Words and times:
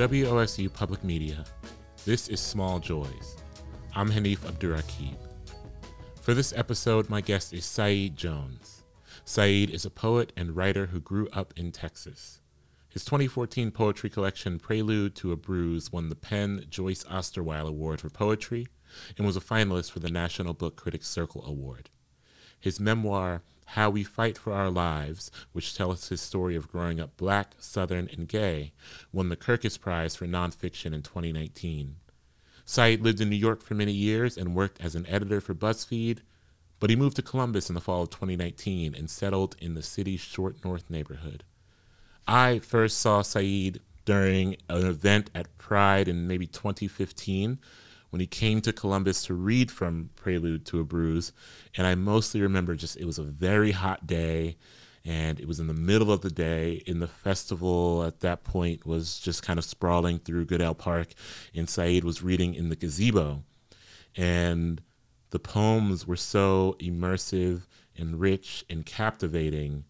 WOSU 0.00 0.72
Public 0.72 1.04
Media, 1.04 1.44
this 2.06 2.28
is 2.28 2.40
Small 2.40 2.78
Joys. 2.78 3.36
I'm 3.94 4.10
Hanif 4.10 4.38
Abdurraqib. 4.38 5.14
For 6.22 6.32
this 6.32 6.54
episode, 6.56 7.10
my 7.10 7.20
guest 7.20 7.52
is 7.52 7.66
Saeed 7.66 8.16
Jones. 8.16 8.84
Saeed 9.26 9.68
is 9.68 9.84
a 9.84 9.90
poet 9.90 10.32
and 10.38 10.56
writer 10.56 10.86
who 10.86 11.00
grew 11.00 11.28
up 11.34 11.52
in 11.54 11.70
Texas. 11.70 12.40
His 12.88 13.04
2014 13.04 13.70
poetry 13.72 14.08
collection, 14.08 14.58
Prelude 14.58 15.14
to 15.16 15.32
a 15.32 15.36
Bruise, 15.36 15.92
won 15.92 16.08
the 16.08 16.16
PEN 16.16 16.64
Joyce 16.70 17.04
Osterweil 17.04 17.68
Award 17.68 18.00
for 18.00 18.08
Poetry 18.08 18.68
and 19.18 19.26
was 19.26 19.36
a 19.36 19.40
finalist 19.40 19.90
for 19.90 19.98
the 19.98 20.10
National 20.10 20.54
Book 20.54 20.76
Critics 20.76 21.08
Circle 21.08 21.44
Award. 21.44 21.90
His 22.58 22.80
memoir, 22.80 23.42
How 23.74 23.88
We 23.88 24.02
Fight 24.02 24.36
for 24.36 24.52
Our 24.52 24.68
Lives, 24.68 25.30
which 25.52 25.76
tells 25.76 26.08
his 26.08 26.20
story 26.20 26.56
of 26.56 26.72
growing 26.72 26.98
up 26.98 27.16
black, 27.16 27.54
southern, 27.60 28.08
and 28.08 28.26
gay, 28.26 28.72
won 29.12 29.28
the 29.28 29.36
Kirkus 29.36 29.80
Prize 29.80 30.16
for 30.16 30.26
Nonfiction 30.26 30.92
in 30.92 31.02
2019. 31.02 31.94
Saeed 32.64 33.00
lived 33.00 33.20
in 33.20 33.30
New 33.30 33.36
York 33.36 33.62
for 33.62 33.74
many 33.74 33.92
years 33.92 34.36
and 34.36 34.56
worked 34.56 34.80
as 34.80 34.96
an 34.96 35.06
editor 35.06 35.40
for 35.40 35.54
BuzzFeed, 35.54 36.18
but 36.80 36.90
he 36.90 36.96
moved 36.96 37.14
to 37.14 37.22
Columbus 37.22 37.68
in 37.68 37.76
the 37.76 37.80
fall 37.80 38.02
of 38.02 38.10
2019 38.10 38.92
and 38.92 39.08
settled 39.08 39.54
in 39.60 39.74
the 39.74 39.84
city's 39.84 40.20
Short 40.20 40.64
North 40.64 40.90
neighborhood. 40.90 41.44
I 42.26 42.58
first 42.58 42.98
saw 42.98 43.22
Saeed 43.22 43.80
during 44.04 44.56
an 44.68 44.84
event 44.84 45.30
at 45.32 45.56
Pride 45.58 46.08
in 46.08 46.26
maybe 46.26 46.48
2015 46.48 47.60
when 48.10 48.20
he 48.20 48.26
came 48.26 48.60
to 48.60 48.72
Columbus 48.72 49.24
to 49.24 49.34
read 49.34 49.70
from 49.70 50.10
Prelude 50.16 50.66
to 50.66 50.80
a 50.80 50.84
Bruise. 50.84 51.32
And 51.76 51.86
I 51.86 51.94
mostly 51.94 52.42
remember 52.42 52.74
just 52.74 52.96
it 52.96 53.06
was 53.06 53.18
a 53.18 53.24
very 53.24 53.72
hot 53.72 54.06
day 54.06 54.56
and 55.04 55.40
it 55.40 55.48
was 55.48 55.60
in 55.60 55.66
the 55.66 55.74
middle 55.74 56.12
of 56.12 56.20
the 56.20 56.30
day 56.30 56.82
in 56.86 57.00
the 57.00 57.06
festival 57.06 58.04
at 58.04 58.20
that 58.20 58.44
point 58.44 58.84
was 58.84 59.18
just 59.18 59.42
kind 59.42 59.58
of 59.58 59.64
sprawling 59.64 60.18
through 60.18 60.44
Goodale 60.44 60.74
Park 60.74 61.08
and 61.54 61.68
Saeed 61.68 62.04
was 62.04 62.22
reading 62.22 62.54
in 62.54 62.68
the 62.68 62.76
gazebo 62.76 63.42
and 64.16 64.82
the 65.30 65.38
poems 65.38 66.06
were 66.06 66.16
so 66.16 66.76
immersive 66.80 67.62
and 67.96 68.20
rich 68.20 68.64
and 68.68 68.84
captivating 68.84 69.84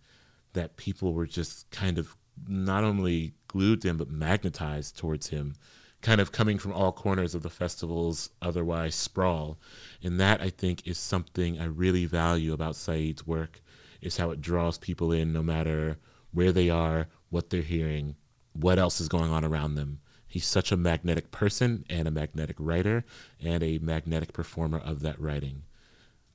that 0.53 0.77
people 0.77 1.13
were 1.13 1.27
just 1.27 1.69
kind 1.71 1.99
of 1.99 2.17
not 2.47 2.85
only 2.85 3.35
glued 3.49 3.83
to 3.83 3.89
him 3.89 3.97
but 3.97 4.11
magnetized 4.11 4.97
towards 4.97 5.29
him 5.29 5.55
kind 6.03 6.21
of 6.21 6.33
coming 6.33 6.59
from 6.59 6.73
all 6.73 6.93
corners 6.93 7.35
of 7.35 7.43
the 7.43 7.51
festival's 7.51 8.31
otherwise 8.41 8.95
sprawl. 8.95 9.59
And 10.03 10.19
that 10.19 10.41
I 10.41 10.51
think 10.51 10.87
is 10.87 10.99
something 10.99 11.61
I 11.61 11.65
really 11.67 12.07
value 12.07 12.53
about 12.53 12.77
Saeed's 12.77 13.27
work 13.27 13.61
is 14.01 14.17
how 14.17 14.31
it 14.31 14.41
draws 14.41 14.79
people 14.79 15.13
in 15.13 15.33
no 15.33 15.43
matter 15.43 15.99
where 16.33 16.53
they 16.53 16.71
are, 16.71 17.09
what 17.29 17.51
they're 17.51 17.63
hearing, 17.63 18.17
what 18.53 18.79
else 18.79 19.01
is 19.01 19.09
going 19.09 19.31
on 19.31 19.45
around 19.45 19.75
them. 19.75 20.01
He's 20.27 20.47
such 20.47 20.71
a 20.71 20.77
magnetic 20.77 21.31
person 21.31 21.85
and 21.91 22.07
a 22.07 22.13
magnetic 22.13 22.57
writer 22.59 23.05
and 23.43 23.63
a 23.63 23.79
magnetic 23.79 24.33
performer 24.33 24.79
of 24.79 25.01
that 25.01 25.21
writing. 25.21 25.65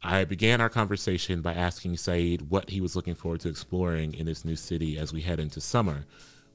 I 0.04 0.26
began 0.26 0.62
our 0.62 0.70
conversation 0.70 1.42
by 1.42 1.54
asking 1.54 1.98
Saeed 1.98 2.44
what 2.50 2.70
he 2.70 2.82
was 2.82 2.96
looking 2.96 3.16
forward 3.16 3.40
to 3.42 3.50
exploring 3.50 4.14
in 4.14 4.26
this 4.26 4.46
new 4.46 4.56
city 4.56 5.00
as 5.00 5.14
we 5.14 5.22
head 5.22 5.40
into 5.40 5.62
summer, 5.62 6.06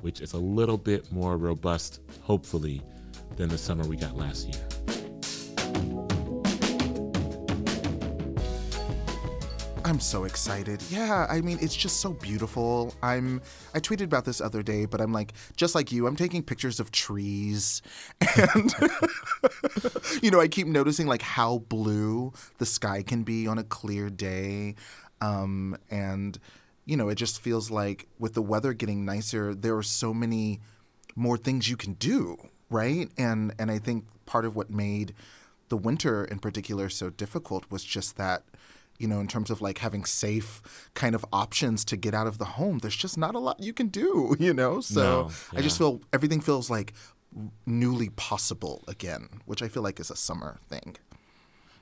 which 0.00 0.20
is 0.20 0.32
a 0.32 0.38
little 0.38 0.78
bit 0.78 1.10
more 1.10 1.36
robust, 1.36 2.00
hopefully, 2.22 2.82
than 3.36 3.48
the 3.48 3.58
summer 3.58 3.84
we 3.86 3.96
got 3.96 4.16
last 4.16 4.48
year. 4.48 4.60
I'm 9.90 9.98
so 9.98 10.22
excited. 10.22 10.80
Yeah, 10.88 11.26
I 11.28 11.40
mean, 11.40 11.58
it's 11.60 11.74
just 11.74 11.98
so 11.98 12.12
beautiful. 12.12 12.94
I'm 13.02 13.42
I 13.74 13.80
tweeted 13.80 14.04
about 14.04 14.24
this 14.24 14.40
other 14.40 14.62
day, 14.62 14.84
but 14.84 15.00
I'm 15.00 15.12
like 15.12 15.32
just 15.56 15.74
like 15.74 15.90
you, 15.90 16.06
I'm 16.06 16.14
taking 16.14 16.44
pictures 16.44 16.78
of 16.78 16.92
trees 16.92 17.82
and 18.36 18.72
you 20.22 20.30
know, 20.30 20.40
I 20.40 20.46
keep 20.46 20.68
noticing 20.68 21.08
like 21.08 21.22
how 21.22 21.58
blue 21.58 22.32
the 22.58 22.66
sky 22.66 23.02
can 23.02 23.24
be 23.24 23.48
on 23.48 23.58
a 23.58 23.64
clear 23.64 24.10
day. 24.10 24.76
Um, 25.20 25.76
and 25.90 26.38
you 26.84 26.96
know, 26.96 27.08
it 27.08 27.16
just 27.16 27.40
feels 27.40 27.68
like 27.68 28.06
with 28.16 28.34
the 28.34 28.42
weather 28.42 28.72
getting 28.72 29.04
nicer, 29.04 29.56
there 29.56 29.76
are 29.76 29.82
so 29.82 30.14
many 30.14 30.60
more 31.16 31.36
things 31.36 31.68
you 31.68 31.76
can 31.76 31.94
do 31.94 32.36
right? 32.70 33.10
And 33.18 33.52
and 33.58 33.70
I 33.70 33.78
think 33.78 34.04
part 34.26 34.44
of 34.44 34.56
what 34.56 34.70
made 34.70 35.14
the 35.68 35.76
winter 35.76 36.24
in 36.24 36.38
particular 36.38 36.88
so 36.88 37.10
difficult 37.10 37.64
was 37.70 37.84
just 37.84 38.16
that 38.16 38.44
you 38.98 39.08
know 39.08 39.20
in 39.20 39.28
terms 39.28 39.50
of 39.50 39.62
like 39.62 39.78
having 39.78 40.04
safe 40.04 40.90
kind 40.94 41.14
of 41.14 41.24
options 41.32 41.84
to 41.84 41.96
get 41.96 42.12
out 42.12 42.26
of 42.26 42.38
the 42.38 42.44
home 42.44 42.78
there's 42.78 42.96
just 42.96 43.16
not 43.16 43.34
a 43.34 43.38
lot 43.38 43.60
you 43.62 43.72
can 43.72 43.86
do 43.86 44.36
you 44.40 44.52
know 44.52 44.80
so 44.80 45.28
No, 45.52 45.58
i 45.58 45.62
just 45.62 45.78
feel 45.78 46.00
everything 46.12 46.40
feels 46.40 46.68
like 46.68 46.92
newly 47.66 48.10
possible 48.10 48.82
again 48.88 49.28
which 49.46 49.62
i 49.62 49.68
feel 49.68 49.82
like 49.82 50.00
is 50.00 50.10
a 50.10 50.16
summer 50.16 50.58
thing 50.68 50.96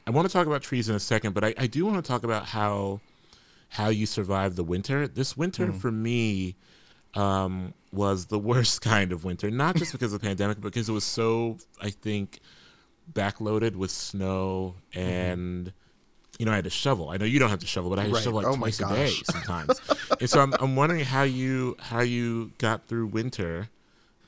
I 0.06 0.10
want 0.10 0.26
to 0.26 0.32
talk 0.32 0.46
about 0.46 0.62
trees 0.62 0.88
in 0.88 0.94
a 0.94 1.00
second, 1.00 1.34
but 1.34 1.44
I, 1.44 1.52
I 1.58 1.66
do 1.66 1.84
want 1.84 2.02
to 2.02 2.08
talk 2.08 2.24
about 2.24 2.46
how 2.46 3.00
how 3.68 3.90
you 3.90 4.06
survived 4.06 4.56
the 4.56 4.64
winter. 4.64 5.06
This 5.06 5.36
winter 5.36 5.70
for 5.70 5.92
me 5.92 6.56
um, 7.14 7.74
was 7.92 8.26
the 8.26 8.38
worst 8.38 8.80
kind 8.92 9.12
of 9.12 9.24
winter, 9.24 9.50
not 9.50 9.76
just 9.76 9.92
because 9.92 10.12
of 10.12 10.20
the 10.20 10.26
pandemic, 10.26 10.60
but 10.60 10.72
because 10.72 10.88
it 10.88 10.92
was 10.92 11.04
so 11.04 11.58
I 11.80 11.90
think 11.90 12.40
backloaded 13.12 13.76
with 13.76 13.90
snow 13.90 14.74
mm-hmm. 14.92 15.08
and. 15.08 15.72
You 16.38 16.46
know, 16.46 16.52
I 16.52 16.54
had 16.54 16.64
to 16.64 16.70
shovel. 16.70 17.10
I 17.10 17.16
know 17.16 17.24
you 17.24 17.40
don't 17.40 17.50
have 17.50 17.58
to 17.58 17.66
shovel, 17.66 17.90
but 17.90 17.98
I 17.98 18.02
had 18.02 18.08
to 18.10 18.14
Right. 18.14 18.22
shovel 18.22 18.40
like 18.40 18.46
Oh 18.46 18.54
twice 18.54 18.78
a 18.78 18.86
day 18.86 19.08
sometimes. 19.24 19.80
and 20.20 20.30
so 20.30 20.40
I'm, 20.40 20.54
I'm 20.60 20.76
wondering 20.76 21.04
how 21.04 21.24
you 21.24 21.76
how 21.80 21.98
you 21.98 22.52
got 22.58 22.86
through 22.86 23.06
winter, 23.06 23.70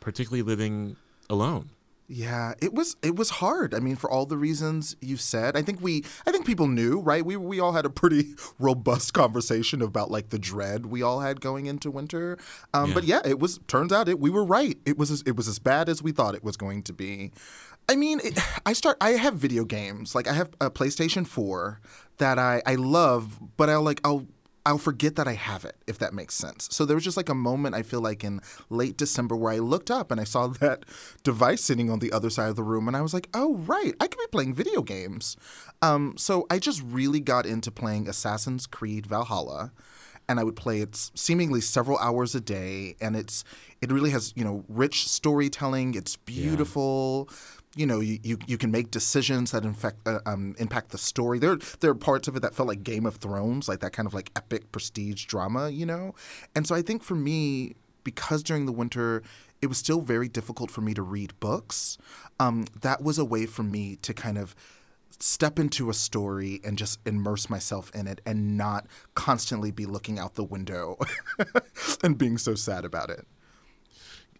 particularly 0.00 0.42
living 0.42 0.96
alone. 1.28 1.70
Yeah, 2.12 2.54
it 2.60 2.74
was 2.74 2.96
it 3.02 3.14
was 3.14 3.30
hard. 3.30 3.72
I 3.72 3.78
mean, 3.78 3.94
for 3.94 4.10
all 4.10 4.26
the 4.26 4.36
reasons 4.36 4.96
you 5.00 5.16
said, 5.16 5.56
I 5.56 5.62
think 5.62 5.80
we 5.80 6.04
I 6.26 6.32
think 6.32 6.44
people 6.44 6.66
knew, 6.66 6.98
right? 6.98 7.24
We 7.24 7.36
we 7.36 7.60
all 7.60 7.70
had 7.70 7.86
a 7.86 7.90
pretty 7.90 8.34
robust 8.58 9.14
conversation 9.14 9.80
about 9.80 10.10
like 10.10 10.30
the 10.30 10.38
dread 10.38 10.86
we 10.86 11.02
all 11.02 11.20
had 11.20 11.40
going 11.40 11.66
into 11.66 11.88
winter. 11.88 12.36
Um, 12.74 12.88
Yeah. 12.88 12.94
But 12.94 13.04
yeah, 13.04 13.20
it 13.24 13.38
was 13.38 13.60
turns 13.68 13.92
out 13.92 14.08
it 14.08 14.18
we 14.18 14.28
were 14.28 14.44
right. 14.44 14.76
It 14.84 14.98
was 14.98 15.12
as, 15.12 15.22
it 15.22 15.36
was 15.36 15.46
as 15.46 15.60
bad 15.60 15.88
as 15.88 16.02
we 16.02 16.10
thought 16.10 16.34
it 16.34 16.42
was 16.42 16.56
going 16.56 16.82
to 16.82 16.92
be. 16.92 17.30
I 17.88 17.94
mean, 17.94 18.20
it, 18.24 18.36
I 18.66 18.72
start. 18.72 18.96
I 19.00 19.10
have 19.10 19.34
video 19.34 19.64
games. 19.64 20.12
Like 20.12 20.26
I 20.26 20.32
have 20.32 20.50
a 20.60 20.68
PlayStation 20.68 21.24
Four 21.24 21.80
that 22.18 22.40
I 22.40 22.60
I 22.66 22.74
love, 22.74 23.38
but 23.56 23.70
I'll 23.70 23.82
like 23.82 24.00
I'll 24.04 24.26
I'll 24.66 24.78
forget 24.78 25.16
that 25.16 25.26
I 25.26 25.32
have 25.32 25.64
it, 25.64 25.76
if 25.86 25.98
that 25.98 26.12
makes 26.12 26.34
sense. 26.34 26.68
So 26.70 26.84
there 26.84 26.94
was 26.94 27.04
just 27.04 27.16
like 27.16 27.28
a 27.28 27.34
moment 27.34 27.74
I 27.74 27.82
feel 27.82 28.00
like 28.00 28.22
in 28.22 28.40
late 28.68 28.96
December 28.96 29.34
where 29.34 29.52
I 29.52 29.58
looked 29.58 29.90
up 29.90 30.10
and 30.10 30.20
I 30.20 30.24
saw 30.24 30.46
that 30.60 30.84
device 31.22 31.62
sitting 31.62 31.90
on 31.90 32.00
the 32.00 32.12
other 32.12 32.30
side 32.30 32.50
of 32.50 32.56
the 32.56 32.62
room, 32.62 32.86
and 32.88 32.96
I 32.96 33.00
was 33.00 33.14
like, 33.14 33.28
oh, 33.34 33.54
right, 33.54 33.94
I 34.00 34.06
could 34.06 34.18
be 34.18 34.26
playing 34.30 34.54
video 34.54 34.82
games. 34.82 35.36
Um, 35.82 36.14
so 36.16 36.46
I 36.50 36.58
just 36.58 36.82
really 36.82 37.20
got 37.20 37.46
into 37.46 37.70
playing 37.70 38.08
Assassin's 38.08 38.66
Creed 38.66 39.06
Valhalla. 39.06 39.72
And 40.28 40.38
I 40.38 40.44
would 40.44 40.54
play 40.54 40.80
it 40.80 40.94
seemingly 40.94 41.60
several 41.60 41.98
hours 41.98 42.36
a 42.36 42.40
day, 42.40 42.94
and 43.00 43.16
it's 43.16 43.42
it 43.80 43.90
really 43.90 44.10
has 44.10 44.32
you 44.36 44.44
know 44.44 44.64
rich 44.68 45.08
storytelling. 45.08 45.94
It's 45.94 46.14
beautiful 46.14 47.28
you 47.76 47.86
know 47.86 48.00
you, 48.00 48.18
you, 48.22 48.38
you 48.46 48.58
can 48.58 48.70
make 48.70 48.90
decisions 48.90 49.52
that 49.52 49.64
infect, 49.64 50.06
uh, 50.06 50.18
um, 50.26 50.54
impact 50.58 50.90
the 50.90 50.98
story. 50.98 51.38
There 51.38 51.56
there 51.80 51.90
are 51.90 51.94
parts 51.94 52.28
of 52.28 52.36
it 52.36 52.40
that 52.40 52.54
felt 52.54 52.68
like 52.68 52.82
game 52.82 53.06
of 53.06 53.16
thrones 53.16 53.68
like 53.68 53.80
that 53.80 53.92
kind 53.92 54.06
of 54.06 54.14
like 54.14 54.30
epic 54.36 54.72
prestige 54.72 55.24
drama 55.24 55.70
you 55.70 55.86
know? 55.86 56.14
And 56.54 56.66
so 56.66 56.74
i 56.74 56.82
think 56.82 57.02
for 57.02 57.14
me 57.14 57.74
because 58.04 58.42
during 58.42 58.66
the 58.66 58.72
winter 58.72 59.22
it 59.62 59.66
was 59.66 59.78
still 59.78 60.00
very 60.00 60.28
difficult 60.28 60.70
for 60.70 60.80
me 60.80 60.94
to 60.94 61.02
read 61.02 61.38
books 61.40 61.98
um, 62.38 62.66
that 62.80 63.02
was 63.02 63.18
a 63.18 63.24
way 63.24 63.46
for 63.46 63.62
me 63.62 63.96
to 63.96 64.14
kind 64.14 64.38
of 64.38 64.54
step 65.18 65.58
into 65.58 65.90
a 65.90 65.94
story 65.94 66.60
and 66.64 66.78
just 66.78 66.98
immerse 67.06 67.50
myself 67.50 67.90
in 67.94 68.06
it 68.06 68.20
and 68.24 68.56
not 68.56 68.86
constantly 69.14 69.70
be 69.70 69.84
looking 69.84 70.18
out 70.18 70.34
the 70.34 70.44
window 70.44 70.96
and 72.02 72.16
being 72.16 72.38
so 72.38 72.54
sad 72.54 72.84
about 72.84 73.10
it 73.10 73.26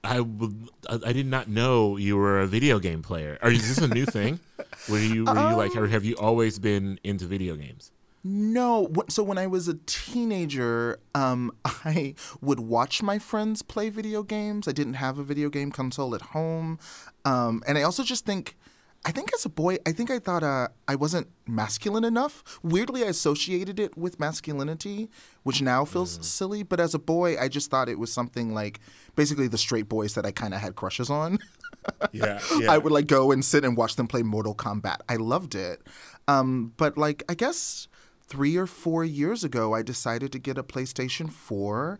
I 0.03 0.21
would- 0.21 0.71
I 0.89 1.13
did 1.13 1.27
not 1.27 1.49
know 1.49 1.97
you 1.97 2.17
were 2.17 2.41
a 2.41 2.47
video 2.47 2.79
game 2.79 3.03
player. 3.03 3.39
Are 3.43 3.51
is 3.51 3.69
this 3.69 3.79
a 3.79 3.89
new 3.89 4.07
thing? 4.07 4.41
Were 4.89 4.99
you 4.99 5.25
were 5.25 5.51
you 5.51 5.57
like 5.57 5.77
or 5.77 5.89
have 5.89 6.05
you 6.05 6.17
always 6.17 6.59
been 6.59 6.99
into 7.05 7.27
video 7.27 7.55
games? 7.57 7.91
No. 8.25 8.91
So 9.09 9.23
when 9.23 9.39
I 9.39 9.47
was 9.47 9.69
a 9.69 9.75
teenager, 9.87 10.99
um, 11.15 11.53
I 11.65 12.15
would 12.41 12.61
watch 12.61 13.03
my 13.03 13.19
friends 13.19 13.63
play 13.63 13.91
video 13.91 14.23
games. 14.23 14.67
I 14.69 14.73
didn't 14.73 14.95
have 14.95 15.19
a 15.19 15.23
video 15.23 15.49
game 15.51 15.71
console 15.71 16.15
at 16.15 16.23
home, 16.23 16.79
um, 17.25 17.63
and 17.67 17.77
I 17.79 17.83
also 17.83 18.03
just 18.03 18.25
think. 18.25 18.57
I 19.05 19.13
think 19.13 19.33
as 19.33 19.47
a 19.47 19.49
boy, 19.49 19.79
I 19.87 19.93
think 19.93 20.11
I 20.11 20.19
thought 20.19 20.43
uh, 20.43 20.69
I 20.87 20.95
wasn't 20.95 21.29
masculine 21.47 22.05
enough. 22.05 22.45
Weirdly, 22.63 23.03
I 23.03 23.07
associated 23.09 23.81
it 23.81 23.97
with 23.97 24.21
masculinity, 24.21 25.09
which 25.43 25.63
now 25.63 25.87
feels 25.87 26.19
silly. 26.27 26.63
But 26.63 26.81
as 26.81 26.95
a 26.95 26.99
boy, 26.99 27.39
I 27.41 27.49
just 27.49 27.71
thought 27.71 27.89
it 27.89 27.99
was 27.99 28.13
something 28.13 28.53
like 28.53 28.79
basically 29.17 29.49
the 29.49 29.57
straight 29.57 29.89
boys 29.89 30.15
that 30.15 30.27
I 30.27 30.33
kind 30.33 30.53
of 30.53 30.61
had 30.61 30.77
crushes 30.77 31.09
on. 31.11 31.39
Yeah, 32.13 32.41
I 32.69 32.77
would 32.77 32.93
like 32.93 33.07
go 33.07 33.33
and 33.33 33.43
sit 33.43 33.65
and 33.65 33.75
watch 33.75 33.97
them 33.97 34.07
play 34.07 34.23
Mortal 34.23 34.55
Kombat. 34.55 34.99
I 35.09 35.17
loved 35.17 35.55
it. 35.55 35.81
Um, 36.29 36.75
but 36.77 36.99
like 36.99 37.23
I 37.27 37.35
guess 37.35 37.89
three 38.27 38.57
or 38.57 38.67
four 38.67 39.03
years 39.03 39.45
ago, 39.45 39.73
I 39.73 39.83
decided 39.83 40.31
to 40.33 40.39
get 40.39 40.59
a 40.59 40.63
PlayStation 40.63 41.33
4. 41.33 41.99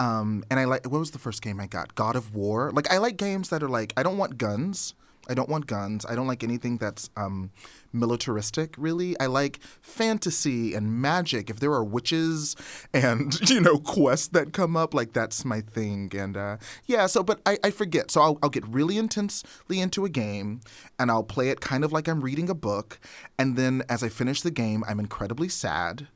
Um, 0.00 0.44
and 0.50 0.60
I 0.60 0.64
like 0.64 0.84
what 0.86 0.98
was 0.98 1.12
the 1.12 1.18
first 1.18 1.40
game 1.40 1.60
I 1.60 1.66
got? 1.66 1.94
God 1.94 2.14
of 2.14 2.34
War. 2.34 2.72
Like 2.72 2.92
I 2.92 2.98
like 2.98 3.16
games 3.16 3.48
that 3.48 3.62
are 3.62 3.68
like 3.68 3.94
I 3.96 4.02
don't 4.02 4.18
want 4.18 4.36
guns. 4.36 4.94
I 5.28 5.34
don't 5.34 5.48
want 5.48 5.66
guns. 5.66 6.04
I 6.04 6.16
don't 6.16 6.26
like 6.26 6.42
anything 6.42 6.78
that's 6.78 7.08
um, 7.16 7.50
militaristic, 7.92 8.74
really. 8.76 9.18
I 9.20 9.26
like 9.26 9.60
fantasy 9.80 10.74
and 10.74 11.00
magic. 11.00 11.48
If 11.48 11.60
there 11.60 11.72
are 11.72 11.84
witches 11.84 12.56
and, 12.92 13.38
you 13.50 13.60
know, 13.60 13.78
quests 13.78 14.28
that 14.28 14.52
come 14.52 14.76
up, 14.76 14.94
like 14.94 15.12
that's 15.12 15.44
my 15.44 15.60
thing. 15.60 16.10
And 16.16 16.36
uh, 16.36 16.56
yeah, 16.86 17.06
so, 17.06 17.22
but 17.22 17.40
I, 17.46 17.58
I 17.62 17.70
forget. 17.70 18.10
So 18.10 18.20
I'll, 18.20 18.38
I'll 18.42 18.50
get 18.50 18.66
really 18.66 18.98
intensely 18.98 19.80
into 19.80 20.04
a 20.04 20.08
game 20.08 20.60
and 20.98 21.10
I'll 21.10 21.22
play 21.22 21.50
it 21.50 21.60
kind 21.60 21.84
of 21.84 21.92
like 21.92 22.08
I'm 22.08 22.20
reading 22.20 22.50
a 22.50 22.54
book. 22.54 22.98
And 23.38 23.56
then 23.56 23.84
as 23.88 24.02
I 24.02 24.08
finish 24.08 24.42
the 24.42 24.50
game, 24.50 24.82
I'm 24.88 24.98
incredibly 24.98 25.48
sad. 25.48 26.08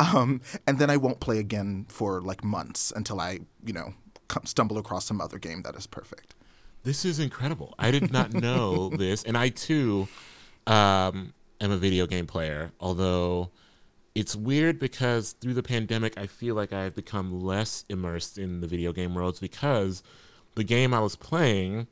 Um, 0.00 0.40
and 0.66 0.78
then 0.78 0.90
I 0.90 0.96
won't 0.96 1.20
play 1.20 1.38
again 1.38 1.86
for 1.88 2.20
like 2.20 2.44
months 2.44 2.92
until 2.94 3.20
I, 3.20 3.40
you 3.64 3.72
know, 3.72 3.94
stumble 4.44 4.78
across 4.78 5.06
some 5.06 5.20
other 5.20 5.38
game 5.38 5.62
that 5.62 5.74
is 5.76 5.86
perfect. 5.86 6.34
This 6.88 7.04
is 7.04 7.18
incredible. 7.18 7.74
I 7.78 7.90
did 7.90 8.10
not 8.10 8.32
know 8.32 8.88
this, 8.96 9.22
and 9.24 9.36
I 9.36 9.50
too 9.50 10.08
um, 10.66 11.34
am 11.60 11.70
a 11.70 11.76
video 11.76 12.06
game 12.06 12.26
player. 12.26 12.72
Although 12.80 13.50
it's 14.14 14.34
weird 14.34 14.78
because 14.78 15.32
through 15.32 15.52
the 15.52 15.62
pandemic, 15.62 16.16
I 16.16 16.26
feel 16.26 16.54
like 16.54 16.72
I've 16.72 16.94
become 16.94 17.42
less 17.44 17.84
immersed 17.90 18.38
in 18.38 18.62
the 18.62 18.66
video 18.66 18.94
game 18.94 19.14
worlds 19.14 19.38
because 19.38 20.02
the 20.54 20.64
game 20.64 20.94
I 20.94 21.00
was 21.00 21.14
playing 21.14 21.88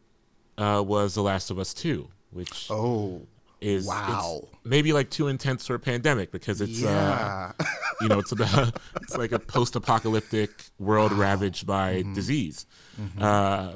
uh, 0.56 0.82
was 0.86 1.12
The 1.12 1.22
Last 1.22 1.50
of 1.50 1.58
Us 1.58 1.74
Two, 1.74 2.08
which 2.30 2.68
oh 2.70 3.20
is 3.60 3.86
wow 3.86 4.42
maybe 4.64 4.92
like 4.92 5.08
too 5.08 5.28
intense 5.28 5.66
for 5.66 5.74
a 5.74 5.78
pandemic 5.78 6.30
because 6.30 6.60
it's 6.60 6.84
uh, 6.84 6.86
yeah. 6.86 7.52
uh, 7.58 7.64
you 8.02 8.08
know 8.08 8.18
it's 8.18 8.32
about 8.32 8.78
it's 9.02 9.16
like 9.16 9.32
a 9.32 9.38
post-apocalyptic 9.38 10.50
world 10.78 11.12
wow. 11.12 11.18
ravaged 11.18 11.66
by 11.66 11.96
mm-hmm. 11.96 12.14
disease. 12.14 12.64
Mm-hmm. 13.00 13.22
Uh, 13.22 13.72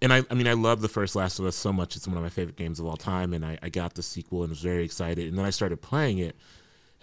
and 0.00 0.12
I, 0.12 0.22
I 0.30 0.34
mean, 0.34 0.46
I 0.46 0.52
love 0.52 0.80
the 0.80 0.88
first 0.88 1.16
Last 1.16 1.38
of 1.38 1.46
Us 1.46 1.56
so 1.56 1.72
much. 1.72 1.96
It's 1.96 2.06
one 2.06 2.16
of 2.16 2.22
my 2.22 2.28
favorite 2.28 2.56
games 2.56 2.80
of 2.80 2.86
all 2.86 2.96
time. 2.96 3.32
And 3.32 3.44
I, 3.44 3.58
I 3.62 3.68
got 3.68 3.94
the 3.94 4.02
sequel 4.02 4.42
and 4.42 4.50
was 4.50 4.60
very 4.60 4.84
excited. 4.84 5.28
And 5.28 5.38
then 5.38 5.44
I 5.44 5.50
started 5.50 5.82
playing 5.82 6.18
it, 6.18 6.36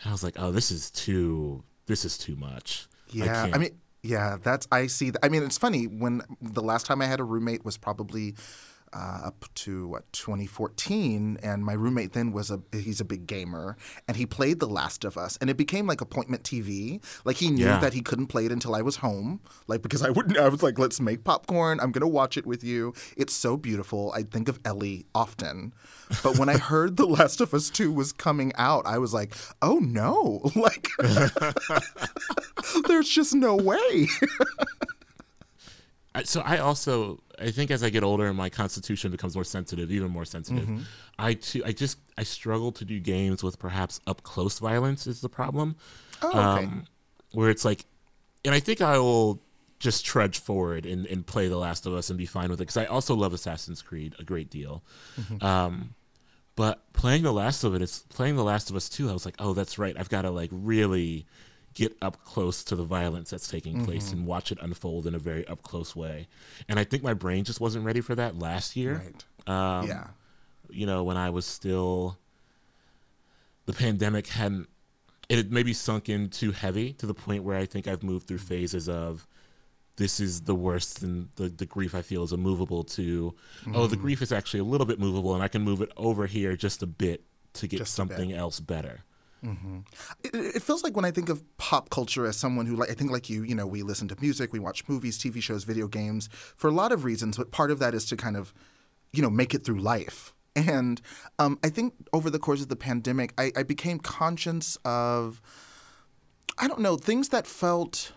and 0.02 0.10
I 0.10 0.12
was 0.12 0.24
like, 0.24 0.36
oh, 0.38 0.52
this 0.52 0.72
is 0.72 0.92
too, 0.92 1.64
this 1.86 2.06
is 2.06 2.18
too 2.18 2.36
much. 2.36 2.88
Yeah, 3.10 3.50
I, 3.52 3.56
I 3.56 3.58
mean, 3.58 3.80
yeah, 4.02 4.38
that's 4.42 4.68
I 4.72 4.88
see. 4.88 5.06
Th- 5.06 5.18
I 5.24 5.30
mean, 5.30 5.44
it's 5.44 5.58
funny 5.58 5.86
when 5.86 6.22
the 6.42 6.62
last 6.62 6.86
time 6.86 7.02
I 7.02 7.06
had 7.06 7.20
a 7.20 7.24
roommate 7.24 7.66
was 7.66 7.78
probably 7.78 8.36
uh, 8.96 9.22
up 9.26 9.46
to 9.56 9.88
what 9.88 10.12
2014 10.14 11.38
and 11.44 11.66
my 11.66 11.74
roommate 11.74 12.14
then 12.14 12.32
was 12.32 12.50
a 12.50 12.62
he's 12.72 13.02
a 13.02 13.06
big 13.06 13.28
gamer 13.28 13.76
and 14.08 14.16
he 14.16 14.26
played 14.26 14.60
the 14.60 14.68
last 14.68 15.04
of 15.04 15.18
us 15.18 15.38
and 15.42 15.50
it 15.50 15.58
became 15.58 15.86
like 15.86 16.00
appointment 16.00 16.44
tv 16.44 17.04
like 17.26 17.36
he 17.36 17.50
knew 17.50 17.66
yeah. 17.66 17.80
that 17.80 17.94
he 17.94 18.02
couldn't 18.02 18.28
play 18.28 18.46
it 18.46 18.52
until 18.52 18.74
i 18.74 18.82
was 18.82 18.98
home 18.98 19.42
like 19.68 19.82
because 19.82 20.02
i 20.02 20.10
wouldn't 20.10 20.38
i 20.46 20.48
was 20.48 20.64
like 20.64 20.80
let's 20.80 21.00
make 21.02 21.24
popcorn. 21.24 21.80
I'm 21.82 21.92
gonna 21.92 22.08
watch 22.08 22.38
it 22.38 22.46
with 22.46 22.64
you. 22.64 22.94
It's 23.18 23.34
so 23.34 23.58
beautiful. 23.58 24.12
I 24.16 24.24
think 24.24 24.48
of 24.48 24.60
ellie 24.64 25.06
often. 25.14 25.74
But 26.24 26.38
when 26.40 26.48
i 26.48 26.58
heard 26.72 26.96
the 26.96 27.06
last 27.06 27.42
of 27.42 27.54
us 27.54 27.70
2 27.70 27.92
was 27.92 28.14
coming 28.14 28.54
out 28.56 28.86
i 28.86 28.98
was 28.98 29.14
like 29.14 29.36
oh 29.62 29.80
no. 29.80 30.42
Like 30.56 30.88
there's 32.88 33.10
just 33.10 33.36
no 33.36 33.56
way 33.56 34.08
so 36.24 36.42
I 36.42 36.60
also 36.60 37.22
I 37.40 37.52
think 37.52 37.72
as 37.72 37.84
I 37.84 37.90
get 37.90 38.04
older 38.04 38.28
and 38.28 38.38
my 38.38 38.50
constitution 38.50 39.12
becomes 39.12 39.36
more 39.36 39.44
sensitive, 39.44 39.92
even 39.92 40.12
more 40.12 40.26
sensitive, 40.26 40.64
mm-hmm. 40.64 40.84
I 41.20 41.34
too 41.34 41.64
I 41.66 41.72
just 41.72 41.98
I 42.18 42.24
struggle 42.24 42.72
to 42.74 42.86
do 42.86 43.00
games 43.00 43.44
with 43.44 43.60
perhaps 43.60 44.00
up 44.08 44.24
close 44.24 44.60
violence 44.60 45.08
is 45.08 45.22
the 45.22 45.30
problem. 45.30 45.76
Oh, 46.22 46.30
okay. 46.30 46.66
Um, 46.66 46.86
where 47.34 47.50
it's 47.50 47.66
like, 47.66 47.86
and 48.46 48.56
I 48.56 48.60
think 48.60 48.82
I 48.82 48.98
will 48.98 49.42
just 49.80 50.06
trudge 50.06 50.40
forward 50.40 50.86
and, 50.86 51.06
and 51.08 51.26
play 51.26 51.48
The 51.50 51.58
Last 51.58 51.86
of 51.86 51.94
Us 51.94 52.10
and 52.10 52.18
be 52.18 52.26
fine 52.26 52.50
with 52.50 52.60
it 52.60 52.64
because 52.64 52.78
I 52.78 52.86
also 52.86 53.14
love 53.14 53.34
Assassin's 53.34 53.82
Creed 53.82 54.16
a 54.20 54.24
great 54.24 54.50
deal. 54.50 54.84
Mm-hmm. 55.20 55.46
Um, 55.46 55.96
but 56.56 56.82
playing 56.94 57.24
The 57.24 57.34
Last 57.34 57.64
of 57.66 57.76
It, 57.76 57.82
it's 57.82 58.00
playing 58.00 58.38
The 58.38 58.44
Last 58.44 58.70
of 58.70 58.76
Us 58.78 58.88
too. 58.88 59.10
I 59.10 59.14
was 59.14 59.26
like, 59.26 59.36
oh, 59.40 59.54
that's 59.54 59.78
right. 59.78 59.96
I've 60.00 60.10
got 60.10 60.22
to 60.22 60.32
like 60.32 60.50
really 60.54 61.26
get 61.76 61.96
up 62.02 62.24
close 62.24 62.64
to 62.64 62.76
the 62.76 62.84
violence 62.84 63.30
that's 63.30 63.48
taking 63.48 63.86
place 63.86 64.08
mm-hmm. 64.08 64.20
and 64.20 64.28
watch 64.28 64.52
it 64.52 64.58
unfold 64.62 65.06
in 65.06 65.14
a 65.14 65.20
very 65.20 65.46
up 65.48 65.62
close 65.62 65.96
way. 65.96 66.28
And 66.68 66.80
I 66.80 66.86
think 66.86 67.04
my 67.04 67.14
brain 67.14 67.44
just 67.44 67.60
wasn't 67.60 67.86
ready 67.86 68.02
for 68.02 68.16
that 68.16 68.40
last 68.40 68.76
year. 68.76 69.04
Right. 69.48 69.80
Um, 69.80 69.88
yeah. 69.88 70.08
You 70.70 70.88
know, 70.88 71.04
when 71.04 71.18
I 71.18 71.30
was 71.30 71.46
still, 71.46 72.18
the 73.66 73.74
pandemic 73.74 74.28
hadn't, 74.28 74.70
it 75.28 75.38
had 75.38 75.52
maybe 75.52 75.74
sunk 75.74 76.08
in 76.08 76.30
too 76.30 76.52
heavy 76.52 76.94
to 76.94 77.06
the 77.06 77.14
point 77.14 77.44
where 77.44 77.58
I 77.58 77.66
think 77.66 77.88
I've 77.88 78.04
moved 78.04 78.28
through 78.28 78.40
phases 78.40 78.88
of, 78.90 79.28
this 79.98 80.20
is 80.20 80.42
the 80.42 80.56
worst 80.56 81.04
and 81.04 81.30
the, 81.36 81.50
the 81.50 81.66
grief 81.66 81.96
I 81.96 82.02
feel 82.02 82.24
is 82.24 82.34
immovable 82.34 82.84
to, 82.84 83.34
mm-hmm. 83.62 83.76
oh, 83.76 83.88
the 83.88 83.96
mm-hmm. 83.96 84.04
grief 84.04 84.22
is 84.22 84.32
actually 84.32 84.62
a 84.62 84.66
little 84.66 84.88
bit 84.88 85.00
movable 85.00 85.34
and 85.34 85.44
I 85.44 85.48
can 85.48 85.62
move 85.62 85.82
it 85.82 85.92
over 85.98 86.26
here 86.26 86.56
just 86.56 86.84
a 86.84 86.88
bit 86.88 87.24
to 87.54 87.68
get 87.68 87.78
just 87.78 87.94
something 87.94 88.34
else 88.34 88.60
better. 88.60 89.04
Mm-hmm. 89.44 89.80
It, 90.24 90.62
feels 90.62 90.84
like 90.84 90.96
when 90.96 91.06
I 91.06 91.12
think 91.12 91.30
of 91.30 91.44
pop 91.58 91.90
culture 91.90 92.26
as 92.26 92.36
someone 92.36 92.66
who, 92.66 92.76
like, 92.76 92.90
I 92.90 92.94
think 92.94 93.12
like 93.12 93.30
you, 93.30 93.44
you 93.44 93.56
know, 93.56 93.68
we 93.68 93.84
listen 93.84 94.08
to 94.08 94.16
music, 94.20 94.52
we 94.54 94.60
watch 94.60 94.88
movies, 94.88 95.20
TV 95.20 95.42
shows, 95.42 95.64
video 95.64 95.88
games 95.88 96.30
for 96.56 96.68
a 96.68 96.72
lot 96.72 96.92
of 96.92 97.04
reasons, 97.04 97.38
but 97.38 97.52
part 97.52 97.72
of 97.72 97.80
that 97.80 97.94
is 97.94 98.06
to 98.06 98.18
kind 98.18 98.38
of, 98.38 98.54
you 99.14 99.22
know, 99.22 99.30
make 99.30 99.54
it 99.54 99.64
through 99.64 99.80
life. 99.80 100.34
And 100.56 101.02
um, 101.38 101.60
I 101.64 101.70
think 101.70 101.94
over 102.14 102.30
the 102.30 102.40
course 102.40 102.62
of 102.62 102.70
the 102.70 102.76
pandemic, 102.76 103.34
I, 103.38 103.52
I 103.56 103.64
became 103.64 104.00
conscious 104.00 104.78
of, 104.86 105.42
I 106.58 106.68
don't 106.68 106.80
know, 106.80 106.96
things 106.96 107.30
that 107.30 107.46
felt 107.46 108.14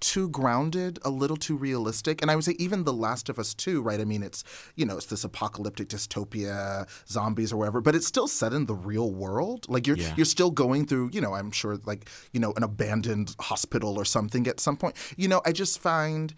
too 0.00 0.28
grounded, 0.28 0.98
a 1.04 1.10
little 1.10 1.36
too 1.36 1.56
realistic. 1.56 2.22
And 2.22 2.30
I 2.30 2.34
would 2.34 2.44
say 2.44 2.54
even 2.58 2.84
The 2.84 2.92
Last 2.92 3.28
of 3.28 3.38
Us 3.38 3.54
2, 3.54 3.82
right? 3.82 4.00
I 4.00 4.04
mean, 4.04 4.22
it's, 4.22 4.44
you 4.74 4.84
know, 4.84 4.96
it's 4.96 5.06
this 5.06 5.24
apocalyptic 5.24 5.88
dystopia, 5.88 6.88
zombies 7.08 7.52
or 7.52 7.56
whatever, 7.56 7.80
but 7.80 7.94
it's 7.94 8.06
still 8.06 8.28
set 8.28 8.52
in 8.52 8.66
the 8.66 8.74
real 8.74 9.10
world. 9.10 9.66
Like 9.68 9.86
you're 9.86 9.96
yeah. 9.96 10.14
you're 10.16 10.26
still 10.26 10.50
going 10.50 10.86
through, 10.86 11.10
you 11.12 11.20
know, 11.20 11.34
I'm 11.34 11.50
sure 11.50 11.78
like, 11.84 12.08
you 12.32 12.40
know, 12.40 12.52
an 12.56 12.62
abandoned 12.62 13.34
hospital 13.40 13.98
or 13.98 14.04
something 14.04 14.46
at 14.46 14.60
some 14.60 14.76
point. 14.76 14.96
You 15.16 15.28
know, 15.28 15.40
I 15.44 15.52
just 15.52 15.80
find 15.80 16.34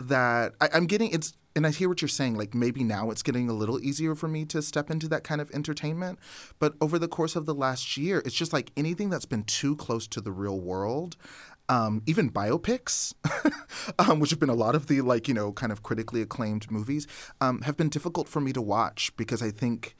that 0.00 0.54
I, 0.60 0.68
I'm 0.72 0.86
getting 0.86 1.10
it's 1.10 1.34
and 1.58 1.66
I 1.66 1.70
hear 1.70 1.88
what 1.88 2.00
you're 2.00 2.08
saying. 2.08 2.36
Like 2.36 2.54
maybe 2.54 2.84
now 2.84 3.10
it's 3.10 3.22
getting 3.22 3.50
a 3.50 3.52
little 3.52 3.80
easier 3.80 4.14
for 4.14 4.28
me 4.28 4.44
to 4.46 4.62
step 4.62 4.90
into 4.90 5.08
that 5.08 5.24
kind 5.24 5.40
of 5.40 5.50
entertainment. 5.50 6.18
But 6.58 6.74
over 6.80 6.98
the 6.98 7.08
course 7.08 7.36
of 7.36 7.46
the 7.46 7.54
last 7.54 7.96
year, 7.96 8.22
it's 8.24 8.34
just 8.34 8.52
like 8.52 8.70
anything 8.76 9.10
that's 9.10 9.26
been 9.26 9.42
too 9.42 9.76
close 9.76 10.06
to 10.08 10.20
the 10.20 10.30
real 10.30 10.60
world, 10.60 11.16
um, 11.68 12.02
even 12.06 12.30
biopics, 12.30 13.14
um, 13.98 14.20
which 14.20 14.30
have 14.30 14.40
been 14.40 14.48
a 14.48 14.54
lot 14.54 14.74
of 14.74 14.86
the 14.86 15.00
like 15.00 15.28
you 15.28 15.34
know 15.34 15.52
kind 15.52 15.72
of 15.72 15.82
critically 15.82 16.22
acclaimed 16.22 16.70
movies, 16.70 17.06
um, 17.40 17.62
have 17.62 17.76
been 17.76 17.88
difficult 17.88 18.28
for 18.28 18.40
me 18.40 18.52
to 18.52 18.62
watch 18.62 19.12
because 19.16 19.42
I 19.42 19.50
think, 19.50 19.96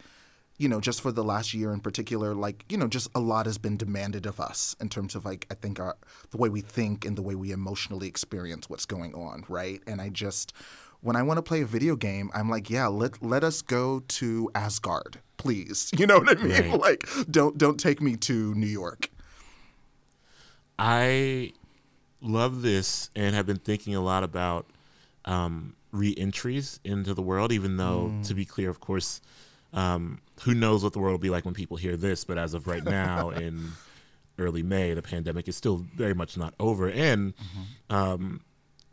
you 0.56 0.68
know, 0.68 0.80
just 0.80 1.00
for 1.00 1.12
the 1.12 1.24
last 1.24 1.52
year 1.54 1.72
in 1.72 1.80
particular, 1.80 2.34
like 2.34 2.64
you 2.68 2.76
know, 2.78 2.88
just 2.88 3.08
a 3.14 3.20
lot 3.20 3.46
has 3.46 3.58
been 3.58 3.76
demanded 3.76 4.26
of 4.26 4.40
us 4.40 4.74
in 4.80 4.88
terms 4.88 5.14
of 5.14 5.24
like 5.24 5.46
I 5.50 5.54
think 5.54 5.78
our 5.78 5.96
the 6.30 6.38
way 6.38 6.48
we 6.48 6.60
think 6.60 7.04
and 7.04 7.16
the 7.16 7.22
way 7.22 7.34
we 7.34 7.52
emotionally 7.52 8.08
experience 8.08 8.68
what's 8.68 8.86
going 8.86 9.14
on, 9.14 9.44
right? 9.48 9.80
And 9.86 10.00
I 10.00 10.08
just 10.08 10.52
when 11.00 11.16
I 11.16 11.22
want 11.22 11.38
to 11.38 11.42
play 11.42 11.60
a 11.62 11.66
video 11.66 11.96
game, 11.96 12.30
I'm 12.34 12.48
like, 12.48 12.70
yeah, 12.70 12.86
let 12.86 13.22
let 13.22 13.44
us 13.44 13.62
go 13.62 14.00
to 14.00 14.50
Asgard, 14.54 15.20
please. 15.36 15.90
You 15.98 16.06
know 16.06 16.18
what 16.18 16.38
I 16.38 16.42
mean? 16.42 16.70
Right. 16.70 16.80
Like, 16.80 17.08
don't 17.30 17.58
don't 17.58 17.78
take 17.78 18.00
me 18.00 18.16
to 18.16 18.54
New 18.54 18.66
York. 18.66 19.10
I 20.78 21.52
love 22.20 22.62
this 22.62 23.10
and 23.16 23.34
have 23.34 23.46
been 23.46 23.58
thinking 23.58 23.94
a 23.94 24.00
lot 24.00 24.22
about 24.22 24.66
um, 25.24 25.74
re-entries 25.92 26.80
into 26.84 27.14
the 27.14 27.22
world. 27.22 27.52
Even 27.52 27.76
though, 27.76 28.12
mm. 28.12 28.26
to 28.26 28.34
be 28.34 28.44
clear, 28.44 28.70
of 28.70 28.80
course, 28.80 29.20
um, 29.72 30.20
who 30.42 30.54
knows 30.54 30.84
what 30.84 30.92
the 30.92 30.98
world 30.98 31.12
will 31.12 31.18
be 31.18 31.30
like 31.30 31.44
when 31.44 31.54
people 31.54 31.76
hear 31.76 31.96
this? 31.96 32.24
But 32.24 32.38
as 32.38 32.54
of 32.54 32.66
right 32.66 32.84
now, 32.84 33.30
in 33.30 33.72
early 34.38 34.62
May, 34.62 34.94
the 34.94 35.02
pandemic 35.02 35.48
is 35.48 35.56
still 35.56 35.84
very 35.96 36.14
much 36.14 36.36
not 36.36 36.54
over, 36.60 36.88
and 36.88 37.34
mm-hmm. 37.34 37.94
um, 37.94 38.40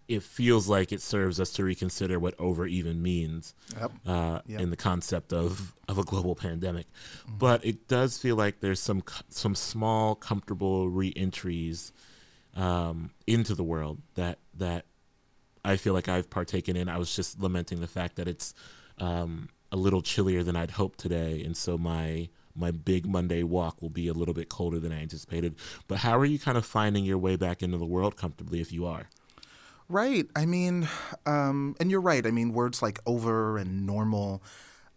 it 0.08 0.24
feels 0.24 0.68
like 0.68 0.92
it 0.92 1.02
serves 1.02 1.40
us 1.40 1.52
to 1.52 1.64
reconsider 1.64 2.20
what 2.20 2.36
over 2.40 2.68
even 2.68 3.02
means 3.02 3.54
yep. 3.80 3.92
Uh, 4.06 4.40
yep. 4.46 4.62
in 4.62 4.70
the 4.70 4.78
concept 4.78 5.34
of, 5.34 5.74
of 5.88 5.98
a 5.98 6.04
global 6.04 6.36
pandemic. 6.36 6.86
Mm-hmm. 7.28 7.38
But 7.38 7.66
it 7.66 7.88
does 7.88 8.18
feel 8.18 8.36
like 8.36 8.60
there's 8.60 8.80
some 8.80 9.04
some 9.30 9.56
small, 9.56 10.16
comfortable 10.16 10.90
reentries 10.90 11.92
um, 12.56 13.12
into 13.28 13.56
the 13.56 13.64
world 13.64 14.02
that 14.16 14.40
that 14.58 14.86
I 15.64 15.78
feel 15.78 15.94
like 15.94 16.08
I've 16.08 16.30
partaken 16.30 16.76
in. 16.76 16.88
I 16.88 16.98
was 16.98 17.16
just 17.16 17.40
lamenting 17.40 17.82
the 17.82 17.88
fact 17.88 18.18
that 18.18 18.28
it's 18.28 18.54
um, 19.00 19.50
a 19.72 19.76
little 19.76 20.02
chillier 20.02 20.44
than 20.44 20.56
I'd 20.56 20.72
hoped 20.72 21.00
today, 21.00 21.44
and 21.44 21.58
so 21.58 21.78
my 21.78 22.30
my 22.56 22.72
big 22.72 23.06
Monday 23.06 23.44
walk 23.44 23.82
will 23.82 23.90
be 23.90 24.08
a 24.08 24.14
little 24.14 24.34
bit 24.34 24.50
colder 24.50 24.80
than 24.80 24.94
I 24.94 25.02
anticipated. 25.02 25.56
But 25.88 25.98
how 25.98 26.18
are 26.18 26.26
you 26.26 26.40
kind 26.40 26.58
of 26.58 26.66
finding 26.66 27.04
your 27.04 27.18
way 27.18 27.36
back 27.36 27.62
into 27.62 27.78
the 27.78 27.86
world 27.86 28.16
comfortably 28.16 28.62
if 28.62 28.72
you 28.72 28.86
are? 28.86 29.10
Right. 29.88 30.26
I 30.36 30.46
mean, 30.46 30.88
um, 31.26 31.76
and 31.80 31.92
you're 31.92 32.02
right. 32.02 32.26
I 32.26 32.32
mean, 32.32 32.54
words 32.54 32.82
like 32.82 33.00
over 33.06 33.58
and 33.58 33.86
normal. 33.86 34.42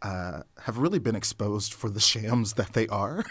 uh, 0.00 0.42
have 0.61 0.78
really 0.78 1.00
been 1.00 1.16
exposed 1.16 1.75
for 1.75 1.90
the 1.90 1.99
shams 2.12 2.52
that 2.52 2.73
they 2.73 2.87
are 2.87 3.25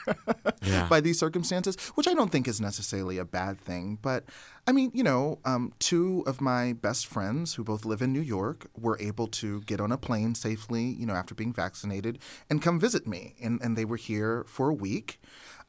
Yeah. 0.62 0.86
by 0.90 1.00
these 1.00 1.18
circumstances, 1.18 1.78
which 1.96 2.10
I 2.10 2.14
don't 2.14 2.30
think 2.30 2.46
is 2.46 2.60
necessarily 2.60 3.18
a 3.18 3.24
bad 3.24 3.58
thing. 3.58 3.98
But 4.02 4.26
I 4.68 4.74
mean, 4.74 4.92
you 4.94 5.02
know, 5.02 5.40
um, 5.46 5.72
two 5.80 6.26
of 6.28 6.42
my 6.42 6.74
best 6.74 7.08
friends 7.08 7.54
who 7.54 7.64
both 7.64 7.86
live 7.86 8.02
in 8.02 8.12
New 8.12 8.20
York 8.22 8.68
were 8.78 8.98
able 9.00 9.28
to 9.28 9.62
get 9.62 9.80
on 9.80 9.94
a 9.94 9.98
plane 9.98 10.36
safely, 10.36 10.84
you 10.84 11.06
know, 11.06 11.14
after 11.14 11.34
being 11.34 11.54
vaccinated 11.54 12.20
and 12.50 12.62
come 12.62 12.82
visit 12.82 13.08
me. 13.08 13.36
And, 13.42 13.62
and 13.64 13.78
they 13.78 13.86
were 13.86 13.96
here 13.96 14.44
for 14.46 14.68
a 14.70 14.74
week. 14.74 15.22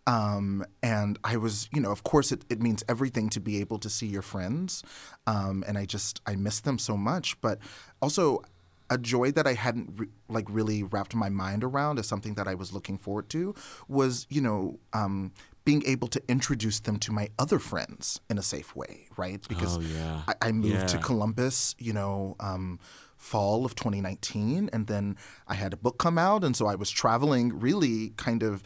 Um, 0.08 0.64
and 0.82 1.18
I 1.22 1.36
was, 1.36 1.68
you 1.72 1.80
know, 1.80 1.92
of 1.92 2.02
course, 2.02 2.32
it, 2.32 2.44
it 2.48 2.60
means 2.62 2.82
everything 2.88 3.28
to 3.30 3.40
be 3.40 3.60
able 3.60 3.78
to 3.80 3.90
see 3.90 4.06
your 4.06 4.22
friends. 4.22 4.82
Um, 5.26 5.62
and 5.68 5.76
I 5.76 5.84
just, 5.84 6.20
I 6.26 6.34
miss 6.34 6.60
them 6.60 6.78
so 6.78 6.96
much. 6.96 7.38
But 7.40 7.58
also, 8.00 8.42
a 8.90 8.96
joy 8.96 9.30
that 9.32 9.46
I 9.46 9.52
hadn't 9.52 9.90
re- 9.98 10.08
like 10.30 10.46
really 10.48 10.82
wrapped 10.82 11.14
my 11.14 11.28
mind 11.28 11.62
around 11.62 11.98
as 11.98 12.06
something 12.08 12.34
that 12.36 12.48
I 12.48 12.54
was 12.54 12.72
looking 12.72 12.96
forward 12.96 13.28
to 13.30 13.54
was, 13.86 14.26
you 14.30 14.40
know, 14.40 14.78
um, 14.94 15.32
being 15.66 15.82
able 15.84 16.08
to 16.08 16.22
introduce 16.26 16.80
them 16.80 16.98
to 17.00 17.12
my 17.12 17.28
other 17.38 17.58
friends 17.58 18.20
in 18.30 18.38
a 18.38 18.42
safe 18.42 18.74
way, 18.74 19.08
right? 19.18 19.46
Because 19.46 19.76
Oh, 19.76 19.80
yeah. 19.80 20.22
I, 20.26 20.48
I 20.48 20.52
moved 20.52 20.88
to 20.88 20.96
Columbus, 20.98 21.74
you 21.78 21.92
know, 21.92 22.34
um, 22.40 22.80
fall 23.18 23.66
of 23.66 23.74
2019, 23.74 24.70
and 24.72 24.86
then 24.86 25.16
I 25.46 25.54
had 25.54 25.74
a 25.74 25.76
book 25.76 25.98
come 25.98 26.16
out, 26.16 26.42
and 26.42 26.56
so 26.56 26.66
I 26.66 26.74
was 26.76 26.88
traveling 26.90 27.58
really 27.60 28.14
kind 28.16 28.42
of 28.42 28.62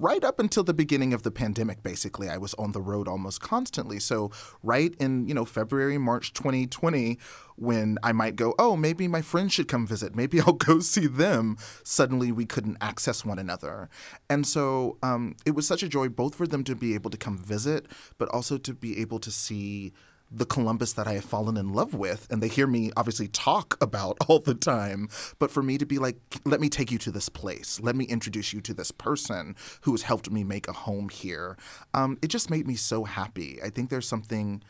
right 0.00 0.24
up 0.24 0.40
until 0.40 0.64
the 0.64 0.72
beginning 0.72 1.12
of 1.12 1.22
the 1.22 1.30
pandemic 1.30 1.82
basically. 1.82 2.28
I 2.28 2.38
was 2.38 2.54
on 2.54 2.72
the 2.72 2.80
road 2.80 3.06
almost 3.06 3.40
constantly. 3.40 3.98
So 3.98 4.30
right 4.62 4.94
in 4.98 5.28
you 5.28 5.34
know 5.34 5.44
february 5.44 5.98
march 5.98 6.32
2020 6.32 7.18
when 7.56 7.98
i 8.02 8.12
might 8.12 8.34
go 8.34 8.54
oh 8.58 8.74
maybe 8.74 9.06
my 9.06 9.20
friends 9.20 9.52
should 9.52 9.68
come 9.68 9.86
visit. 9.86 10.14
Maybe 10.16 10.40
i'll 10.46 10.54
go 10.54 10.80
see 10.80 11.06
them 11.06 11.56
suddenly 11.84 12.32
we 12.32 12.46
couldn't 12.46 12.78
access 12.80 13.24
one 13.24 13.38
another. 13.38 13.88
And 14.30 14.46
so 14.46 14.96
um, 15.02 15.36
it 15.44 15.54
was 15.54 15.66
such 15.66 15.82
a 15.82 15.88
joy 15.88 16.08
both 16.08 16.34
for 16.34 16.46
them 16.46 16.64
to 16.64 16.74
be 16.74 16.94
able 16.94 17.10
to 17.10 17.18
come 17.18 17.36
visit 17.36 17.86
but 18.18 18.28
also 18.30 18.56
to 18.58 18.72
be 18.72 18.98
able 19.00 19.18
to 19.20 19.30
see 19.30 19.92
the 20.34 20.46
Columbus 20.46 20.94
that 20.94 21.06
I 21.06 21.14
have 21.14 21.24
fallen 21.24 21.56
in 21.56 21.72
love 21.72 21.94
with, 21.94 22.26
and 22.30 22.42
they 22.42 22.48
hear 22.48 22.66
me 22.66 22.90
obviously 22.96 23.28
talk 23.28 23.76
about 23.80 24.16
all 24.28 24.38
the 24.38 24.54
time. 24.54 25.08
But 25.38 25.50
for 25.50 25.62
me 25.62 25.78
to 25.78 25.86
be 25.86 25.98
like, 25.98 26.16
let 26.44 26.60
me 26.60 26.68
take 26.68 26.90
you 26.90 26.98
to 26.98 27.10
this 27.10 27.28
place, 27.28 27.80
let 27.80 27.96
me 27.96 28.04
introduce 28.04 28.52
you 28.52 28.60
to 28.62 28.74
this 28.74 28.90
person 28.90 29.54
who 29.82 29.92
has 29.92 30.02
helped 30.02 30.30
me 30.30 30.44
make 30.44 30.68
a 30.68 30.72
home 30.72 31.08
here, 31.08 31.56
um, 31.94 32.18
it 32.22 32.28
just 32.28 32.50
made 32.50 32.66
me 32.66 32.74
so 32.74 33.04
happy. 33.04 33.58
I 33.62 33.70
think 33.70 33.90
there's 33.90 34.08
something 34.08 34.62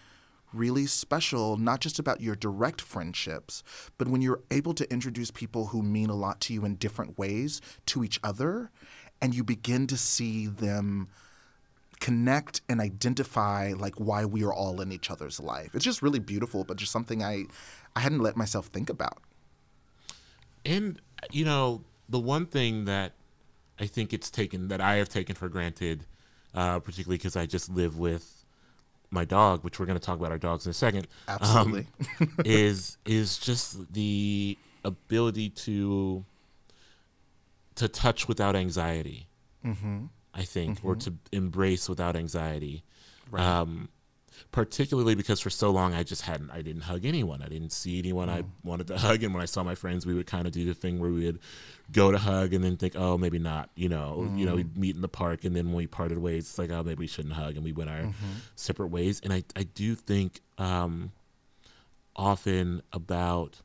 really 0.52 0.86
special, 0.86 1.56
not 1.56 1.80
just 1.80 1.98
about 1.98 2.20
your 2.20 2.36
direct 2.36 2.80
friendships, 2.80 3.62
but 3.96 4.08
when 4.08 4.20
you're 4.20 4.42
able 4.50 4.74
to 4.74 4.90
introduce 4.92 5.30
people 5.30 5.68
who 5.68 5.82
mean 5.82 6.10
a 6.10 6.14
lot 6.14 6.40
to 6.42 6.52
you 6.52 6.64
in 6.64 6.74
different 6.76 7.18
ways 7.18 7.60
to 7.86 8.04
each 8.04 8.20
other, 8.22 8.70
and 9.20 9.34
you 9.34 9.44
begin 9.44 9.86
to 9.86 9.96
see 9.96 10.46
them 10.46 11.08
connect 12.02 12.62
and 12.68 12.80
identify 12.80 13.72
like 13.78 13.94
why 13.94 14.24
we 14.24 14.42
are 14.42 14.52
all 14.52 14.80
in 14.80 14.90
each 14.90 15.08
other's 15.08 15.38
life. 15.38 15.72
It's 15.72 15.84
just 15.84 16.02
really 16.02 16.18
beautiful, 16.18 16.64
but 16.64 16.76
just 16.76 16.90
something 16.90 17.22
I 17.22 17.44
I 17.94 18.00
hadn't 18.00 18.18
let 18.18 18.36
myself 18.36 18.66
think 18.66 18.90
about. 18.90 19.18
And 20.66 21.00
you 21.30 21.44
know, 21.44 21.84
the 22.08 22.18
one 22.18 22.46
thing 22.46 22.86
that 22.86 23.12
I 23.78 23.86
think 23.86 24.12
it's 24.12 24.30
taken 24.30 24.66
that 24.68 24.80
I 24.80 24.96
have 24.96 25.08
taken 25.08 25.36
for 25.36 25.48
granted, 25.48 26.04
uh, 26.54 26.80
particularly 26.80 27.18
because 27.18 27.36
I 27.36 27.46
just 27.46 27.70
live 27.70 27.96
with 27.96 28.44
my 29.12 29.24
dog, 29.24 29.62
which 29.62 29.78
we're 29.78 29.86
going 29.86 29.98
to 29.98 30.04
talk 30.04 30.18
about 30.18 30.32
our 30.32 30.38
dogs 30.38 30.66
in 30.66 30.70
a 30.70 30.74
second. 30.74 31.06
um, 31.28 31.38
Absolutely. 31.40 31.86
is 32.44 32.98
is 33.06 33.38
just 33.38 33.92
the 33.92 34.58
ability 34.84 35.50
to 35.50 36.24
to 37.76 37.86
touch 37.86 38.26
without 38.26 38.56
anxiety. 38.56 39.28
Mm-hmm. 39.64 40.06
I 40.34 40.42
think, 40.42 40.78
or 40.82 40.94
mm-hmm. 40.94 41.10
to 41.10 41.36
embrace 41.36 41.88
without 41.88 42.16
anxiety. 42.16 42.84
Um, 43.32 43.88
particularly 44.50 45.14
because 45.14 45.40
for 45.40 45.50
so 45.50 45.70
long 45.70 45.94
I 45.94 46.02
just 46.02 46.22
hadn't, 46.22 46.50
I 46.50 46.60
didn't 46.60 46.82
hug 46.82 47.06
anyone. 47.06 47.42
I 47.42 47.48
didn't 47.48 47.72
see 47.72 47.98
anyone 47.98 48.28
I 48.28 48.42
mm-hmm. 48.42 48.68
wanted 48.68 48.88
to 48.88 48.98
hug, 49.06 49.22
and 49.22 49.32
when 49.32 49.42
I 49.42 49.46
saw 49.46 49.62
my 49.62 49.74
friends, 49.74 50.04
we 50.04 50.14
would 50.14 50.26
kind 50.26 50.46
of 50.46 50.52
do 50.52 50.64
the 50.64 50.74
thing 50.74 50.98
where 50.98 51.10
we 51.10 51.24
would 51.24 51.38
go 51.90 52.10
to 52.10 52.18
hug 52.18 52.52
and 52.52 52.62
then 52.62 52.76
think, 52.76 52.94
oh, 52.96 53.16
maybe 53.16 53.38
not. 53.38 53.70
You 53.74 53.88
know, 53.88 54.30
you 54.34 54.46
know, 54.46 54.56
we'd 54.56 54.74
mm. 54.74 54.76
meet 54.76 54.96
in 54.96 55.02
the 55.02 55.08
park, 55.08 55.44
and 55.44 55.54
then 55.56 55.66
when 55.66 55.76
we 55.76 55.86
parted 55.86 56.18
ways, 56.18 56.44
it's 56.44 56.58
like, 56.58 56.70
oh, 56.70 56.82
maybe 56.82 57.00
we 57.00 57.06
shouldn't 57.06 57.34
hug, 57.34 57.56
and 57.56 57.64
we 57.64 57.72
went 57.72 57.90
our 57.90 57.98
mm-hmm. 57.98 58.32
separate 58.56 58.88
ways. 58.88 59.20
And 59.22 59.32
I, 59.32 59.44
I 59.56 59.62
do 59.62 59.94
think. 59.94 60.40
Um, 60.58 61.12
often 62.16 62.82
about 62.92 63.60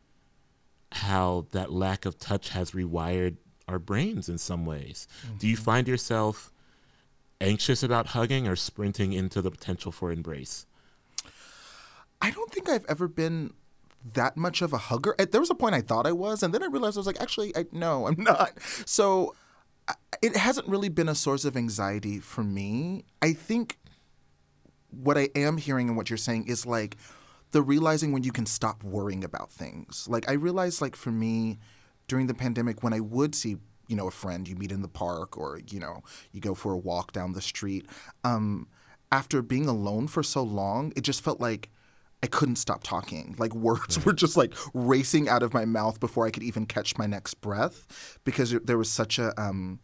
how 0.92 1.46
that 1.52 1.72
lack 1.72 2.06
of 2.06 2.18
touch 2.18 2.50
has 2.50 2.72
rewired 2.72 3.38
our 3.68 3.80
brains 3.80 4.30
in 4.30 4.38
some 4.38 4.66
ways. 4.66 5.08
Do 5.40 5.48
you 5.48 5.58
find 5.58 5.88
yourself 5.88 6.52
anxious 7.40 7.84
about 7.84 8.08
hugging 8.08 8.48
or 8.48 8.56
sprinting 8.56 9.14
into 9.14 9.42
the 9.42 9.52
potential 9.52 9.92
for 9.92 10.12
embrace? 10.12 10.66
I 12.22 12.32
don't 12.32 12.52
think 12.52 12.70
I've 12.70 12.86
ever 12.90 13.08
been 13.08 13.54
that 14.14 14.38
much 14.38 14.62
of 14.62 14.74
a 14.74 14.78
hugger. 14.78 15.16
There 15.18 15.42
was 15.42 15.50
a 15.50 15.56
point 15.56 15.76
I 15.76 15.82
thought 15.82 16.08
I 16.08 16.12
was, 16.12 16.44
and 16.44 16.54
then 16.54 16.64
I 16.64 16.68
realized 16.68 16.98
I 16.98 17.02
was 17.02 17.08
like, 17.08 17.22
actually, 17.22 17.56
I, 17.56 17.66
no, 17.72 18.08
I'm 18.08 18.22
not. 18.22 18.60
So 18.86 19.36
it 20.22 20.36
hasn't 20.36 20.68
really 20.68 20.90
been 20.90 21.10
a 21.10 21.16
source 21.16 21.46
of 21.46 21.56
anxiety 21.56 22.20
for 22.20 22.44
me. 22.44 23.06
I 23.22 23.34
think 23.34 23.78
what 24.90 25.18
I 25.18 25.30
am 25.36 25.58
hearing 25.58 25.90
and 25.90 25.98
what 25.98 26.10
you're 26.10 26.18
saying 26.18 26.48
is 26.48 26.66
like 26.66 26.98
the 27.52 27.62
realizing 27.62 28.12
when 28.12 28.24
you 28.24 28.32
can 28.32 28.46
stop 28.46 28.84
worrying 28.84 29.24
about 29.24 29.52
things. 29.52 30.08
Like 30.10 30.30
I 30.30 30.34
realized 30.34 30.82
like 30.82 30.96
for 30.96 31.12
me 31.12 31.60
during 32.08 32.28
the 32.28 32.34
pandemic 32.34 32.84
when 32.84 32.94
I 32.94 33.00
would 33.00 33.36
see, 33.36 33.58
you 33.88 33.96
know, 33.96 34.08
a 34.08 34.12
friend 34.12 34.48
you 34.48 34.56
meet 34.56 34.72
in 34.72 34.82
the 34.82 34.88
park 34.88 35.38
or, 35.38 35.60
you 35.70 35.80
know, 35.80 36.04
you 36.32 36.42
go 36.42 36.54
for 36.54 36.74
a 36.74 36.78
walk 36.78 37.12
down 37.12 37.34
the 37.34 37.42
street, 37.42 37.86
um, 38.24 38.68
after 39.12 39.42
being 39.42 39.68
alone 39.68 40.08
for 40.08 40.24
so 40.24 40.44
long, 40.44 40.92
it 40.96 41.02
just 41.02 41.24
felt 41.24 41.40
like 41.40 41.70
I 42.24 42.28
couldn't 42.28 42.58
stop 42.58 42.84
talking. 42.84 43.36
Like 43.38 43.54
words 43.56 44.04
were 44.06 44.14
just 44.14 44.36
like 44.36 44.54
racing 44.74 45.30
out 45.30 45.44
of 45.44 45.54
my 45.54 45.66
mouth 45.66 46.00
before 46.00 46.26
I 46.26 46.32
could 46.32 46.44
even 46.44 46.66
catch 46.66 46.98
my 46.98 47.06
next 47.06 47.36
breath 47.36 48.20
because 48.24 48.52
there 48.52 48.78
was 48.78 48.90
such 48.90 49.20
a, 49.20 49.40
um, 49.42 49.80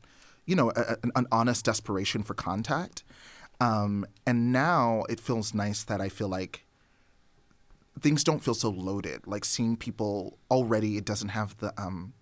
you 0.45 0.55
know, 0.55 0.71
a, 0.75 0.97
an, 1.03 1.11
an 1.15 1.27
honest 1.31 1.63
desperation 1.65 2.23
for 2.23 2.33
contact. 2.33 3.03
Um, 3.61 4.05
and 4.25 4.51
now 4.51 5.03
it 5.09 5.19
feels 5.19 5.53
nice 5.53 5.83
that 5.83 6.01
I 6.01 6.09
feel 6.09 6.27
like 6.27 6.65
things 7.99 8.23
don't 8.23 8.43
feel 8.43 8.55
so 8.55 8.69
loaded. 8.69 9.25
Like 9.25 9.45
seeing 9.45 9.77
people 9.77 10.37
already, 10.49 10.97
it 10.97 11.05
doesn't 11.05 11.29
have 11.29 11.55
the 11.57 11.73
um, 11.81 12.13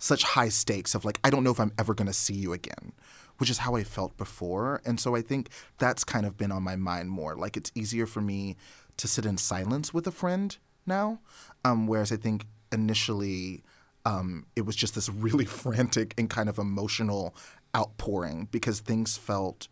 such 0.00 0.24
high 0.24 0.48
stakes 0.48 0.96
of 0.96 1.04
like 1.04 1.20
I 1.22 1.30
don't 1.30 1.44
know 1.44 1.52
if 1.52 1.60
I'm 1.60 1.72
ever 1.78 1.94
going 1.94 2.08
to 2.08 2.12
see 2.12 2.34
you 2.34 2.52
again, 2.52 2.92
which 3.38 3.50
is 3.50 3.58
how 3.58 3.76
I 3.76 3.84
felt 3.84 4.16
before. 4.16 4.82
And 4.84 4.98
so 4.98 5.14
I 5.14 5.22
think 5.22 5.50
that's 5.78 6.02
kind 6.02 6.26
of 6.26 6.36
been 6.36 6.50
on 6.50 6.64
my 6.64 6.74
mind 6.74 7.10
more. 7.10 7.36
Like 7.36 7.56
it's 7.56 7.70
easier 7.74 8.06
for 8.06 8.20
me 8.20 8.56
to 8.96 9.06
sit 9.06 9.24
in 9.24 9.36
silence 9.36 9.94
with 9.94 10.06
a 10.06 10.10
friend 10.10 10.56
now, 10.86 11.20
um, 11.64 11.86
whereas 11.86 12.10
I 12.10 12.16
think 12.16 12.46
initially 12.72 13.62
um, 14.04 14.46
it 14.56 14.62
was 14.62 14.74
just 14.74 14.94
this 14.94 15.08
really 15.26 15.44
frantic 15.44 16.14
and 16.18 16.28
kind 16.28 16.48
of 16.48 16.58
emotional 16.58 17.36
outpouring 17.76 18.48
because 18.50 18.80
things 18.80 19.16
felt. 19.16 19.68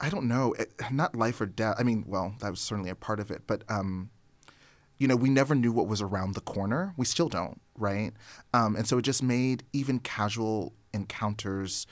I 0.00 0.10
don't 0.10 0.26
know, 0.26 0.54
it, 0.54 0.72
not 0.90 1.14
life 1.14 1.40
or 1.40 1.46
death. 1.46 1.76
I 1.78 1.84
mean, 1.84 2.02
well, 2.08 2.34
that 2.40 2.50
was 2.50 2.58
certainly 2.58 2.90
a 2.90 2.96
part 2.96 3.20
of 3.20 3.30
it, 3.30 3.42
but 3.46 3.62
um, 3.68 4.10
you 4.98 5.06
know, 5.06 5.14
we 5.14 5.28
never 5.28 5.54
knew 5.54 5.70
what 5.70 5.86
was 5.86 6.02
around 6.02 6.34
the 6.34 6.40
corner. 6.40 6.94
We 6.96 7.04
still 7.04 7.28
don't, 7.28 7.60
right? 7.78 8.12
Um, 8.52 8.76
and 8.76 8.86
so 8.86 8.98
it 8.98 9.02
just 9.02 9.22
made 9.22 9.64
even 9.72 9.98
casual 9.98 10.72
encounters 10.92 11.86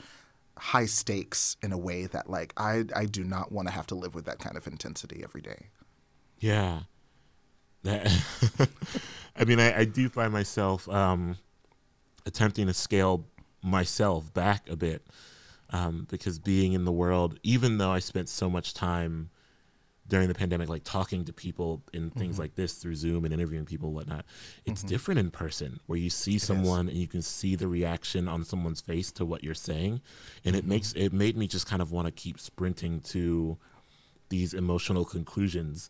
high 0.59 0.87
stakes 0.87 1.57
in 1.63 1.73
a 1.73 1.79
way 1.79 2.07
that, 2.07 2.29
like, 2.31 2.53
I 2.57 2.85
I 2.95 3.07
do 3.07 3.25
not 3.25 3.53
want 3.53 3.69
to 3.69 3.75
have 3.75 3.87
to 3.89 3.95
live 3.95 4.15
with 4.15 4.25
that 4.27 4.39
kind 4.39 4.57
of 4.57 4.67
intensity 4.67 5.23
every 5.25 5.41
day. 5.41 5.69
Yeah. 6.39 6.81
That 7.83 8.07
I 9.37 9.45
mean, 9.45 9.59
I, 9.59 9.81
I 9.81 9.85
do 9.85 10.09
find 10.09 10.33
myself 10.33 10.89
um, 10.89 11.37
attempting 12.27 12.67
to 12.67 12.75
scale 12.75 13.27
myself 13.63 14.33
back 14.35 14.69
a 14.69 14.77
bit 14.77 15.07
um, 15.71 16.07
because 16.11 16.39
being 16.39 16.75
in 16.75 16.85
the 16.85 16.93
world, 16.93 17.39
even 17.43 17.79
though 17.79 17.91
I 17.91 17.99
spent 17.99 18.29
so 18.29 18.51
much 18.51 18.75
time 18.75 19.31
during 20.13 20.29
the 20.29 20.35
pandemic, 20.35 20.69
like 20.69 20.85
talking 20.85 21.25
to 21.25 21.33
people 21.33 21.83
in 21.95 22.11
things 22.11 22.35
mm-hmm. 22.35 22.43
like 22.43 22.55
this 22.55 22.75
through 22.75 22.95
Zoom 22.95 23.25
and 23.25 23.33
interviewing 23.33 23.65
people 23.65 23.89
and 23.89 23.95
whatnot, 23.95 24.27
it's 24.67 24.83
mm-hmm. 24.83 24.89
different 24.89 25.21
in 25.21 25.31
person 25.31 25.81
where 25.87 25.99
you 25.99 26.11
see 26.11 26.39
someone 26.39 26.87
and 26.87 26.99
you 26.99 27.09
can 27.09 27.23
see 27.23 27.57
the 27.57 27.67
reaction 27.67 28.29
on 28.29 28.45
someone's 28.45 28.83
face 28.83 29.11
to 29.13 29.25
what 29.25 29.43
you're 29.43 29.55
saying. 29.55 30.03
And 30.45 30.55
it 30.55 30.67
makes 30.67 30.91
mm-hmm. 30.91 31.01
it 31.01 31.13
made 31.15 31.39
me 31.39 31.47
just 31.47 31.67
kind 31.67 31.81
of 31.81 31.93
want 31.93 32.09
to 32.09 32.13
keep 32.13 32.39
sprinting 32.39 33.01
to 33.07 33.57
these 34.29 34.53
emotional 34.53 35.07
conclusions 35.07 35.89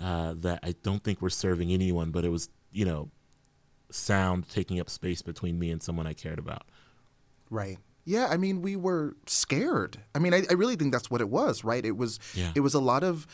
uh, 0.00 0.32
that 0.38 0.60
I 0.62 0.74
don't 0.82 1.04
think 1.04 1.20
were 1.20 1.28
serving 1.28 1.72
anyone, 1.72 2.10
but 2.10 2.24
it 2.24 2.30
was, 2.30 2.48
you 2.72 2.86
know, 2.86 3.10
sound 3.90 4.48
taking 4.48 4.80
up 4.80 4.88
space 4.88 5.20
between 5.20 5.58
me 5.58 5.70
and 5.70 5.82
someone 5.82 6.06
I 6.06 6.14
cared 6.14 6.38
about. 6.38 6.62
Right. 7.50 7.76
Yeah, 8.04 8.26
I 8.28 8.36
mean, 8.36 8.62
we 8.62 8.74
were 8.76 9.16
scared. 9.26 9.98
I 10.14 10.18
mean, 10.18 10.34
I, 10.34 10.42
I 10.50 10.54
really 10.54 10.76
think 10.76 10.92
that's 10.92 11.10
what 11.10 11.20
it 11.20 11.28
was, 11.28 11.62
right? 11.64 11.84
It 11.84 11.96
was 11.96 12.18
Yeah. 12.34 12.52
it 12.54 12.60
was 12.60 12.74
a 12.74 12.80
lot 12.80 13.04
of 13.04 13.26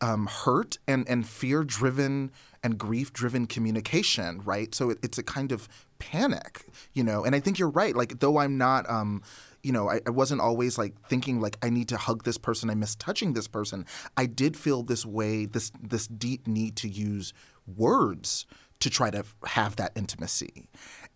um, 0.00 0.26
hurt 0.26 0.78
and 0.86 1.08
and 1.08 1.26
fear 1.26 1.62
driven 1.64 2.32
and 2.62 2.76
grief 2.76 3.12
driven 3.12 3.46
communication, 3.46 4.42
right? 4.44 4.74
So 4.74 4.90
it, 4.90 4.98
it's 5.02 5.16
a 5.18 5.22
kind 5.22 5.52
of 5.52 5.68
panic, 5.98 6.66
you 6.92 7.04
know. 7.04 7.24
And 7.24 7.34
I 7.34 7.40
think 7.40 7.58
you're 7.58 7.70
right. 7.70 7.94
Like 7.96 8.20
though 8.20 8.38
I'm 8.38 8.58
not. 8.58 8.88
Um, 8.90 9.22
you 9.62 9.70
know, 9.70 9.88
I, 9.88 10.00
I, 10.04 10.10
wasn't 10.10 10.40
always 10.40 10.76
like 10.76 10.92
thinking 11.08 11.40
like 11.40 11.56
I 11.62 11.70
need 11.70 11.88
to 11.90 11.96
hug 11.96 12.24
this 12.24 12.36
person. 12.36 12.68
I 12.68 12.74
miss 12.74 12.96
touching 12.96 13.32
this 13.32 13.46
person. 13.46 13.86
I 14.16 14.26
did 14.26 14.56
feel 14.56 14.82
this 14.82 15.06
way, 15.06 15.46
this 15.46 15.70
this 15.80 16.08
deep 16.08 16.48
need 16.48 16.74
to 16.76 16.88
use 16.88 17.32
words 17.64 18.44
to 18.80 18.90
try 18.90 19.10
to 19.10 19.24
have 19.46 19.76
that 19.76 19.92
intimacy, 19.94 20.68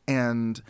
and 0.06 0.62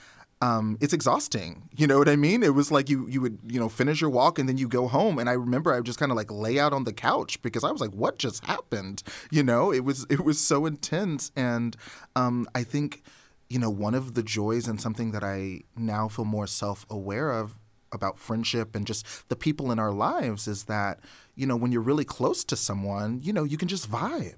um, 0.43 0.76
it's 0.81 0.93
exhausting. 0.93 1.69
You 1.76 1.87
know 1.87 1.99
what 1.99 2.09
I 2.09 2.16
mean? 2.16 2.43
It 2.43 2.55
was 2.55 2.71
like 2.71 2.90
you 2.90 3.07
you 3.09 3.21
would 3.21 3.38
you 3.47 3.59
know 3.59 3.69
finish 3.69 4.00
your 4.00 4.11
walk 4.11 4.38
and 4.38 4.49
then 4.49 4.59
you 4.59 4.69
go 4.69 4.87
home. 4.87 5.19
And 5.19 5.28
I 5.28 5.33
remember 5.33 5.73
I 5.73 5.76
would 5.76 5.87
just 5.87 5.99
kind 5.99 6.12
of 6.12 6.16
like 6.16 6.31
lay 6.31 6.59
out 6.59 6.73
on 6.73 6.85
the 6.85 6.93
couch 6.93 7.40
because 7.43 7.64
I 7.64 7.71
was 7.71 7.81
like, 7.81 7.93
what 7.93 8.19
just 8.19 8.45
happened? 8.45 9.02
You 9.31 9.43
know, 9.43 9.73
it 9.73 9.85
was 9.85 10.07
it 10.11 10.25
was 10.25 10.38
so 10.38 10.66
intense. 10.66 11.33
And 11.37 11.76
um, 12.14 12.47
I 12.55 12.64
think 12.64 13.02
you 13.49 13.59
know 13.59 13.71
one 13.71 13.95
of 13.95 14.14
the 14.14 14.23
joys 14.23 14.69
and 14.69 14.81
something 14.81 15.12
that 15.12 15.25
I 15.25 15.62
now 15.76 16.09
feel 16.09 16.26
more 16.26 16.47
self 16.47 16.85
aware 16.90 17.31
of 17.31 17.59
about 17.93 18.19
friendship 18.19 18.75
and 18.75 18.87
just 18.87 19.28
the 19.28 19.37
people 19.37 19.71
in 19.71 19.78
our 19.78 19.93
lives 19.93 20.49
is 20.49 20.64
that 20.64 21.00
you 21.35 21.47
know 21.47 21.57
when 21.57 21.73
you're 21.73 21.81
really 21.81 22.05
close 22.05 22.45
to 22.45 22.57
someone, 22.57 23.21
you 23.23 23.33
know 23.33 23.45
you 23.45 23.57
can 23.57 23.69
just 23.69 23.90
vibe. 23.90 24.35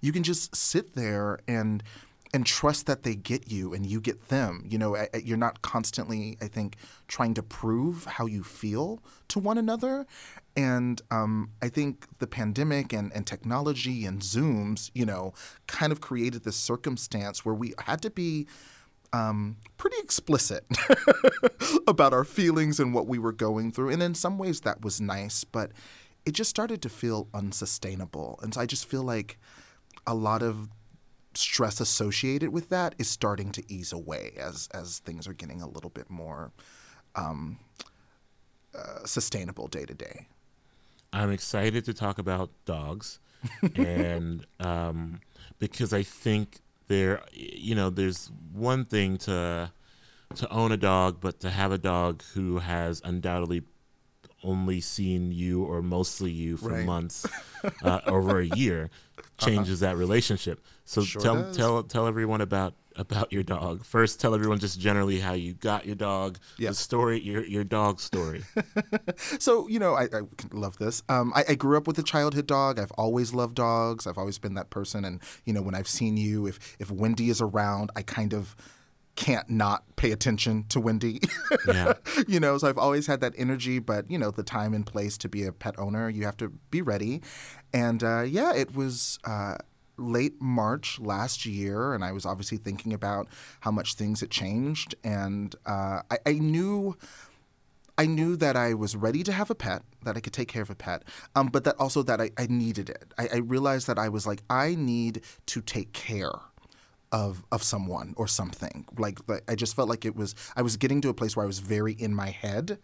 You 0.00 0.12
can 0.12 0.22
just 0.22 0.54
sit 0.54 0.94
there 0.94 1.40
and 1.48 1.82
and 2.34 2.44
trust 2.44 2.86
that 2.86 3.04
they 3.04 3.14
get 3.14 3.48
you 3.48 3.72
and 3.72 3.86
you 3.86 4.00
get 4.00 4.26
them. 4.28 4.66
You 4.68 4.76
know, 4.76 5.06
you're 5.22 5.36
not 5.36 5.62
constantly, 5.62 6.36
I 6.42 6.48
think, 6.48 6.76
trying 7.06 7.32
to 7.34 7.44
prove 7.44 8.06
how 8.06 8.26
you 8.26 8.42
feel 8.42 9.00
to 9.28 9.38
one 9.38 9.56
another. 9.56 10.04
And 10.56 11.00
um, 11.12 11.50
I 11.62 11.68
think 11.68 12.06
the 12.18 12.26
pandemic 12.26 12.92
and, 12.92 13.12
and 13.14 13.24
technology 13.24 14.04
and 14.04 14.20
Zooms, 14.20 14.90
you 14.94 15.06
know, 15.06 15.32
kind 15.68 15.92
of 15.92 16.00
created 16.00 16.42
this 16.42 16.56
circumstance 16.56 17.44
where 17.44 17.54
we 17.54 17.72
had 17.86 18.02
to 18.02 18.10
be 18.10 18.48
um, 19.12 19.58
pretty 19.76 19.98
explicit 20.00 20.66
about 21.86 22.12
our 22.12 22.24
feelings 22.24 22.80
and 22.80 22.92
what 22.92 23.06
we 23.06 23.16
were 23.16 23.32
going 23.32 23.70
through. 23.70 23.90
And 23.90 24.02
in 24.02 24.16
some 24.16 24.38
ways, 24.38 24.62
that 24.62 24.82
was 24.82 25.00
nice, 25.00 25.44
but 25.44 25.70
it 26.26 26.32
just 26.32 26.50
started 26.50 26.82
to 26.82 26.88
feel 26.88 27.28
unsustainable. 27.32 28.40
And 28.42 28.54
so 28.54 28.60
I 28.60 28.66
just 28.66 28.86
feel 28.86 29.04
like 29.04 29.38
a 30.04 30.16
lot 30.16 30.42
of 30.42 30.68
stress 31.36 31.80
associated 31.80 32.50
with 32.50 32.68
that 32.68 32.94
is 32.98 33.08
starting 33.08 33.52
to 33.52 33.62
ease 33.72 33.92
away 33.92 34.32
as 34.38 34.68
as 34.72 34.98
things 35.00 35.26
are 35.26 35.32
getting 35.32 35.60
a 35.60 35.68
little 35.68 35.90
bit 35.90 36.10
more 36.10 36.52
um, 37.14 37.58
uh, 38.74 39.04
sustainable 39.04 39.68
day 39.68 39.84
to 39.84 39.94
day. 39.94 40.28
I'm 41.12 41.30
excited 41.30 41.84
to 41.84 41.94
talk 41.94 42.18
about 42.18 42.50
dogs, 42.64 43.20
and 43.76 44.44
um, 44.60 45.20
because 45.58 45.92
I 45.92 46.02
think 46.02 46.60
there, 46.88 47.22
you 47.32 47.74
know, 47.74 47.90
there's 47.90 48.30
one 48.52 48.84
thing 48.84 49.16
to 49.18 49.70
to 50.36 50.50
own 50.50 50.72
a 50.72 50.76
dog, 50.76 51.18
but 51.20 51.40
to 51.40 51.50
have 51.50 51.70
a 51.70 51.78
dog 51.78 52.22
who 52.34 52.58
has 52.58 53.00
undoubtedly 53.04 53.62
only 54.42 54.80
seen 54.80 55.32
you 55.32 55.64
or 55.64 55.82
mostly 55.82 56.30
you 56.30 56.56
for 56.56 56.70
right. 56.70 56.84
months 56.84 57.26
uh, 57.82 58.00
over 58.06 58.40
a 58.40 58.46
year 58.46 58.90
uh-huh. 59.18 59.46
changes 59.46 59.82
uh-huh. 59.82 59.92
that 59.92 59.98
relationship. 59.98 60.64
So 60.84 61.02
sure 61.02 61.22
tell 61.22 61.34
does. 61.36 61.56
tell 61.56 61.82
tell 61.82 62.06
everyone 62.06 62.40
about 62.40 62.74
about 62.96 63.32
your 63.32 63.42
dog. 63.42 63.84
First, 63.84 64.20
tell 64.20 64.34
everyone 64.34 64.58
just 64.58 64.78
generally 64.78 65.18
how 65.18 65.32
you 65.32 65.54
got 65.54 65.86
your 65.86 65.94
dog. 65.94 66.38
Yep. 66.58 66.70
The 66.70 66.74
story, 66.74 67.20
your 67.20 67.44
your 67.44 67.64
dog 67.64 68.00
story. 68.00 68.44
so 69.38 69.66
you 69.68 69.78
know, 69.78 69.94
I, 69.94 70.04
I 70.04 70.20
love 70.52 70.78
this. 70.78 71.02
Um, 71.08 71.32
I, 71.34 71.44
I, 71.50 71.54
grew 71.54 71.76
up 71.76 71.86
with 71.86 71.98
a 71.98 72.02
childhood 72.02 72.46
dog. 72.46 72.78
I've 72.78 72.92
always 72.92 73.34
loved 73.34 73.56
dogs. 73.56 74.06
I've 74.06 74.18
always 74.18 74.38
been 74.38 74.54
that 74.54 74.70
person. 74.70 75.04
And 75.04 75.20
you 75.44 75.52
know, 75.52 75.62
when 75.62 75.74
I've 75.74 75.88
seen 75.88 76.16
you, 76.16 76.46
if 76.46 76.76
if 76.78 76.90
Wendy 76.90 77.30
is 77.30 77.40
around, 77.40 77.90
I 77.96 78.02
kind 78.02 78.32
of 78.32 78.54
can't 79.16 79.48
not 79.48 79.84
pay 79.96 80.10
attention 80.10 80.64
to 80.68 80.80
Wendy. 80.80 81.20
Yeah. 81.66 81.94
you 82.28 82.40
know, 82.40 82.58
so 82.58 82.68
I've 82.68 82.78
always 82.78 83.06
had 83.06 83.20
that 83.20 83.32
energy, 83.38 83.78
but 83.78 84.10
you 84.10 84.18
know, 84.18 84.30
the 84.30 84.42
time 84.42 84.74
and 84.74 84.84
place 84.84 85.16
to 85.18 85.28
be 85.28 85.44
a 85.44 85.52
pet 85.52 85.78
owner, 85.78 86.10
you 86.10 86.24
have 86.24 86.36
to 86.38 86.50
be 86.70 86.82
ready. 86.82 87.22
And 87.72 88.02
uh, 88.04 88.22
yeah, 88.22 88.52
it 88.54 88.74
was. 88.74 89.18
Uh, 89.24 89.56
late 89.96 90.40
March 90.40 90.98
last 91.00 91.46
year, 91.46 91.94
and 91.94 92.04
I 92.04 92.12
was 92.12 92.26
obviously 92.26 92.58
thinking 92.58 92.92
about 92.92 93.28
how 93.60 93.70
much 93.70 93.94
things 93.94 94.20
had 94.20 94.30
changed, 94.30 94.94
and 95.04 95.54
uh, 95.66 96.02
I, 96.10 96.18
I, 96.26 96.32
knew. 96.32 96.96
I 97.96 98.06
knew 98.06 98.34
that 98.34 98.56
I 98.56 98.74
was 98.74 98.96
ready 98.96 99.22
to 99.22 99.30
have 99.30 99.50
a 99.50 99.54
pet, 99.54 99.82
that 100.02 100.16
I 100.16 100.20
could 100.20 100.32
take 100.32 100.48
care 100.48 100.62
of 100.62 100.68
a 100.68 100.74
pet, 100.74 101.04
um, 101.36 101.46
but 101.46 101.62
that 101.62 101.76
also 101.78 102.02
that 102.02 102.20
I, 102.20 102.32
I 102.36 102.48
needed 102.48 102.90
it. 102.90 103.14
I, 103.16 103.28
I 103.34 103.36
realized 103.36 103.86
that 103.86 104.00
I 104.00 104.08
was 104.08 104.26
like, 104.26 104.42
I 104.50 104.74
need 104.74 105.20
to 105.46 105.60
take 105.60 105.92
care 105.92 106.40
of 107.14 107.44
of 107.52 107.62
someone 107.62 108.12
or 108.16 108.26
something. 108.26 108.84
Like, 108.98 109.20
like, 109.28 109.44
I 109.48 109.54
just 109.54 109.76
felt 109.76 109.88
like 109.88 110.04
it 110.04 110.16
was 110.16 110.34
I 110.56 110.62
was 110.62 110.76
getting 110.76 111.00
to 111.02 111.08
a 111.10 111.14
place 111.14 111.36
where 111.36 111.44
I 111.44 111.46
was 111.46 111.60
very 111.60 111.92
in 111.92 112.12
my 112.12 112.30
head, 112.30 112.78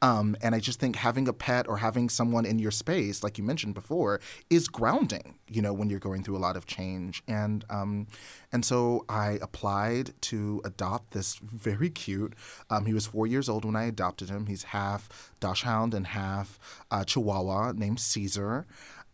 um, 0.00 0.36
and 0.40 0.54
I 0.54 0.58
just 0.58 0.80
think 0.80 0.96
having 0.96 1.28
a 1.28 1.34
pet 1.34 1.68
or 1.68 1.76
having 1.76 2.08
someone 2.08 2.46
in 2.46 2.58
your 2.58 2.70
space, 2.70 3.22
like 3.22 3.36
you 3.36 3.44
mentioned 3.44 3.74
before, 3.74 4.22
is 4.48 4.68
grounding. 4.68 5.34
You 5.48 5.60
know, 5.60 5.74
when 5.74 5.90
you're 5.90 6.00
going 6.00 6.24
through 6.24 6.38
a 6.38 6.44
lot 6.48 6.56
of 6.56 6.64
change, 6.64 7.22
and 7.28 7.62
um, 7.68 8.06
and 8.50 8.64
so 8.64 9.04
I 9.10 9.38
applied 9.42 10.14
to 10.22 10.62
adopt 10.64 11.12
this 11.12 11.36
very 11.42 11.90
cute. 11.90 12.34
Um, 12.70 12.86
he 12.86 12.94
was 12.94 13.06
four 13.06 13.26
years 13.26 13.50
old 13.50 13.66
when 13.66 13.76
I 13.76 13.84
adopted 13.84 14.30
him. 14.30 14.46
He's 14.46 14.62
half 14.62 15.34
Dachshund 15.40 15.92
and 15.92 16.06
half 16.06 16.58
uh, 16.90 17.04
Chihuahua, 17.04 17.72
named 17.72 18.00
Caesar. 18.00 18.66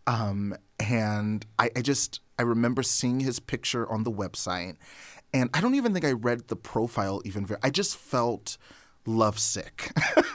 Um, 0.07 0.57
and 0.81 1.45
I, 1.59 1.71
I 1.77 1.83
just 1.83 2.21
I 2.39 2.43
remember 2.43 2.83
seeing 2.83 3.21
his 3.21 3.39
picture 3.39 3.91
on 3.91 4.05
the 4.05 4.11
website, 4.11 4.77
and 5.33 5.51
I 5.55 5.61
don't 5.61 5.75
even 5.75 5.93
think 5.93 6.05
I 6.05 6.13
read 6.13 6.49
the 6.49 6.57
profile 6.57 7.23
even 7.25 7.47
very. 7.47 7.61
I 7.63 7.71
just 7.71 7.97
felt 7.97 8.57
lovesick. 9.07 9.93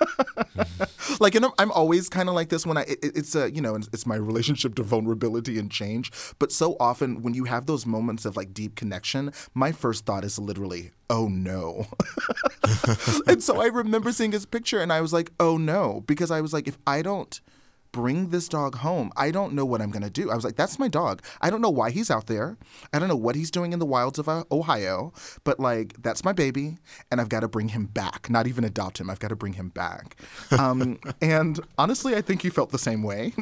Like, 1.19 1.35
and 1.35 1.45
I'm, 1.45 1.51
I'm 1.59 1.71
always 1.71 2.09
kind 2.09 2.29
of 2.29 2.35
like 2.35 2.49
this 2.49 2.65
when 2.65 2.77
I, 2.77 2.81
it, 2.81 2.99
it's 3.01 3.35
a, 3.35 3.51
you 3.51 3.61
know, 3.61 3.75
it's 3.75 4.05
my 4.05 4.15
relationship 4.15 4.75
to 4.75 4.83
vulnerability 4.83 5.57
and 5.57 5.71
change. 5.71 6.11
But 6.39 6.51
so 6.51 6.75
often 6.79 7.21
when 7.21 7.33
you 7.33 7.45
have 7.45 7.65
those 7.65 7.85
moments 7.85 8.25
of 8.25 8.35
like 8.35 8.53
deep 8.53 8.75
connection, 8.75 9.31
my 9.53 9.71
first 9.71 10.05
thought 10.05 10.23
is 10.23 10.37
literally, 10.39 10.91
oh 11.09 11.27
no. 11.27 11.87
and 13.27 13.41
so 13.41 13.61
I 13.61 13.67
remember 13.67 14.11
seeing 14.11 14.31
his 14.31 14.45
picture 14.45 14.79
and 14.79 14.91
I 14.91 15.01
was 15.01 15.13
like, 15.13 15.31
oh 15.39 15.57
no, 15.57 16.03
because 16.05 16.31
I 16.31 16.41
was 16.41 16.53
like, 16.53 16.67
if 16.67 16.77
I 16.85 17.01
don't 17.01 17.39
bring 17.95 18.27
this 18.27 18.49
dog 18.49 18.75
home. 18.75 19.09
I 19.15 19.31
don't 19.31 19.53
know 19.53 19.63
what 19.65 19.81
I'm 19.81 19.89
going 19.89 20.03
to 20.03 20.09
do. 20.09 20.29
I 20.29 20.35
was 20.35 20.43
like, 20.43 20.57
that's 20.57 20.77
my 20.77 20.89
dog. 20.89 21.21
I 21.39 21.49
don't 21.49 21.61
know 21.61 21.69
why 21.69 21.91
he's 21.91 22.11
out 22.11 22.27
there. 22.27 22.57
I 22.91 22.99
don't 22.99 23.07
know 23.07 23.15
what 23.15 23.35
he's 23.35 23.49
doing 23.49 23.71
in 23.71 23.79
the 23.79 23.85
wilds 23.85 24.19
of 24.19 24.27
uh, 24.27 24.43
Ohio, 24.51 25.13
but 25.45 25.61
like, 25.61 26.01
that's 26.03 26.25
my 26.25 26.33
baby, 26.33 26.77
and 27.09 27.21
I've 27.21 27.29
got 27.29 27.39
to 27.39 27.47
bring 27.47 27.69
him 27.69 27.85
back. 27.85 28.29
Not 28.29 28.47
even 28.47 28.65
adopt 28.65 28.99
him. 28.99 29.09
I've 29.09 29.19
got 29.19 29.29
to 29.29 29.35
bring 29.37 29.53
him 29.53 29.69
back. 29.69 30.17
Um, 30.65 30.99
and 31.21 31.59
honestly, 31.77 32.15
I 32.15 32.21
think 32.21 32.41
he 32.41 32.49
felt 32.49 32.71
the 32.71 32.79
same 32.79 33.03
way. 33.03 33.33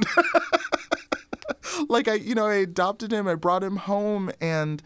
like, 1.88 2.08
I, 2.08 2.16
you 2.16 2.36
know, 2.36 2.48
I 2.48 2.56
adopted 2.56 3.14
him, 3.14 3.28
I 3.28 3.36
brought 3.36 3.64
him 3.64 3.78
home, 3.78 4.32
and, 4.42 4.82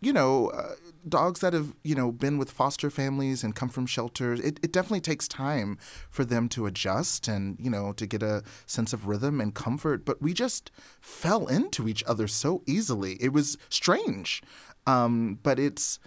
you 0.00 0.12
know, 0.12 0.48
uh, 0.48 0.74
dogs 1.08 1.40
that 1.40 1.52
have 1.52 1.74
you 1.82 1.94
know 1.94 2.12
been 2.12 2.38
with 2.38 2.50
foster 2.50 2.90
families 2.90 3.42
and 3.42 3.54
come 3.54 3.68
from 3.68 3.86
shelters 3.86 4.40
it, 4.40 4.60
it 4.62 4.72
definitely 4.72 5.00
takes 5.00 5.26
time 5.26 5.78
for 6.10 6.24
them 6.24 6.48
to 6.48 6.66
adjust 6.66 7.28
and 7.28 7.56
you 7.60 7.70
know 7.70 7.92
to 7.92 8.06
get 8.06 8.22
a 8.22 8.42
sense 8.66 8.92
of 8.92 9.06
rhythm 9.06 9.40
and 9.40 9.54
comfort 9.54 10.04
but 10.04 10.20
we 10.20 10.32
just 10.32 10.70
fell 11.00 11.46
into 11.46 11.88
each 11.88 12.04
other 12.04 12.26
so 12.26 12.62
easily 12.66 13.16
it 13.20 13.32
was 13.32 13.56
strange 13.68 14.42
um, 14.86 15.38
but 15.42 15.58
it's 15.58 15.98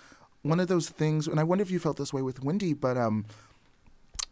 one 0.42 0.60
of 0.60 0.68
those 0.68 0.90
things 0.90 1.28
and 1.28 1.40
i 1.40 1.44
wonder 1.44 1.62
if 1.62 1.72
you 1.72 1.80
felt 1.80 1.98
this 1.98 2.14
way 2.14 2.22
with 2.22 2.44
wendy 2.44 2.74
but 2.74 2.98
um, 2.98 3.26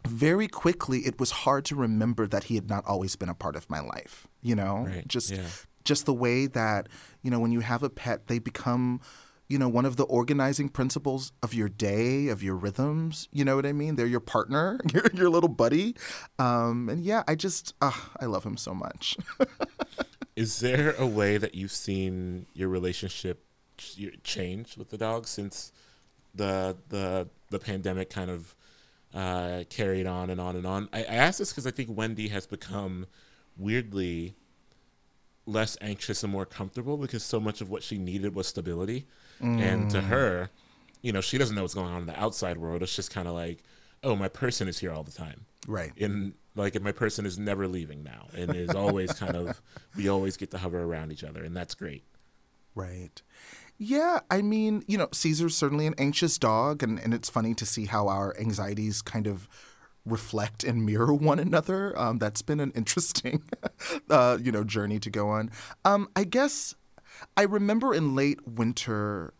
very 0.06 0.48
quickly 0.48 1.00
it 1.00 1.18
was 1.18 1.30
hard 1.30 1.64
to 1.64 1.74
remember 1.74 2.26
that 2.26 2.44
he 2.44 2.54
had 2.54 2.68
not 2.68 2.84
always 2.86 3.16
been 3.16 3.28
a 3.28 3.34
part 3.34 3.56
of 3.56 3.68
my 3.68 3.80
life 3.80 4.26
you 4.42 4.54
know 4.54 4.84
right. 4.86 5.08
just 5.08 5.30
yeah. 5.30 5.46
just 5.84 6.06
the 6.06 6.14
way 6.14 6.46
that 6.46 6.88
you 7.22 7.30
know 7.30 7.40
when 7.40 7.52
you 7.52 7.60
have 7.60 7.82
a 7.82 7.90
pet 7.90 8.26
they 8.26 8.38
become 8.38 9.00
you 9.52 9.58
know, 9.58 9.68
one 9.68 9.84
of 9.84 9.96
the 9.96 10.04
organizing 10.04 10.70
principles 10.70 11.30
of 11.42 11.52
your 11.52 11.68
day, 11.68 12.28
of 12.28 12.42
your 12.42 12.56
rhythms. 12.56 13.28
You 13.32 13.44
know 13.44 13.54
what 13.54 13.66
I 13.66 13.74
mean? 13.74 13.96
They're 13.96 14.06
your 14.06 14.18
partner, 14.18 14.80
your, 14.94 15.04
your 15.12 15.28
little 15.28 15.50
buddy. 15.50 15.94
Um, 16.38 16.88
and 16.88 17.04
yeah, 17.04 17.22
I 17.28 17.34
just, 17.34 17.74
uh, 17.82 17.92
I 18.18 18.24
love 18.24 18.44
him 18.44 18.56
so 18.56 18.72
much. 18.72 19.18
Is 20.36 20.60
there 20.60 20.94
a 20.98 21.06
way 21.06 21.36
that 21.36 21.54
you've 21.54 21.70
seen 21.70 22.46
your 22.54 22.70
relationship 22.70 23.44
change 24.22 24.78
with 24.78 24.88
the 24.88 24.96
dog 24.96 25.26
since 25.26 25.72
the 26.34 26.76
the 26.88 27.28
the 27.50 27.58
pandemic 27.58 28.08
kind 28.08 28.30
of 28.30 28.54
uh, 29.12 29.64
carried 29.68 30.06
on 30.06 30.30
and 30.30 30.40
on 30.40 30.56
and 30.56 30.66
on? 30.66 30.88
I, 30.94 31.00
I 31.00 31.14
ask 31.16 31.38
this 31.38 31.50
because 31.52 31.66
I 31.66 31.70
think 31.70 31.90
Wendy 31.94 32.28
has 32.28 32.46
become 32.46 33.04
weirdly 33.58 34.34
less 35.46 35.76
anxious 35.80 36.22
and 36.22 36.32
more 36.32 36.46
comfortable 36.46 36.96
because 36.96 37.22
so 37.22 37.40
much 37.40 37.60
of 37.60 37.70
what 37.70 37.82
she 37.82 37.98
needed 37.98 38.34
was 38.34 38.46
stability. 38.46 39.06
Mm. 39.40 39.60
And 39.60 39.90
to 39.90 39.98
mm. 39.98 40.04
her, 40.04 40.50
you 41.02 41.12
know, 41.12 41.20
she 41.20 41.38
doesn't 41.38 41.54
know 41.54 41.62
what's 41.62 41.74
going 41.74 41.92
on 41.92 42.02
in 42.02 42.06
the 42.06 42.20
outside 42.20 42.58
world. 42.58 42.82
It's 42.82 42.94
just 42.94 43.10
kind 43.10 43.26
of 43.26 43.34
like, 43.34 43.62
oh, 44.04 44.16
my 44.16 44.28
person 44.28 44.68
is 44.68 44.78
here 44.78 44.92
all 44.92 45.02
the 45.02 45.12
time. 45.12 45.46
Right. 45.66 45.92
And 46.00 46.34
like 46.54 46.76
if 46.76 46.82
my 46.82 46.92
person 46.92 47.26
is 47.26 47.38
never 47.38 47.66
leaving 47.66 48.02
now 48.02 48.28
and 48.36 48.54
is 48.54 48.70
always 48.70 49.12
kind 49.18 49.36
of 49.36 49.60
we 49.96 50.08
always 50.08 50.36
get 50.36 50.50
to 50.52 50.58
hover 50.58 50.82
around 50.82 51.12
each 51.12 51.24
other 51.24 51.42
and 51.42 51.56
that's 51.56 51.74
great. 51.74 52.04
Right. 52.74 53.22
Yeah, 53.78 54.20
I 54.30 54.42
mean, 54.42 54.84
you 54.86 54.96
know, 54.96 55.08
Caesar's 55.12 55.56
certainly 55.56 55.86
an 55.86 55.94
anxious 55.98 56.38
dog, 56.38 56.84
and, 56.84 57.00
and 57.00 57.12
it's 57.12 57.28
funny 57.28 57.52
to 57.54 57.66
see 57.66 57.86
how 57.86 58.06
our 58.06 58.38
anxieties 58.38 59.02
kind 59.02 59.26
of 59.26 59.48
reflect 60.04 60.64
and 60.64 60.84
mirror 60.84 61.14
one 61.14 61.38
another. 61.38 61.98
Um, 61.98 62.18
that's 62.18 62.42
been 62.42 62.60
an 62.60 62.72
interesting, 62.74 63.42
uh, 64.10 64.38
you 64.40 64.52
know, 64.52 64.64
journey 64.64 64.98
to 65.00 65.10
go 65.10 65.28
on. 65.28 65.50
Um, 65.84 66.08
I 66.16 66.24
guess 66.24 66.74
I 67.36 67.42
remember 67.42 67.94
in 67.94 68.14
late 68.14 68.46
winter 68.46 69.34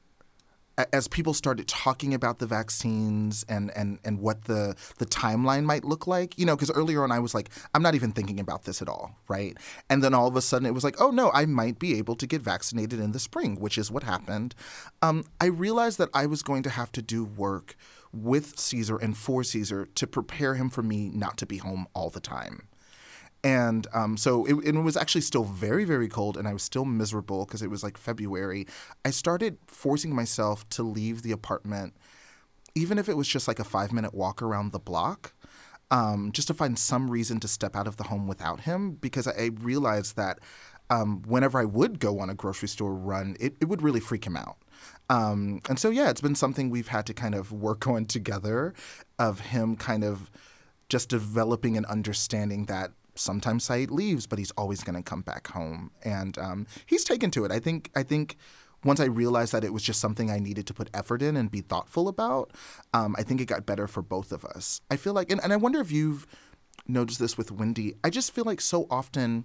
as 0.92 1.07
people 1.07 1.35
started 1.35 1.68
talking 1.68 2.14
about 2.14 2.38
the 2.38 2.46
vaccines 2.46 3.44
and, 3.48 3.70
and, 3.77 3.98
and 4.05 4.20
what 4.20 4.44
the, 4.44 4.75
the 4.98 5.07
timeline 5.07 5.64
might 5.64 5.85
look 5.85 6.07
like, 6.07 6.38
you 6.38 6.46
know, 6.46 6.57
because 6.57 6.70
earlier 6.70 7.03
on 7.05 7.12
I 7.12 7.18
was 7.18 7.35
like, 7.35 7.51
I'm 7.75 7.83
not 7.83 7.94
even 7.94 8.12
thinking 8.12 8.40
about 8.40 8.64
this 8.64 8.81
at 8.81 8.88
all, 8.88 9.18
right? 9.29 9.57
And 9.90 10.03
then 10.03 10.14
all 10.14 10.27
of 10.27 10.37
a 10.37 10.40
sudden 10.40 10.66
it 10.66 10.72
was 10.75 10.85
like, 10.85 11.01
oh 11.01 11.11
no, 11.11 11.31
I 11.33 11.44
might 11.44 11.79
be 11.79 11.98
able 11.98 12.14
to 12.16 12.27
get 12.27 12.40
vaccinated 12.40 13.01
in 13.01 13.12
the 13.12 13.18
spring, 13.18 13.57
which 13.61 13.77
is 13.77 13.90
what 13.90 14.03
happened. 14.03 14.55
Um, 15.03 15.25
I 15.40 15.46
realized 15.46 15.98
that 15.98 16.09
I 16.14 16.27
was 16.27 16.42
going 16.42 16.62
to 16.62 16.70
have 16.70 16.90
to 16.92 17.03
do 17.03 17.25
work 17.25 17.77
with 18.12 18.59
Caesar 18.59 18.96
and 18.96 19.16
for 19.16 19.42
Caesar 19.42 19.87
to 19.94 20.07
prepare 20.07 20.55
him 20.55 20.68
for 20.68 20.83
me 20.83 21.09
not 21.09 21.37
to 21.38 21.46
be 21.46 21.59
home 21.59 21.87
all 21.94 22.11
the 22.11 22.20
time. 22.20 22.68
And 23.44 23.87
um, 23.92 24.16
so 24.16 24.44
it, 24.44 24.55
it, 24.64 24.75
was 24.77 24.96
actually 24.96 25.22
still 25.22 25.42
very, 25.42 25.85
very 25.85 26.09
cold, 26.09 26.37
and 26.37 26.46
I 26.46 26.53
was 26.53 26.62
still 26.62 26.85
miserable 26.85 27.44
because 27.44 27.61
it 27.61 27.70
was 27.70 27.83
like 27.83 27.98
February. 27.98 28.66
I 29.05 29.11
started 29.11 29.59
forcing 29.66 30.14
myself 30.14 30.68
to 30.70 30.85
leave 30.85 31.22
the 31.22 31.33
apartment, 31.33 31.96
even 32.77 32.98
if 32.98 33.09
it 33.09 33.16
was 33.16 33.27
just 33.27 33.48
like 33.48 33.59
a 33.59 33.64
five 33.64 33.92
minute 33.92 34.14
walk 34.14 34.42
around 34.42 34.70
the 34.70 34.79
block, 34.79 35.35
um, 35.90 36.31
just 36.31 36.46
to 36.48 36.55
find 36.55 36.79
some 36.79 37.11
reason 37.11 37.40
to 37.40 37.48
step 37.48 37.75
out 37.75 37.88
of 37.88 37.96
the 37.96 38.05
home 38.05 38.29
without 38.29 38.61
him, 38.61 38.92
because 38.92 39.27
I 39.27 39.51
realized 39.61 40.16
that 40.16 40.38
um, 40.88 41.22
whenever 41.27 41.59
I 41.59 41.64
would 41.64 41.98
go 41.98 42.20
on 42.20 42.31
a 42.31 42.35
grocery 42.35 42.68
store 42.68 42.94
run, 42.94 43.37
it, 43.40 43.57
it 43.61 43.64
would 43.64 43.83
really 43.83 44.01
freak 44.01 44.25
him 44.25 44.37
out. 44.37 44.59
Um, 45.11 45.61
and 45.68 45.79
so, 45.79 45.90
yeah, 45.90 46.11
it's 46.11 46.21
been 46.21 46.35
something 46.35 46.71
we've 46.71 46.88
had 46.88 47.07
to 47.07 47.14
kind 47.14 47.35
of 47.35 47.53
work 47.53 47.87
on 47.87 48.05
together 48.05 48.75
of 49.18 49.40
him 49.40 49.77
kind 49.77 50.05
of 50.05 50.31
just 50.88 51.09
developing 51.09 51.77
an 51.77 51.85
understanding 51.87 52.66
that 52.66 52.92
sometimes 53.14 53.64
Saeed 53.64 53.90
leaves, 53.90 54.27
but 54.27 54.38
he's 54.38 54.51
always 54.53 54.83
going 54.83 54.97
to 54.97 55.03
come 55.03 55.23
back 55.23 55.49
home, 55.49 55.90
and 56.03 56.38
um, 56.38 56.66
he's 56.87 57.05
taken 57.05 57.31
to 57.33 57.45
it. 57.45 57.53
I 57.53 57.59
think. 57.59 57.90
I 57.95 58.03
think 58.03 58.37
once 58.85 59.01
I 59.01 59.05
realized 59.05 59.53
that 59.53 59.64
it 59.64 59.73
was 59.73 59.83
just 59.83 60.01
something 60.01 60.31
I 60.31 60.38
needed 60.38 60.66
to 60.66 60.75
put 60.75 60.90
effort 60.92 61.23
in 61.23 61.37
and 61.37 61.51
be 61.51 61.61
thoughtful 61.61 62.09
about, 62.09 62.53
um, 62.92 63.14
I 63.16 63.23
think 63.23 63.40
it 63.40 63.47
got 63.47 63.64
better 63.64 63.87
for 63.87 64.03
both 64.03 64.33
of 64.33 64.45
us. 64.45 64.81
I 64.90 64.97
feel 64.97 65.12
like, 65.12 65.31
and, 65.31 65.40
and 65.42 65.53
I 65.53 65.57
wonder 65.57 65.81
if 65.81 65.92
you've 65.92 66.27
noticed 66.88 67.21
this 67.21 67.38
with 67.38 67.53
Wendy. 67.53 67.95
I 68.03 68.11
just 68.11 68.33
feel 68.35 68.45
like 68.45 68.61
so 68.61 68.87
often 68.90 69.45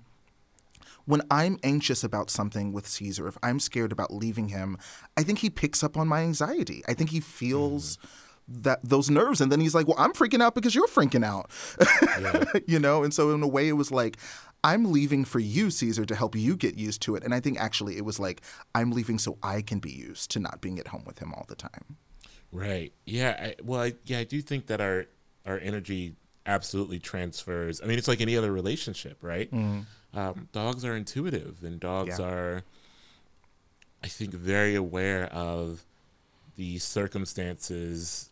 when 1.08 1.22
I'm 1.32 1.58
anxious 1.64 2.04
about 2.04 2.30
something 2.30 2.74
with 2.74 2.88
Caesar, 2.88 3.28
if 3.28 3.38
I'm 3.42 3.60
scared 3.60 3.92
about 3.92 4.14
leaving 4.14 4.50
him, 4.50 4.78
I 5.18 5.24
think 5.24 5.40
he 5.40 5.50
picks 5.50 5.84
up 5.84 5.98
on 5.98 6.08
my 6.08 6.22
anxiety. 6.22 6.84
I 6.88 6.94
think 6.94 7.10
he 7.10 7.20
feels. 7.20 7.98
Mm 7.98 8.08
that 8.48 8.80
those 8.84 9.10
nerves 9.10 9.42
and 9.42 9.52
then 9.52 9.60
he's 9.60 9.76
like 9.76 9.88
well 9.88 9.98
i'm 10.00 10.14
freaking 10.14 10.42
out 10.42 10.56
because 10.56 10.74
you're 10.74 10.88
freaking 10.88 11.26
out 11.26 11.52
yeah. 12.22 12.44
you 12.68 12.80
know 12.80 13.04
and 13.04 13.14
so 13.14 13.34
in 13.34 13.44
a 13.44 13.48
way 13.48 13.68
it 13.68 13.74
was 13.74 13.92
like 13.92 14.18
i'm 14.64 14.92
leaving 14.92 15.26
for 15.26 15.40
you 15.40 15.70
caesar 15.70 16.06
to 16.06 16.16
help 16.16 16.36
you 16.36 16.56
get 16.56 16.76
used 16.76 17.02
to 17.02 17.16
it 17.16 17.24
and 17.24 17.34
i 17.34 17.40
think 17.40 17.60
actually 17.60 17.98
it 17.98 18.06
was 18.06 18.20
like 18.20 18.42
i'm 18.74 18.92
leaving 18.92 19.20
so 19.20 19.38
i 19.44 19.62
can 19.62 19.80
be 19.80 19.92
used 19.92 20.32
to 20.32 20.40
not 20.40 20.62
being 20.62 20.80
at 20.80 20.88
home 20.88 21.04
with 21.06 21.20
him 21.20 21.34
all 21.34 21.46
the 21.50 21.56
time 21.56 21.98
right 22.52 22.94
yeah 23.06 23.36
I, 23.38 23.56
well 23.64 23.82
I, 23.82 23.94
yeah 24.06 24.20
i 24.20 24.24
do 24.24 24.42
think 24.42 24.68
that 24.68 24.80
our 24.80 25.08
our 25.46 25.60
energy 25.60 26.16
absolutely 26.46 27.00
transfers 27.00 27.82
i 27.82 27.86
mean 27.86 27.98
it's 27.98 28.08
like 28.08 28.22
any 28.22 28.38
other 28.38 28.54
relationship 28.54 29.18
right 29.22 29.52
mm. 29.52 29.84
Um, 30.14 30.48
dogs 30.52 30.84
are 30.86 30.96
intuitive 30.96 31.64
and 31.64 31.80
dogs 31.80 32.20
yeah. 32.20 32.26
are 32.26 32.64
i 34.04 34.08
think 34.08 34.34
very 34.34 34.76
aware 34.76 35.26
of 35.34 35.86
the 36.58 36.78
circumstances 36.80 38.32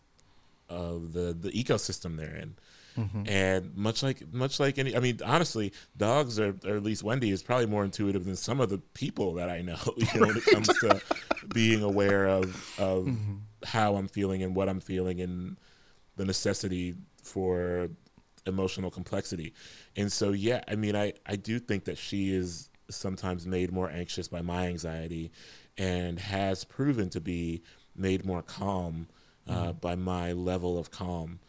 of 0.69 1.13
the 1.13 1.33
the 1.39 1.51
ecosystem 1.51 2.17
they're 2.17 2.35
in. 2.35 2.55
Mm-hmm. 2.97 3.23
And 3.27 3.75
much 3.75 4.03
like 4.03 4.33
much 4.33 4.59
like 4.59 4.77
any, 4.77 4.95
I 4.95 4.99
mean, 4.99 5.19
honestly, 5.23 5.73
dogs 5.97 6.39
are, 6.39 6.55
or 6.65 6.77
at 6.77 6.83
least 6.83 7.03
Wendy 7.03 7.29
is 7.29 7.43
probably 7.43 7.65
more 7.65 7.83
intuitive 7.83 8.25
than 8.25 8.37
some 8.37 8.61
of 8.61 8.69
the 8.69 8.77
people 8.93 9.33
that 9.35 9.49
I 9.49 9.61
know. 9.61 9.77
You 9.97 10.19
know, 10.19 10.27
when 10.27 10.37
it 10.37 10.45
comes 10.45 10.67
to 10.67 11.01
being 11.53 11.83
aware 11.83 12.25
of 12.25 12.45
of 12.79 13.05
mm-hmm. 13.05 13.35
how 13.65 13.95
I'm 13.95 14.07
feeling 14.07 14.43
and 14.43 14.55
what 14.55 14.69
I'm 14.69 14.79
feeling 14.79 15.19
and 15.19 15.57
the 16.15 16.25
necessity 16.25 16.95
for 17.21 17.89
emotional 18.45 18.91
complexity. 18.91 19.53
And 19.95 20.11
so, 20.11 20.31
yeah, 20.31 20.63
I 20.67 20.75
mean, 20.75 20.95
I 20.95 21.13
I 21.25 21.35
do 21.35 21.59
think 21.59 21.85
that 21.85 21.97
she 21.97 22.33
is 22.33 22.69
sometimes 22.89 23.47
made 23.47 23.71
more 23.71 23.89
anxious 23.89 24.27
by 24.27 24.41
my 24.41 24.67
anxiety, 24.67 25.31
and 25.77 26.19
has 26.19 26.63
proven 26.63 27.09
to 27.09 27.21
be 27.21 27.61
made 27.95 28.25
more 28.25 28.41
calm 28.41 29.07
uh, 29.47 29.71
mm. 29.71 29.81
by 29.81 29.95
my 29.95 30.33
level 30.33 30.77
of 30.77 30.91
calm 30.91 31.39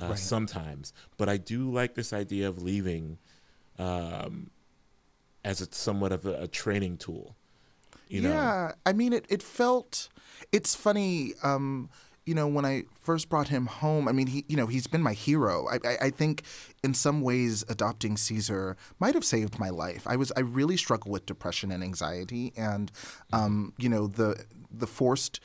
uh, 0.00 0.06
right. 0.06 0.18
sometimes. 0.18 0.92
But 1.16 1.28
I 1.28 1.36
do 1.36 1.70
like 1.70 1.94
this 1.94 2.12
idea 2.12 2.48
of 2.48 2.62
leaving 2.62 3.18
um, 3.78 4.50
as 5.44 5.60
it's 5.60 5.78
somewhat 5.78 6.12
of 6.12 6.26
a, 6.26 6.42
a 6.42 6.48
training 6.48 6.96
tool. 6.98 7.36
You 8.08 8.20
know? 8.22 8.30
Yeah, 8.30 8.72
I 8.84 8.92
mean, 8.92 9.12
it, 9.12 9.26
it 9.28 9.42
felt. 9.42 10.08
It's 10.52 10.74
funny. 10.74 11.32
Um, 11.42 11.88
you 12.26 12.34
know, 12.34 12.48
when 12.48 12.64
I 12.64 12.82
first 13.00 13.28
brought 13.28 13.48
him 13.48 13.66
home, 13.66 14.08
I 14.08 14.12
mean, 14.12 14.26
he, 14.26 14.44
you 14.48 14.56
know, 14.56 14.66
he's 14.66 14.88
been 14.88 15.02
my 15.02 15.12
hero. 15.12 15.68
I, 15.68 15.76
I, 15.88 15.96
I, 16.06 16.10
think 16.10 16.42
in 16.82 16.92
some 16.92 17.20
ways, 17.20 17.64
adopting 17.68 18.16
Caesar 18.16 18.76
might 18.98 19.14
have 19.14 19.24
saved 19.24 19.60
my 19.60 19.70
life. 19.70 20.04
I 20.06 20.16
was, 20.16 20.32
I 20.36 20.40
really 20.40 20.76
struggle 20.76 21.12
with 21.12 21.24
depression 21.24 21.70
and 21.70 21.84
anxiety, 21.84 22.52
and, 22.56 22.90
um, 23.32 23.72
you 23.78 23.88
know, 23.88 24.08
the 24.08 24.44
the 24.78 24.86
forced 24.86 25.40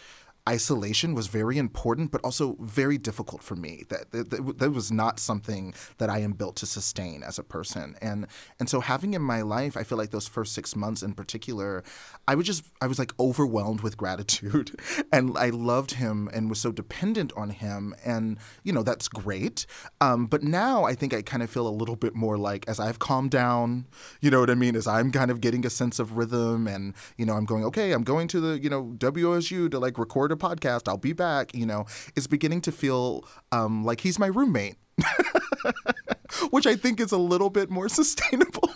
isolation 0.49 1.13
was 1.13 1.27
very 1.27 1.57
important, 1.57 2.11
but 2.11 2.21
also 2.23 2.57
very 2.59 2.97
difficult 2.97 3.43
for 3.43 3.55
me. 3.55 3.83
That, 3.89 4.11
that 4.11 4.57
that 4.57 4.71
was 4.71 4.91
not 4.91 5.19
something 5.19 5.73
that 5.97 6.09
I 6.09 6.19
am 6.19 6.31
built 6.31 6.55
to 6.57 6.65
sustain 6.65 7.23
as 7.23 7.37
a 7.37 7.43
person, 7.43 7.95
and 8.01 8.27
and 8.59 8.69
so 8.69 8.79
having 8.79 9.13
in 9.13 9.21
my 9.21 9.41
life, 9.41 9.77
I 9.77 9.83
feel 9.83 9.97
like 9.97 10.09
those 10.09 10.27
first 10.27 10.53
six 10.53 10.75
months 10.75 11.03
in 11.03 11.13
particular, 11.13 11.83
I 12.27 12.35
was 12.35 12.47
just 12.47 12.65
I 12.81 12.87
was 12.87 12.97
like 12.97 13.13
overwhelmed 13.19 13.81
with 13.81 13.97
gratitude, 13.97 14.75
and 15.11 15.37
I 15.37 15.49
loved 15.49 15.91
him 15.91 16.29
and 16.33 16.49
was 16.49 16.59
so 16.59 16.71
dependent 16.71 17.31
on 17.37 17.51
him, 17.51 17.93
and 18.03 18.37
you 18.63 18.73
know 18.73 18.83
that's 18.83 19.07
great. 19.07 19.65
Um, 19.99 20.25
but 20.25 20.41
now 20.43 20.85
I 20.85 20.95
think 20.95 21.13
I 21.13 21.21
kind 21.21 21.43
of 21.43 21.49
feel 21.49 21.67
a 21.67 21.69
little 21.69 21.95
bit 21.95 22.15
more 22.15 22.37
like 22.37 22.67
as 22.67 22.79
I've 22.79 22.99
calmed 22.99 23.31
down, 23.31 23.85
you 24.21 24.31
know 24.31 24.39
what 24.39 24.49
I 24.49 24.55
mean, 24.55 24.75
as 24.75 24.87
I'm 24.87 25.11
kind 25.11 25.29
of 25.29 25.39
getting 25.39 25.65
a 25.65 25.69
sense 25.69 25.99
of 25.99 26.17
rhythm, 26.17 26.67
and 26.67 26.95
you 27.17 27.25
know 27.25 27.33
I'm 27.33 27.45
going 27.45 27.63
okay, 27.65 27.91
I'm 27.91 28.03
going 28.03 28.27
to 28.29 28.39
the 28.39 28.59
you 28.59 28.69
know 28.69 28.95
WSU 28.97 29.69
to 29.69 29.79
like 29.79 29.99
record 29.99 30.30
a 30.31 30.37
podcast. 30.37 30.87
I'll 30.87 30.97
be 30.97 31.13
back. 31.13 31.53
You 31.53 31.65
know, 31.65 31.85
is 32.15 32.27
beginning 32.27 32.61
to 32.61 32.71
feel 32.71 33.25
um, 33.51 33.83
like 33.83 34.01
he's 34.01 34.19
my 34.19 34.27
roommate, 34.27 34.75
which 36.49 36.65
I 36.65 36.75
think 36.75 36.99
is 36.99 37.11
a 37.11 37.17
little 37.17 37.49
bit 37.49 37.69
more 37.69 37.89
sustainable. 37.99 38.73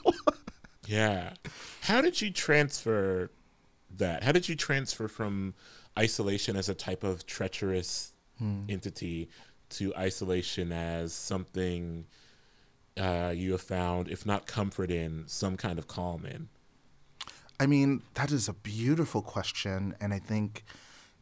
yeah. 0.87 1.33
How 1.81 2.01
did 2.01 2.21
you 2.21 2.31
transfer 2.31 3.31
that? 3.97 4.23
How 4.23 4.31
did 4.31 4.49
you 4.49 4.55
transfer 4.55 5.07
from 5.07 5.53
isolation 5.97 6.55
as 6.55 6.69
a 6.69 6.73
type 6.73 7.03
of 7.03 7.25
treacherous 7.25 8.13
hmm. 8.37 8.63
entity 8.67 9.29
to 9.69 9.93
isolation 9.95 10.71
as 10.71 11.13
something 11.13 12.05
uh, 12.97 13.33
you 13.35 13.51
have 13.53 13.61
found, 13.61 14.07
if 14.07 14.25
not 14.25 14.45
comfort 14.45 14.91
in, 14.91 15.23
some 15.27 15.57
kind 15.57 15.79
of 15.79 15.87
calm 15.87 16.25
in? 16.25 16.49
I 17.59 17.65
mean, 17.65 18.01
that 18.15 18.31
is 18.31 18.49
a 18.49 18.53
beautiful 18.53 19.21
question. 19.21 19.95
And 20.01 20.13
I 20.13 20.19
think 20.19 20.63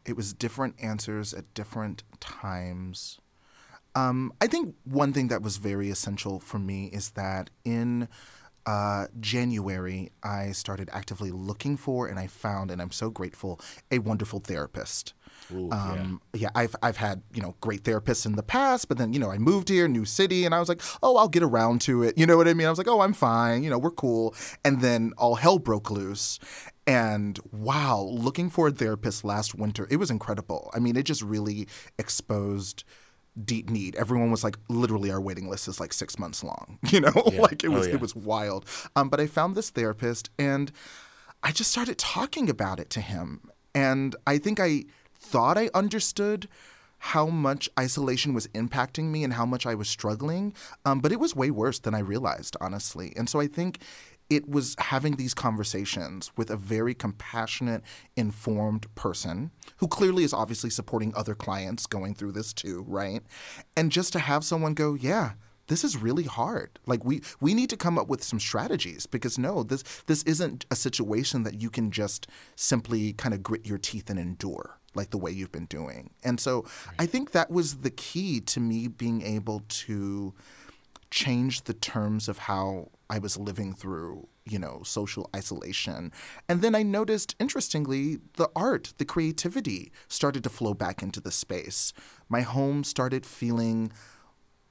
it 0.05 0.15
was 0.15 0.33
different 0.33 0.75
answers 0.81 1.33
at 1.33 1.53
different 1.53 2.03
times. 2.19 3.19
Um, 3.95 4.33
I 4.41 4.47
think 4.47 4.75
one 4.85 5.13
thing 5.13 5.27
that 5.27 5.41
was 5.41 5.57
very 5.57 5.89
essential 5.89 6.39
for 6.39 6.59
me 6.59 6.87
is 6.87 7.11
that 7.11 7.49
in 7.63 8.07
uh, 8.65 9.07
January, 9.19 10.11
I 10.23 10.51
started 10.51 10.89
actively 10.93 11.31
looking 11.31 11.75
for, 11.75 12.07
and 12.07 12.17
I 12.17 12.27
found, 12.27 12.71
and 12.71 12.81
I'm 12.81 12.91
so 12.91 13.09
grateful, 13.09 13.59
a 13.91 13.99
wonderful 13.99 14.39
therapist. 14.39 15.13
Ooh, 15.53 15.69
um, 15.71 16.21
yeah. 16.33 16.41
yeah, 16.43 16.49
I've 16.55 16.75
I've 16.81 16.97
had 16.97 17.23
you 17.33 17.41
know 17.41 17.55
great 17.59 17.83
therapists 17.83 18.25
in 18.25 18.33
the 18.33 18.43
past, 18.43 18.87
but 18.87 18.97
then 18.97 19.11
you 19.11 19.19
know 19.19 19.31
I 19.31 19.37
moved 19.37 19.67
here, 19.67 19.87
new 19.87 20.05
city, 20.05 20.45
and 20.45 20.55
I 20.55 20.59
was 20.59 20.69
like, 20.69 20.81
oh, 21.01 21.17
I'll 21.17 21.27
get 21.27 21.43
around 21.43 21.81
to 21.81 22.03
it. 22.03 22.17
You 22.17 22.25
know 22.25 22.37
what 22.37 22.47
I 22.47 22.53
mean? 22.53 22.67
I 22.67 22.69
was 22.69 22.77
like, 22.77 22.87
oh, 22.87 23.01
I'm 23.01 23.13
fine. 23.13 23.63
You 23.63 23.69
know, 23.69 23.77
we're 23.77 23.91
cool. 23.91 24.33
And 24.63 24.81
then 24.81 25.11
all 25.17 25.35
hell 25.35 25.59
broke 25.59 25.91
loose, 25.91 26.39
and 26.85 27.39
wow, 27.51 28.01
looking 28.01 28.49
for 28.49 28.67
a 28.67 28.71
therapist 28.71 29.23
last 29.23 29.55
winter, 29.55 29.87
it 29.89 29.97
was 29.97 30.11
incredible. 30.11 30.69
I 30.73 30.79
mean, 30.79 30.95
it 30.95 31.03
just 31.03 31.21
really 31.21 31.67
exposed 31.97 32.83
deep 33.45 33.69
need. 33.69 33.95
Everyone 33.95 34.31
was 34.31 34.43
like, 34.43 34.57
literally, 34.67 35.11
our 35.11 35.21
waiting 35.21 35.49
list 35.49 35.67
is 35.67 35.79
like 35.79 35.93
six 35.93 36.19
months 36.19 36.43
long. 36.43 36.79
You 36.93 37.01
know, 37.01 37.23
yeah. 37.31 37.41
like 37.41 37.63
it 37.63 37.69
was 37.69 37.87
oh, 37.87 37.89
yeah. 37.89 37.95
it 37.95 38.01
was 38.01 38.15
wild. 38.15 38.65
Um, 38.95 39.09
but 39.09 39.19
I 39.19 39.27
found 39.27 39.55
this 39.55 39.71
therapist, 39.71 40.29
and 40.37 40.71
I 41.41 41.51
just 41.51 41.71
started 41.71 41.97
talking 41.97 42.49
about 42.49 42.79
it 42.79 42.89
to 42.91 43.01
him, 43.01 43.49
and 43.73 44.15
I 44.27 44.37
think 44.37 44.59
I 44.59 44.83
thought 45.15 45.57
I 45.57 45.69
understood 45.73 46.47
how 46.99 47.25
much 47.25 47.69
isolation 47.77 48.33
was 48.33 48.47
impacting 48.49 49.05
me 49.05 49.25
and 49.25 49.33
how 49.33 49.45
much 49.45 49.65
I 49.65 49.75
was 49.75 49.89
struggling. 49.89 50.53
Um, 50.85 50.99
but 50.99 51.11
it 51.11 51.19
was 51.19 51.35
way 51.35 51.51
worse 51.51 51.79
than 51.79 51.93
I 51.93 51.99
realized, 51.99 52.55
honestly. 52.61 53.11
And 53.17 53.27
so 53.27 53.41
I 53.41 53.47
think 53.47 53.79
it 54.35 54.49
was 54.49 54.75
having 54.79 55.15
these 55.15 55.33
conversations 55.33 56.31
with 56.35 56.49
a 56.49 56.57
very 56.57 56.93
compassionate, 56.93 57.83
informed 58.15 58.93
person 58.95 59.51
who 59.77 59.87
clearly 59.87 60.23
is 60.23 60.33
obviously 60.33 60.69
supporting 60.69 61.13
other 61.15 61.35
clients 61.35 61.85
going 61.85 62.15
through 62.15 62.31
this 62.31 62.53
too, 62.53 62.83
right? 62.87 63.21
And 63.75 63.91
just 63.91 64.13
to 64.13 64.19
have 64.19 64.43
someone 64.43 64.73
go, 64.73 64.93
yeah, 64.93 65.33
this 65.67 65.83
is 65.83 65.97
really 65.97 66.23
hard. 66.23 66.79
Like 66.85 67.05
we 67.05 67.21
we 67.39 67.53
need 67.53 67.69
to 67.69 67.77
come 67.77 67.97
up 67.97 68.07
with 68.07 68.23
some 68.23 68.39
strategies 68.39 69.05
because 69.05 69.37
no, 69.37 69.63
this 69.63 69.83
this 70.07 70.23
isn't 70.23 70.65
a 70.69 70.75
situation 70.75 71.43
that 71.43 71.61
you 71.61 71.69
can 71.69 71.91
just 71.91 72.27
simply 72.55 73.13
kind 73.13 73.33
of 73.33 73.43
grit 73.43 73.65
your 73.65 73.77
teeth 73.77 74.09
and 74.09 74.19
endure 74.19 74.77
like 74.95 75.09
the 75.09 75.17
way 75.17 75.31
you've 75.31 75.51
been 75.51 75.65
doing. 75.65 76.11
And 76.23 76.39
so 76.39 76.61
right. 76.61 76.95
I 76.99 77.05
think 77.05 77.31
that 77.31 77.49
was 77.49 77.77
the 77.77 77.89
key 77.89 78.41
to 78.41 78.59
me 78.59 78.87
being 78.87 79.21
able 79.21 79.63
to 79.67 80.33
change 81.09 81.63
the 81.63 81.73
terms 81.73 82.27
of 82.27 82.39
how 82.39 82.89
I 83.13 83.19
was 83.19 83.37
living 83.37 83.75
through, 83.75 84.27
you 84.43 84.57
know, 84.57 84.81
social 84.83 85.29
isolation. 85.35 86.11
And 86.49 86.63
then 86.63 86.73
I 86.73 86.81
noticed, 86.81 87.35
interestingly, 87.39 88.17
the 88.37 88.49
art, 88.55 88.95
the 88.97 89.05
creativity 89.05 89.91
started 90.07 90.43
to 90.45 90.49
flow 90.49 90.73
back 90.73 91.03
into 91.03 91.21
the 91.21 91.31
space. 91.31 91.93
My 92.27 92.41
home 92.41 92.83
started 92.83 93.23
feeling 93.23 93.91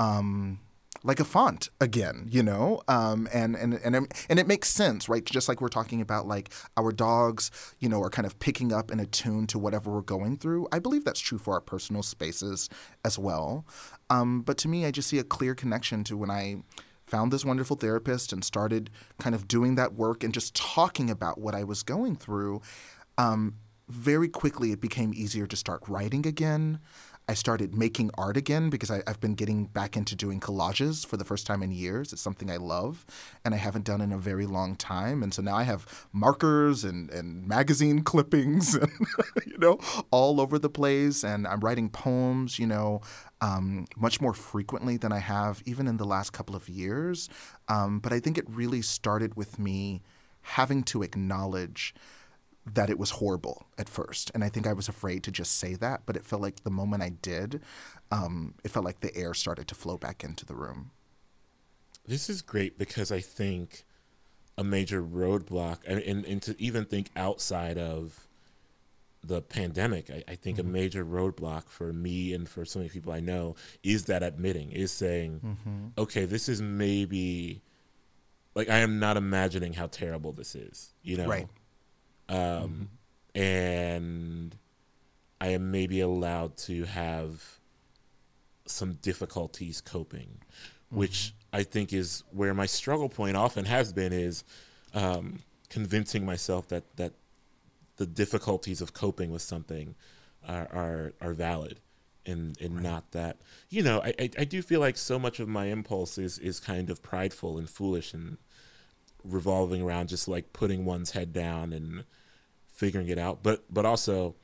um, 0.01 0.59
like 1.05 1.21
a 1.21 1.25
font 1.25 1.69
again, 1.81 2.27
you 2.29 2.43
know, 2.43 2.83
um, 2.89 3.29
and 3.33 3.55
and 3.55 3.75
and 3.75 3.95
and 4.29 4.39
it 4.41 4.49
makes 4.49 4.69
sense, 4.69 5.09
right? 5.09 5.25
Just 5.25 5.49
like 5.49 5.61
we're 5.61 5.69
talking 5.69 6.01
about, 6.01 6.27
like 6.27 6.53
our 6.77 6.91
dogs, 6.91 7.53
you 7.79 7.89
know, 7.89 8.03
are 8.03 8.11
kind 8.11 8.27
of 8.27 8.41
picking 8.41 8.73
up 8.73 8.91
and 8.91 9.01
attuned 9.01 9.51
to 9.51 9.59
whatever 9.61 9.93
we're 9.93 10.03
going 10.03 10.37
through. 10.37 10.67
I 10.73 10.81
believe 10.81 11.05
that's 11.05 11.21
true 11.21 11.39
for 11.39 11.55
our 11.55 11.61
personal 11.61 12.03
spaces 12.03 12.69
as 13.05 13.21
well. 13.21 13.65
Um, 14.11 14.43
but 14.43 14.59
to 14.59 14.69
me, 14.69 14.85
I 14.85 14.91
just 14.91 15.09
see 15.09 15.21
a 15.21 15.25
clear 15.25 15.55
connection 15.55 16.03
to 16.05 16.17
when 16.17 16.31
I 16.31 16.65
found 17.13 17.31
this 17.31 17.45
wonderful 17.45 17.77
therapist 17.77 18.33
and 18.33 18.43
started 18.43 18.89
kind 19.19 19.35
of 19.35 19.47
doing 19.47 19.75
that 19.75 19.93
work 19.93 20.25
and 20.25 20.33
just 20.33 20.55
talking 20.57 21.11
about 21.11 21.39
what 21.39 21.55
I 21.55 21.63
was 21.63 21.83
going 21.83 22.17
through. 22.17 22.63
Um, 23.19 23.57
very 23.87 24.29
quickly, 24.29 24.73
it 24.73 24.81
became 24.81 25.13
easier 25.15 25.47
to 25.47 25.55
start 25.55 25.83
writing 25.87 26.27
again. 26.27 26.79
I 27.29 27.35
started 27.35 27.75
making 27.75 28.11
art 28.19 28.37
again 28.37 28.69
because 28.69 28.91
I, 28.91 29.03
have 29.07 29.21
been 29.21 29.35
getting 29.35 29.67
back 29.67 29.97
into 29.97 30.17
doing 30.17 30.41
collages 30.41 31.07
for 31.07 31.17
the 31.17 31.25
first 31.25 31.47
time 31.47 31.63
in 31.63 31.71
years. 31.71 32.13
It's 32.13 32.21
something 32.21 32.51
I 32.51 32.57
love 32.57 33.07
and 33.45 33.55
I 33.55 33.59
haven't 33.59 33.85
done 33.85 34.01
in 34.01 34.13
a 34.13 34.19
very 34.19 34.47
long 34.47 34.75
time. 34.75 35.23
And 35.23 35.33
so 35.33 35.41
now 35.41 35.57
I 35.57 35.63
have 35.63 36.07
markers 36.13 36.83
and, 36.85 37.11
and 37.11 37.47
magazine 37.47 38.03
clippings 38.05 38.75
and, 38.75 38.91
you 39.47 39.57
know, 39.59 39.79
all 40.11 40.41
over 40.41 40.59
the 40.59 40.69
place. 40.69 41.23
And 41.23 41.47
I'm 41.47 41.61
writing 41.61 41.89
poems, 41.91 42.59
you 42.59 42.67
know, 42.67 43.03
um, 43.41 43.87
much 43.97 44.21
more 44.21 44.35
frequently 44.35 44.97
than 44.97 45.13
I 45.13 45.19
have 45.19 45.63
even 45.65 45.87
in 45.87 45.97
the 45.97 46.05
last 46.05 46.33
couple 46.33 46.57
of 46.57 46.69
years. 46.69 47.29
Um, 47.69 48.01
but 48.01 48.13
I 48.13 48.21
think 48.21 48.37
it 48.37 48.45
really 48.49 48.83
started 48.83 49.37
with 49.37 49.59
me 49.59 50.03
having 50.43 50.83
to 50.83 51.03
acknowledge 51.03 51.95
that 52.65 52.91
it 52.91 52.99
was 52.99 53.11
horrible 53.11 53.67
at 53.77 53.89
first. 53.89 54.31
And 54.35 54.45
I 54.45 54.49
think 54.49 54.67
I 54.67 54.73
was 54.73 54.89
afraid 54.89 55.23
to 55.25 55.33
just 55.33 55.59
say 55.59 55.75
that, 55.75 56.03
but 56.07 56.17
it 56.17 56.25
felt 56.25 56.43
like 56.43 56.63
the 56.63 56.71
moment 56.71 57.03
I 57.03 57.11
did, 57.11 57.61
um, 58.11 58.55
it 58.63 58.71
felt 58.71 58.85
like 58.85 59.01
the 59.01 59.15
air 59.17 59.35
started 59.35 59.67
to 59.69 59.75
flow 59.75 59.97
back 59.97 60.23
into 60.23 60.47
the 60.47 60.55
room. 60.55 60.91
This 62.07 62.31
is 62.31 62.43
great 62.43 62.79
because 62.79 63.11
I 63.11 63.21
think 63.21 63.85
a 64.57 64.65
major 64.65 65.03
roadblock, 65.03 65.79
and, 65.87 66.01
and, 66.01 66.25
and 66.25 66.43
to 66.43 66.61
even 66.61 66.85
think 66.85 67.11
outside 67.17 67.79
of 67.79 68.29
the 69.25 69.41
pandemic, 69.41 70.11
I, 70.11 70.23
I 70.29 70.35
think 70.35 70.59
mm-hmm. 70.59 70.69
a 70.69 70.73
major 70.73 71.05
roadblock 71.05 71.69
for 71.69 71.93
me 71.93 72.33
and 72.33 72.49
for 72.49 72.65
so 72.65 72.79
many 72.79 72.91
people 72.91 73.13
I 73.13 73.21
know 73.21 73.57
is 73.83 74.05
that 74.05 74.23
admitting, 74.23 74.71
is 74.73 74.93
saying, 74.93 75.41
mm-hmm. 75.45 75.87
okay, 75.99 76.27
this 76.27 76.49
is 76.49 76.61
maybe 76.63 77.63
like 78.55 78.69
I 78.69 78.79
am 78.79 79.01
not 79.01 79.17
imagining 79.17 79.73
how 79.73 79.87
terrible 79.87 80.33
this 80.33 80.55
is, 80.55 80.93
you 81.03 81.17
know? 81.17 81.27
Right 81.27 81.49
um, 82.29 82.89
mm-hmm. 83.35 83.41
and 83.41 84.57
I 85.41 85.49
am 85.49 85.71
maybe 85.71 86.01
allowed 86.01 86.57
to 86.59 86.85
have 86.85 87.59
some 88.67 88.95
difficulties 88.95 89.81
coping, 89.81 90.39
mm-hmm. 90.39 90.97
which 90.97 91.35
I 91.53 91.63
think 91.63 91.93
is 91.93 92.25
where 92.31 92.55
my 92.55 92.67
struggle 92.67 93.09
point 93.09 93.37
often 93.37 93.65
has 93.65 93.93
been 93.93 94.13
is 94.13 94.45
um, 94.95 95.41
convincing 95.69 96.25
myself 96.25 96.69
that 96.69 96.97
that 96.97 97.13
the 97.97 98.07
difficulties 98.07 98.81
of 98.81 98.93
coping 98.93 99.31
with 99.31 99.43
something 99.43 99.95
are 100.47 100.69
are, 100.73 101.13
are 101.21 101.33
valid 101.35 101.81
and 102.27 102.61
and 102.61 102.77
right. 102.77 102.83
not 102.83 103.11
that 103.13 103.39
you 103.69 103.83
know 103.83 104.01
I, 104.03 104.15
I, 104.19 104.31
I 104.39 104.45
do 104.45 104.63
feel 104.63 104.81
like 104.81 104.97
so 104.97 105.19
much 105.19 105.41
of 105.41 105.49
my 105.49 105.67
impulse 105.67 106.19
is 106.19 106.39
is 106.39 106.61
kind 106.61 106.91
of 106.91 107.03
prideful 107.03 107.59
and 107.59 107.69
foolish 107.69 108.15
and 108.15 108.39
revolving 109.25 109.83
around 109.83 110.09
just 110.09 110.29
like 110.29 110.53
putting 110.53 110.85
one's 110.85 111.13
head 111.13 111.33
down 111.33 111.73
and 111.73 112.05
figuring 112.69 113.09
it 113.09 113.19
out. 113.19 113.43
But 113.43 113.65
but 113.71 113.87
also, 113.87 114.35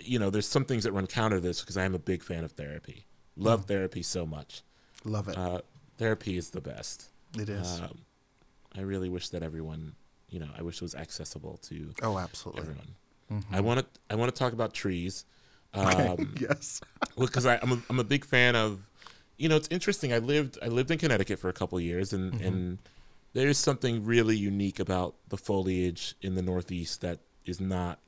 you 0.00 0.18
know, 0.18 0.30
there's 0.30 0.48
some 0.48 0.64
things 0.64 0.84
that 0.84 0.92
run 0.92 1.06
counter 1.06 1.36
to 1.36 1.40
this 1.40 1.60
because 1.60 1.76
I 1.76 1.84
am 1.84 1.94
a 1.94 1.98
big 1.98 2.22
fan 2.22 2.44
of 2.44 2.52
therapy. 2.52 3.06
Love 3.36 3.64
mm. 3.64 3.68
therapy 3.68 4.02
so 4.02 4.26
much. 4.26 4.62
Love 5.04 5.28
it. 5.28 5.36
Uh, 5.36 5.60
therapy 5.98 6.36
is 6.36 6.50
the 6.50 6.60
best. 6.60 7.08
It 7.38 7.48
is. 7.48 7.80
Um, 7.80 7.98
I 8.76 8.82
really 8.82 9.08
wish 9.08 9.30
that 9.30 9.42
everyone, 9.42 9.94
you 10.28 10.38
know, 10.38 10.48
I 10.56 10.62
wish 10.62 10.76
it 10.76 10.82
was 10.82 10.94
accessible 10.94 11.58
to. 11.62 11.92
Oh, 12.02 12.18
absolutely. 12.18 12.62
Everyone. 12.62 12.94
Mm-hmm. 13.30 13.54
I 13.54 13.60
want 13.60 13.80
to. 13.80 13.86
I 14.10 14.14
want 14.14 14.34
to 14.34 14.38
talk 14.38 14.52
about 14.52 14.74
trees. 14.74 15.24
Um, 15.74 16.34
yes. 16.38 16.82
because 17.18 17.46
I'm 17.46 17.72
a, 17.72 17.82
I'm 17.88 17.98
a 17.98 18.04
big 18.04 18.26
fan 18.26 18.56
of. 18.56 18.80
You 19.38 19.48
know, 19.48 19.56
it's 19.56 19.68
interesting. 19.70 20.12
I 20.12 20.18
lived 20.18 20.58
I 20.62 20.66
lived 20.66 20.90
in 20.90 20.98
Connecticut 20.98 21.38
for 21.38 21.48
a 21.48 21.54
couple 21.54 21.80
years, 21.80 22.12
and 22.12 22.34
mm-hmm. 22.34 22.46
and 22.46 22.78
there's 23.32 23.58
something 23.58 24.04
really 24.04 24.36
unique 24.36 24.78
about 24.78 25.14
the 25.28 25.36
foliage 25.36 26.14
in 26.20 26.34
the 26.34 26.42
Northeast 26.42 27.00
that 27.00 27.20
is 27.44 27.60
not 27.60 27.98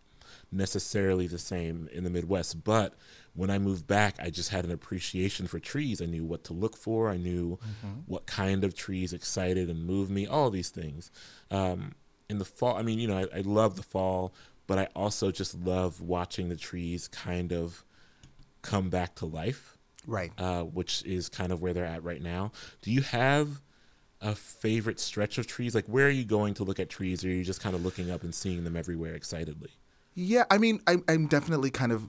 necessarily 0.52 1.26
the 1.26 1.38
same 1.38 1.88
in 1.92 2.04
the 2.04 2.10
Midwest. 2.10 2.62
But 2.64 2.94
when 3.34 3.50
I 3.50 3.58
moved 3.58 3.86
back, 3.86 4.16
I 4.20 4.30
just 4.30 4.50
had 4.50 4.64
an 4.64 4.70
appreciation 4.70 5.46
for 5.46 5.58
trees. 5.58 6.00
I 6.00 6.06
knew 6.06 6.24
what 6.24 6.44
to 6.44 6.52
look 6.52 6.76
for. 6.76 7.10
I 7.10 7.16
knew 7.16 7.56
mm-hmm. 7.56 8.00
what 8.06 8.26
kind 8.26 8.64
of 8.64 8.74
trees 8.74 9.12
excited 9.12 9.68
and 9.68 9.84
moved 9.84 10.10
me. 10.10 10.26
All 10.26 10.50
these 10.50 10.70
things. 10.70 11.10
Um, 11.50 11.94
in 12.28 12.38
the 12.38 12.44
fall, 12.44 12.76
I 12.76 12.82
mean, 12.82 12.98
you 12.98 13.08
know, 13.08 13.18
I, 13.18 13.38
I 13.38 13.40
love 13.40 13.76
the 13.76 13.82
fall, 13.82 14.34
but 14.66 14.78
I 14.78 14.88
also 14.94 15.30
just 15.30 15.54
love 15.54 16.00
watching 16.00 16.48
the 16.48 16.56
trees 16.56 17.08
kind 17.08 17.52
of 17.52 17.84
come 18.62 18.88
back 18.88 19.16
to 19.16 19.26
life. 19.26 19.76
Right. 20.06 20.32
Uh, 20.36 20.64
which 20.64 21.02
is 21.04 21.30
kind 21.30 21.50
of 21.50 21.62
where 21.62 21.72
they're 21.72 21.86
at 21.86 22.04
right 22.04 22.20
now. 22.20 22.52
Do 22.82 22.90
you 22.90 23.00
have 23.00 23.62
a 24.24 24.34
favorite 24.34 24.98
stretch 24.98 25.38
of 25.38 25.46
trees? 25.46 25.74
Like, 25.74 25.86
where 25.86 26.06
are 26.06 26.10
you 26.10 26.24
going 26.24 26.54
to 26.54 26.64
look 26.64 26.80
at 26.80 26.90
trees, 26.90 27.24
or 27.24 27.28
are 27.28 27.32
you 27.32 27.44
just 27.44 27.60
kind 27.60 27.76
of 27.76 27.84
looking 27.84 28.10
up 28.10 28.24
and 28.24 28.34
seeing 28.34 28.64
them 28.64 28.76
everywhere 28.76 29.14
excitedly? 29.14 29.70
Yeah, 30.14 30.44
I 30.50 30.58
mean, 30.58 30.80
I'm, 30.86 31.04
I'm 31.08 31.26
definitely 31.26 31.70
kind 31.70 31.92
of 31.92 32.08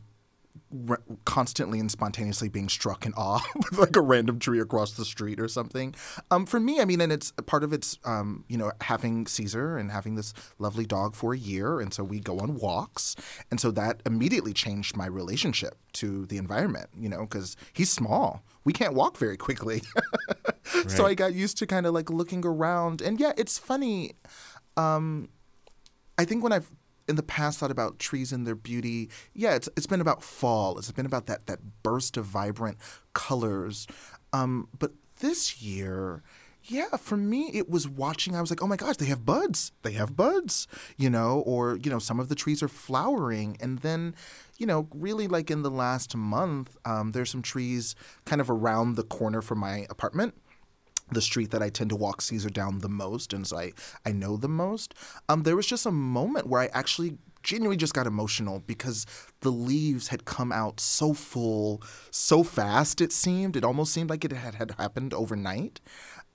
re- 0.71 0.97
constantly 1.25 1.80
and 1.80 1.91
spontaneously 1.91 2.49
being 2.49 2.69
struck 2.69 3.06
in 3.06 3.13
awe 3.13 3.41
with 3.56 3.78
like 3.78 3.95
a 3.95 4.01
random 4.01 4.39
tree 4.39 4.60
across 4.60 4.93
the 4.93 5.06
street 5.06 5.39
or 5.39 5.47
something. 5.47 5.95
Um, 6.32 6.45
for 6.45 6.60
me, 6.60 6.80
I 6.80 6.86
mean, 6.86 7.01
and 7.01 7.12
it's 7.12 7.32
part 7.45 7.63
of 7.63 7.73
it's 7.73 7.97
um, 8.06 8.45
you 8.47 8.58
know 8.58 8.71
having 8.82 9.28
Caesar 9.28 9.78
and 9.78 9.91
having 9.91 10.15
this 10.15 10.34
lovely 10.60 10.86
dog 10.86 11.15
for 11.15 11.34
a 11.34 11.38
year, 11.38 11.80
and 11.80 11.93
so 11.93 12.04
we 12.04 12.19
go 12.19 12.39
on 12.39 12.56
walks, 12.56 13.15
and 13.51 13.60
so 13.60 13.71
that 13.71 14.01
immediately 14.06 14.54
changed 14.54 14.95
my 14.95 15.06
relationship 15.06 15.75
to 15.93 16.25
the 16.25 16.38
environment. 16.38 16.89
You 16.97 17.10
know, 17.10 17.21
because 17.21 17.56
he's 17.73 17.91
small, 17.91 18.43
we 18.63 18.73
can't 18.73 18.93
walk 18.93 19.17
very 19.17 19.38
quickly, 19.38 19.82
right. 20.75 20.91
so 20.91 21.06
I 21.06 21.13
got 21.13 21.34
used 21.34 21.58
to 21.60 21.67
kind 21.67 21.86
of 21.86 21.93
like 21.93 22.10
looking 22.10 22.45
around, 22.45 23.01
and 23.01 23.19
yeah, 23.19 23.34
it's 23.38 23.58
funny. 23.58 24.13
Um, 24.78 25.30
I 26.17 26.25
think 26.25 26.43
when 26.43 26.51
I've 26.51 26.69
in 27.08 27.15
the 27.15 27.23
past 27.23 27.60
thought 27.60 27.71
about 27.71 27.99
trees 27.99 28.32
and 28.32 28.47
their 28.47 28.56
beauty. 28.56 29.10
Yeah, 29.34 29.56
it's 29.56 29.69
it's 29.78 29.88
been 29.88 30.01
about 30.01 30.23
fall. 30.23 30.78
It's 30.78 30.91
been 30.91 31.06
about 31.06 31.28
that 31.28 31.45
that 31.47 31.60
burst 31.84 32.17
of 32.17 32.25
vibrant 32.25 32.78
colors. 33.13 33.88
Um, 34.34 34.67
but 34.78 34.91
this 35.19 35.62
year, 35.62 36.23
yeah, 36.63 36.97
for 36.97 37.15
me, 37.15 37.51
it 37.54 37.69
was 37.69 37.88
watching. 37.88 38.36
I 38.36 38.41
was 38.41 38.49
like, 38.49 38.62
oh 38.62 38.67
my 38.67 38.75
gosh, 38.75 38.97
they 38.97 39.06
have 39.06 39.25
buds. 39.25 39.71
They 39.84 39.93
have 39.93 40.15
buds, 40.15 40.67
you 40.97 41.10
know, 41.10 41.43
or, 41.45 41.78
you 41.78 41.91
know, 41.91 41.99
some 41.99 42.19
of 42.19 42.28
the 42.28 42.36
trees 42.36 42.63
are 42.63 42.67
flowering. 42.67 43.56
And 43.60 43.80
then, 43.80 44.15
you 44.58 44.65
know, 44.65 44.88
really 44.93 45.28
like 45.28 45.51
in 45.51 45.62
the 45.62 45.69
last 45.69 46.15
month, 46.15 46.75
um, 46.84 47.12
there's 47.12 47.30
some 47.30 47.43
trees 47.43 47.95
kind 48.25 48.41
of 48.41 48.49
around 48.49 48.95
the 48.95 49.04
corner 49.04 49.41
from 49.41 49.60
my 49.60 49.86
apartment 49.89 50.36
the 51.11 51.21
street 51.21 51.51
that 51.51 51.61
I 51.61 51.69
tend 51.69 51.89
to 51.91 51.95
walk 51.95 52.21
Caesar 52.21 52.49
down 52.49 52.79
the 52.79 52.89
most, 52.89 53.33
and 53.33 53.45
so 53.45 53.57
I, 53.57 53.73
I 54.05 54.11
know 54.11 54.37
the 54.37 54.49
most. 54.49 54.95
Um, 55.29 55.43
there 55.43 55.55
was 55.55 55.67
just 55.67 55.85
a 55.85 55.91
moment 55.91 56.47
where 56.47 56.61
I 56.61 56.67
actually 56.67 57.17
genuinely 57.43 57.77
just 57.77 57.93
got 57.93 58.07
emotional 58.07 58.59
because 58.65 59.05
the 59.41 59.51
leaves 59.51 60.09
had 60.09 60.25
come 60.25 60.51
out 60.51 60.79
so 60.79 61.13
full, 61.13 61.81
so 62.11 62.43
fast, 62.43 62.99
it 62.99 63.11
seemed. 63.11 63.55
It 63.55 63.63
almost 63.63 63.93
seemed 63.93 64.09
like 64.09 64.25
it 64.25 64.31
had, 64.31 64.55
had 64.55 64.71
happened 64.71 65.13
overnight. 65.13 65.79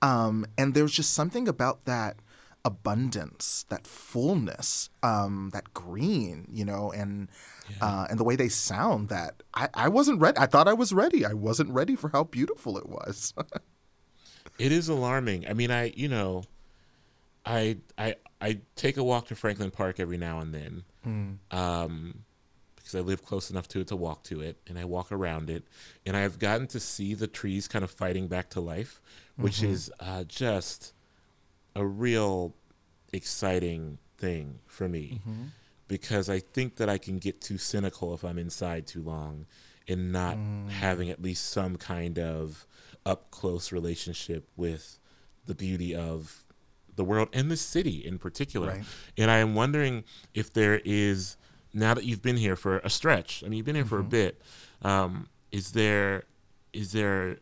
Um, 0.01 0.45
and 0.57 0.73
there 0.73 0.83
was 0.83 0.93
just 0.93 1.13
something 1.13 1.47
about 1.47 1.85
that 1.85 2.17
abundance, 2.63 3.65
that 3.69 3.85
fullness, 3.85 4.89
um, 5.03 5.49
that 5.53 5.73
green, 5.73 6.47
you 6.51 6.63
know, 6.65 6.91
and 6.91 7.27
yeah. 7.69 7.85
uh, 7.85 8.07
and 8.09 8.19
the 8.19 8.23
way 8.23 8.35
they 8.35 8.49
sound. 8.49 9.09
That 9.09 9.43
I, 9.53 9.69
I 9.73 9.87
wasn't 9.89 10.21
ready. 10.21 10.37
I 10.37 10.45
thought 10.45 10.67
I 10.67 10.73
was 10.73 10.93
ready. 10.93 11.25
I 11.25 11.33
wasn't 11.33 11.71
ready 11.71 11.95
for 11.95 12.09
how 12.09 12.23
beautiful 12.23 12.77
it 12.77 12.87
was. 12.87 13.33
it 14.61 14.71
is 14.71 14.89
alarming. 14.89 15.47
I 15.47 15.53
mean, 15.53 15.71
I 15.71 15.91
you 15.95 16.07
know, 16.07 16.43
I 17.45 17.77
I 17.97 18.15
I 18.39 18.59
take 18.75 18.97
a 18.97 19.03
walk 19.03 19.27
to 19.27 19.35
Franklin 19.35 19.71
Park 19.71 19.99
every 19.99 20.17
now 20.17 20.39
and 20.39 20.53
then. 20.53 20.83
Mm. 21.05 21.37
Um, 21.55 22.23
because 22.75 22.95
I 22.95 22.99
live 23.01 23.23
close 23.23 23.51
enough 23.51 23.67
to 23.69 23.81
it 23.81 23.87
to 23.87 23.95
walk 23.95 24.23
to 24.23 24.41
it, 24.41 24.57
and 24.67 24.77
I 24.77 24.85
walk 24.85 25.11
around 25.11 25.51
it, 25.51 25.63
and 26.05 26.17
I've 26.17 26.39
gotten 26.39 26.65
to 26.67 26.79
see 26.79 27.13
the 27.13 27.27
trees 27.27 27.67
kind 27.67 27.83
of 27.83 27.91
fighting 27.91 28.27
back 28.27 28.49
to 28.51 28.59
life, 28.59 28.99
which 29.35 29.57
mm-hmm. 29.57 29.71
is 29.71 29.91
uh, 29.99 30.23
just 30.23 30.93
a 31.75 31.85
real 31.85 32.55
exciting 33.13 33.97
thing 34.17 34.59
for 34.65 34.87
me 34.87 35.19
mm-hmm. 35.21 35.43
because 35.87 36.29
I 36.29 36.39
think 36.39 36.77
that 36.77 36.89
I 36.89 36.97
can 36.97 37.17
get 37.17 37.41
too 37.41 37.57
cynical 37.57 38.13
if 38.13 38.23
I'm 38.23 38.37
inside 38.37 38.87
too 38.87 39.01
long 39.01 39.45
and 39.87 40.11
not 40.11 40.37
mm. 40.37 40.69
having 40.69 41.09
at 41.09 41.21
least 41.21 41.49
some 41.49 41.75
kind 41.75 42.19
of 42.19 42.65
up 43.05 43.31
close 43.31 43.71
relationship 43.71 44.47
with 44.55 44.99
the 45.45 45.55
beauty 45.55 45.95
of 45.95 46.45
the 46.95 47.03
world 47.03 47.29
and 47.33 47.49
the 47.49 47.57
city 47.57 48.05
in 48.05 48.19
particular. 48.19 48.67
Right. 48.67 48.83
And 49.17 49.31
I 49.31 49.37
am 49.37 49.55
wondering 49.55 50.03
if 50.33 50.53
there 50.53 50.81
is 50.85 51.37
now 51.73 51.93
that 51.93 52.03
you've 52.03 52.21
been 52.21 52.37
here 52.37 52.55
for 52.55 52.79
a 52.79 52.89
stretch. 52.89 53.43
I 53.43 53.47
mean, 53.47 53.57
you've 53.57 53.65
been 53.65 53.75
here 53.75 53.83
mm-hmm. 53.83 53.89
for 53.89 53.99
a 53.99 54.01
mm-hmm. 54.01 54.09
bit. 54.09 54.41
Um, 54.81 55.29
is 55.51 55.71
there 55.71 56.23
is 56.73 56.91
there 56.91 57.37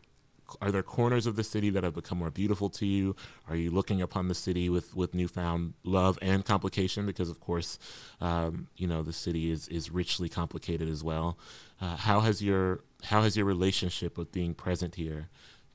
are 0.60 0.70
there 0.70 0.82
corners 0.82 1.26
of 1.26 1.36
the 1.36 1.44
city 1.44 1.70
that 1.70 1.84
have 1.84 1.94
become 1.94 2.18
more 2.18 2.30
beautiful 2.30 2.68
to 2.70 2.86
you? 2.86 3.16
Are 3.48 3.56
you 3.56 3.70
looking 3.70 4.00
upon 4.00 4.28
the 4.28 4.34
city 4.34 4.68
with, 4.68 4.94
with 4.96 5.14
newfound 5.14 5.74
love 5.84 6.18
and 6.22 6.44
complication? 6.44 7.06
Because 7.06 7.30
of 7.30 7.40
course, 7.40 7.78
um, 8.20 8.68
you 8.76 8.86
know 8.86 9.02
the 9.02 9.12
city 9.12 9.50
is 9.50 9.68
is 9.68 9.90
richly 9.90 10.28
complicated 10.28 10.88
as 10.88 11.02
well. 11.02 11.38
Uh, 11.80 11.96
how 11.96 12.20
has 12.20 12.42
your 12.42 12.80
how 13.04 13.22
has 13.22 13.36
your 13.36 13.46
relationship 13.46 14.18
with 14.18 14.32
being 14.32 14.54
present 14.54 14.94
here 14.96 15.28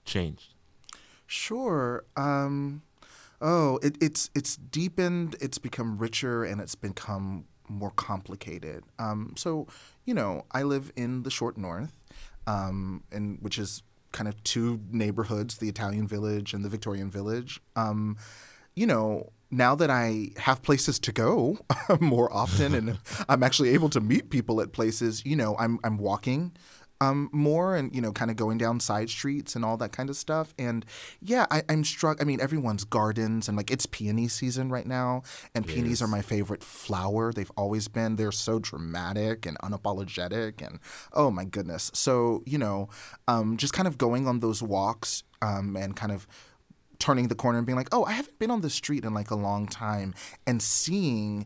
changed? 0.05 0.53
Sure. 1.27 2.05
Um, 2.15 2.83
oh, 3.41 3.79
it, 3.81 3.97
it's 4.01 4.29
it's 4.35 4.55
deepened. 4.55 5.35
It's 5.41 5.57
become 5.57 5.97
richer, 5.97 6.43
and 6.43 6.61
it's 6.61 6.75
become 6.75 7.45
more 7.67 7.91
complicated. 7.91 8.83
Um, 8.99 9.33
so, 9.35 9.67
you 10.05 10.13
know, 10.13 10.45
I 10.51 10.63
live 10.63 10.91
in 10.95 11.23
the 11.23 11.31
short 11.31 11.57
north, 11.57 11.93
um, 12.47 13.03
and 13.11 13.39
which 13.41 13.57
is 13.57 13.81
kind 14.15 14.29
of 14.29 14.41
two 14.43 14.79
neighborhoods, 14.91 15.57
the 15.57 15.67
Italian 15.67 16.07
Village 16.07 16.53
and 16.53 16.63
the 16.63 16.69
Victorian 16.69 17.11
Village. 17.11 17.59
Um, 17.75 18.17
you 18.73 18.87
know, 18.87 19.33
now 19.51 19.75
that 19.75 19.89
I 19.89 20.29
have 20.37 20.61
places 20.63 20.99
to 20.99 21.11
go 21.11 21.57
more 21.99 22.31
often 22.33 22.73
and 22.73 22.97
I'm 23.29 23.43
actually 23.43 23.69
able 23.69 23.89
to 23.89 23.99
meet 23.99 24.29
people 24.29 24.61
at 24.61 24.71
places, 24.71 25.25
you 25.25 25.35
know, 25.35 25.55
I'm 25.59 25.79
I'm 25.83 25.97
walking 25.97 26.53
um, 27.01 27.29
more 27.31 27.75
and 27.75 27.93
you 27.95 28.01
know 28.01 28.11
kind 28.11 28.31
of 28.31 28.37
going 28.37 28.57
down 28.57 28.79
side 28.79 29.09
streets 29.09 29.55
and 29.55 29.65
all 29.65 29.77
that 29.77 29.91
kind 29.91 30.09
of 30.09 30.15
stuff. 30.15 30.53
And 30.57 30.85
yeah 31.21 31.45
I, 31.51 31.63
am 31.69 31.83
struck 31.83 32.21
i 32.21 32.23
mean 32.23 32.39
everyone's 32.41 32.83
gardens 32.83 33.47
and 33.47 33.57
like 33.57 33.71
it's 33.71 33.85
peony 33.85 34.27
season 34.27 34.69
right 34.69 34.85
now 34.85 35.23
and 35.53 35.67
peonies 35.67 36.01
are 36.01 36.07
my 36.07 36.21
favorite 36.21 36.63
flower. 36.63 37.31
They've 37.33 37.51
always 37.57 37.87
been. 37.87 38.15
They're 38.15 38.31
so 38.31 38.59
dramatic 38.59 39.45
and 39.45 39.57
unapologetic 39.59 40.65
and 40.65 40.79
oh 41.13 41.31
my 41.31 41.45
goodness. 41.45 41.91
So 41.93 42.43
you 42.45 42.57
know 42.57 42.89
um, 43.27 43.57
just 43.57 43.73
kind 43.73 43.87
of 43.87 43.97
going 43.97 44.27
on 44.27 44.39
those 44.39 44.61
walks 44.61 45.23
um, 45.41 45.75
and 45.75 45.95
kind 45.95 46.11
of 46.11 46.27
turning 46.99 47.27
the 47.27 47.35
corner 47.35 47.57
and 47.57 47.67
being 47.67 47.75
like 47.75 47.89
oh 47.91 48.05
i 48.05 48.13
haven't 48.13 48.39
been 48.39 48.49
on 48.49 48.61
the 48.61 48.69
street 48.69 49.03
in 49.03 49.13
like 49.13 49.29
a 49.29 49.35
long 49.35 49.67
time 49.67 50.13
and 50.47 50.61
seeing 50.61 51.45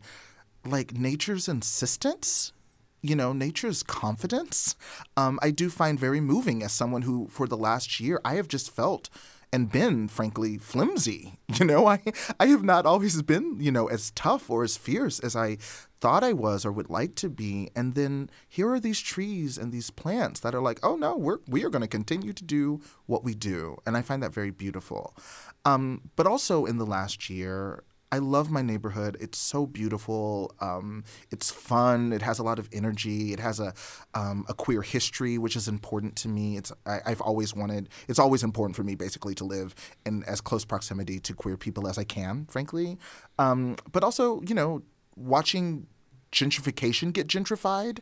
like 0.66 0.94
nature's 0.94 1.48
insistence 1.48 2.54
you 3.02 3.16
know, 3.16 3.34
nature's 3.34 3.84
confidence, 3.84 4.76
um, 5.18 5.40
I 5.42 5.52
do 5.52 5.70
find 5.70 6.00
very 6.00 6.22
moving 6.22 6.64
as 6.64 6.72
someone 6.72 7.04
who, 7.04 7.28
for 7.30 7.48
the 7.48 7.58
last 7.58 8.00
year, 8.00 8.20
I 8.26 8.36
have 8.36 8.48
just 8.48 8.72
felt 8.72 9.10
and 9.52 9.72
been, 9.72 10.08
frankly, 10.08 10.58
flimsy. 10.58 11.34
You 11.60 11.66
know, 11.66 11.88
I 11.88 12.00
I 12.40 12.46
have 12.48 12.64
not 12.64 12.86
always 12.86 13.22
been, 13.24 13.58
you 13.60 13.72
know, 13.72 13.88
as 13.88 14.12
tough 14.12 14.50
or 14.50 14.64
as 14.64 14.78
fierce 14.78 15.20
as 15.20 15.36
I 15.36 15.58
thought 16.00 16.24
I 16.24 16.32
was 16.32 16.64
or 16.64 16.72
would 16.72 16.90
like 16.90 17.16
to 17.16 17.30
be. 17.30 17.70
And 17.76 17.96
then 17.96 18.30
here 18.48 18.70
are 18.72 18.80
these 18.80 19.00
trees 19.02 19.58
and 19.58 19.72
these 19.72 19.90
plants 19.90 20.40
that 20.42 20.54
are 20.54 20.62
like, 20.62 20.80
oh 20.84 20.96
no, 20.96 21.18
we're 21.18 21.40
we 21.48 21.66
are 21.66 21.70
going 21.70 21.82
to 21.82 21.88
continue 21.88 22.34
to 22.34 22.44
do 22.44 22.82
what 23.08 23.24
we 23.24 23.34
do, 23.34 23.78
and 23.86 23.98
I 23.98 24.04
find 24.04 24.22
that 24.22 24.34
very 24.34 24.52
beautiful. 24.52 25.18
Um, 25.66 26.12
but 26.16 26.28
also 26.28 26.66
in 26.66 26.78
the 26.78 26.86
last 26.86 27.30
year, 27.30 27.84
I 28.12 28.18
love 28.18 28.50
my 28.50 28.62
neighborhood. 28.62 29.18
It's 29.20 29.38
so 29.38 29.66
beautiful. 29.66 30.54
Um, 30.60 31.04
it's 31.32 31.52
fun. 31.52 32.12
It 32.12 32.22
has 32.22 32.40
a 32.40 32.44
lot 32.44 32.58
of 32.58 32.68
energy. 32.74 33.34
It 33.34 33.40
has 33.40 33.60
a 33.60 33.74
um, 34.14 34.46
a 34.48 34.54
queer 34.54 34.82
history, 34.82 35.38
which 35.38 35.56
is 35.56 35.68
important 35.68 36.16
to 36.18 36.28
me. 36.28 36.58
It's 36.58 36.72
I, 36.86 37.02
have 37.06 37.22
always 37.22 37.54
wanted. 37.54 37.90
It's 38.08 38.20
always 38.20 38.44
important 38.44 38.76
for 38.76 38.84
me, 38.84 38.96
basically, 38.96 39.36
to 39.36 39.44
live 39.44 39.76
in 40.06 40.24
as 40.24 40.42
close 40.42 40.66
proximity 40.66 41.20
to 41.20 41.34
queer 41.34 41.58
people 41.58 41.88
as 41.88 41.98
I 41.98 42.04
can. 42.04 42.46
Frankly, 42.50 42.98
um, 43.38 43.76
but 43.92 44.04
also, 44.04 44.42
you 44.42 44.56
know, 44.56 44.82
watching 45.16 45.88
gentrification 46.32 47.14
get 47.14 47.28
gentrified 47.28 48.00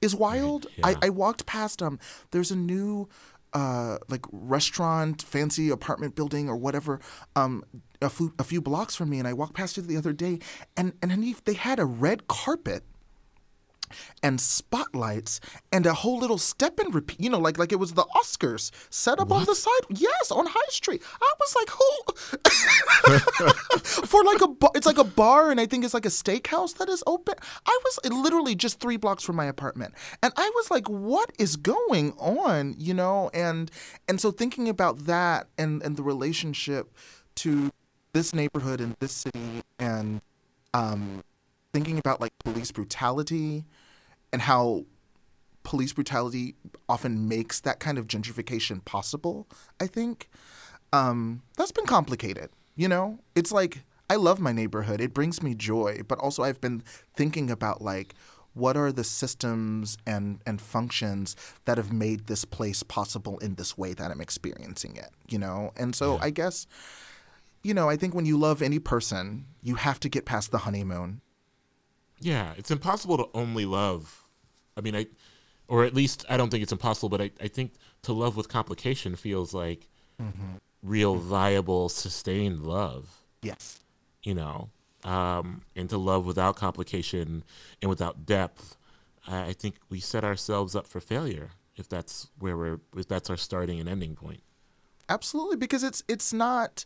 is 0.00 0.14
wild. 0.14 0.66
Yeah. 0.76 0.88
I, 0.88 0.96
I 1.02 1.08
walked 1.10 1.44
past 1.46 1.82
um. 1.82 1.98
There's 2.30 2.50
a 2.50 2.56
new 2.56 3.08
uh, 3.52 3.98
like 4.08 4.24
restaurant, 4.30 5.22
fancy 5.22 5.70
apartment 5.70 6.14
building 6.14 6.48
or 6.48 6.56
whatever, 6.56 7.00
um, 7.36 7.64
a, 8.00 8.10
few, 8.10 8.34
a 8.38 8.44
few 8.44 8.60
blocks 8.60 8.96
from 8.96 9.10
me, 9.10 9.18
and 9.18 9.28
I 9.28 9.32
walked 9.32 9.54
past 9.54 9.78
it 9.78 9.82
the 9.82 9.96
other 9.96 10.12
day, 10.12 10.38
and 10.76 10.92
and 11.02 11.10
Hanif, 11.10 11.44
they 11.44 11.54
had 11.54 11.78
a 11.78 11.84
red 11.84 12.28
carpet 12.28 12.84
and 14.22 14.40
spotlights 14.40 15.40
and 15.72 15.86
a 15.86 15.94
whole 15.94 16.18
little 16.18 16.38
step 16.38 16.78
and 16.78 16.94
repeat, 16.94 17.20
you 17.20 17.30
know, 17.30 17.38
like 17.38 17.58
like 17.58 17.72
it 17.72 17.78
was 17.78 17.94
the 17.94 18.04
Oscars 18.16 18.70
set 18.90 19.18
up 19.18 19.28
what? 19.28 19.40
on 19.40 19.44
the 19.46 19.54
side. 19.54 19.70
Yes, 19.88 20.30
on 20.30 20.46
High 20.48 20.68
Street. 20.68 21.02
I 21.20 21.32
was 21.40 21.56
like, 21.56 21.70
who? 21.70 21.90
For 24.06 24.24
like 24.24 24.40
a 24.42 24.48
bar, 24.48 24.70
it's 24.74 24.86
like 24.86 24.98
a 24.98 25.04
bar, 25.04 25.50
and 25.50 25.60
I 25.60 25.66
think 25.66 25.84
it's 25.84 25.94
like 25.94 26.06
a 26.06 26.10
steakhouse 26.10 26.76
that 26.78 26.88
is 26.88 27.02
open. 27.06 27.34
I 27.66 27.78
was 27.84 27.98
literally 28.10 28.54
just 28.54 28.80
three 28.80 28.96
blocks 28.96 29.22
from 29.22 29.36
my 29.36 29.46
apartment, 29.46 29.94
and 30.22 30.32
I 30.36 30.50
was 30.54 30.70
like, 30.70 30.88
what 30.88 31.32
is 31.38 31.56
going 31.56 32.12
on? 32.18 32.74
You 32.78 32.94
know, 32.94 33.30
and 33.34 33.70
and 34.08 34.20
so 34.20 34.30
thinking 34.30 34.68
about 34.68 35.06
that 35.06 35.48
and 35.58 35.82
and 35.82 35.96
the 35.96 36.02
relationship 36.02 36.94
to 37.36 37.70
this 38.12 38.34
neighborhood 38.34 38.80
and 38.80 38.96
this 39.00 39.12
city 39.12 39.62
and 39.78 40.20
um, 40.74 41.22
thinking 41.72 41.98
about 41.98 42.20
like 42.20 42.32
police 42.38 42.70
brutality 42.72 43.64
and 44.32 44.42
how 44.42 44.84
police 45.62 45.92
brutality 45.92 46.54
often 46.88 47.28
makes 47.28 47.60
that 47.60 47.80
kind 47.80 47.98
of 47.98 48.06
gentrification 48.06 48.84
possible, 48.84 49.46
I 49.80 49.86
think. 49.86 50.28
Um, 50.92 51.42
that's 51.56 51.72
been 51.72 51.86
complicated. 51.86 52.50
You 52.76 52.88
know, 52.88 53.18
it's 53.34 53.52
like 53.52 53.84
I 54.08 54.16
love 54.16 54.40
my 54.40 54.52
neighborhood. 54.52 55.00
It 55.00 55.14
brings 55.14 55.42
me 55.42 55.54
joy, 55.54 56.00
but 56.06 56.18
also 56.18 56.42
I've 56.42 56.60
been 56.60 56.82
thinking 57.14 57.50
about 57.50 57.82
like 57.82 58.14
what 58.54 58.76
are 58.76 58.90
the 58.90 59.04
systems 59.04 59.96
and 60.06 60.40
and 60.46 60.60
functions 60.60 61.36
that 61.66 61.78
have 61.78 61.92
made 61.92 62.26
this 62.26 62.44
place 62.44 62.82
possible 62.82 63.38
in 63.38 63.54
this 63.54 63.78
way 63.78 63.94
that 63.94 64.10
I'm 64.10 64.20
experiencing 64.20 64.96
it, 64.96 65.10
you 65.28 65.38
know? 65.38 65.72
And 65.76 65.94
so 65.94 66.14
yeah. 66.14 66.24
I 66.24 66.30
guess 66.30 66.66
you 67.62 67.74
know, 67.74 67.88
I 67.88 67.96
think 67.96 68.14
when 68.14 68.26
you 68.26 68.38
love 68.38 68.62
any 68.62 68.78
person, 68.78 69.46
you 69.62 69.74
have 69.74 70.00
to 70.00 70.08
get 70.08 70.24
past 70.24 70.50
the 70.50 70.58
honeymoon. 70.58 71.20
Yeah, 72.20 72.52
it's 72.56 72.70
impossible 72.70 73.16
to 73.18 73.28
only 73.34 73.64
love. 73.64 74.24
I 74.76 74.80
mean, 74.80 74.94
I, 74.94 75.06
or 75.68 75.84
at 75.84 75.94
least 75.94 76.24
I 76.28 76.36
don't 76.36 76.50
think 76.50 76.62
it's 76.62 76.72
impossible, 76.72 77.08
but 77.08 77.20
I, 77.20 77.30
I 77.40 77.48
think 77.48 77.72
to 78.02 78.12
love 78.12 78.36
with 78.36 78.48
complication 78.48 79.16
feels 79.16 79.54
like 79.54 79.88
mm-hmm. 80.20 80.56
real, 80.82 81.16
viable, 81.16 81.88
sustained 81.88 82.64
love. 82.64 83.20
Yes. 83.42 83.80
You 84.22 84.34
know, 84.34 84.70
um, 85.04 85.62
and 85.74 85.88
to 85.90 85.96
love 85.96 86.26
without 86.26 86.56
complication 86.56 87.42
and 87.80 87.88
without 87.88 88.26
depth, 88.26 88.76
I, 89.26 89.46
I 89.46 89.52
think 89.52 89.76
we 89.88 90.00
set 90.00 90.24
ourselves 90.24 90.76
up 90.76 90.86
for 90.86 91.00
failure 91.00 91.50
if 91.76 91.88
that's 91.88 92.28
where 92.38 92.56
we're, 92.56 92.80
if 92.96 93.08
that's 93.08 93.30
our 93.30 93.38
starting 93.38 93.80
and 93.80 93.88
ending 93.88 94.14
point. 94.14 94.42
Absolutely, 95.08 95.56
because 95.56 95.82
it's 95.82 96.04
it's 96.06 96.32
not 96.32 96.84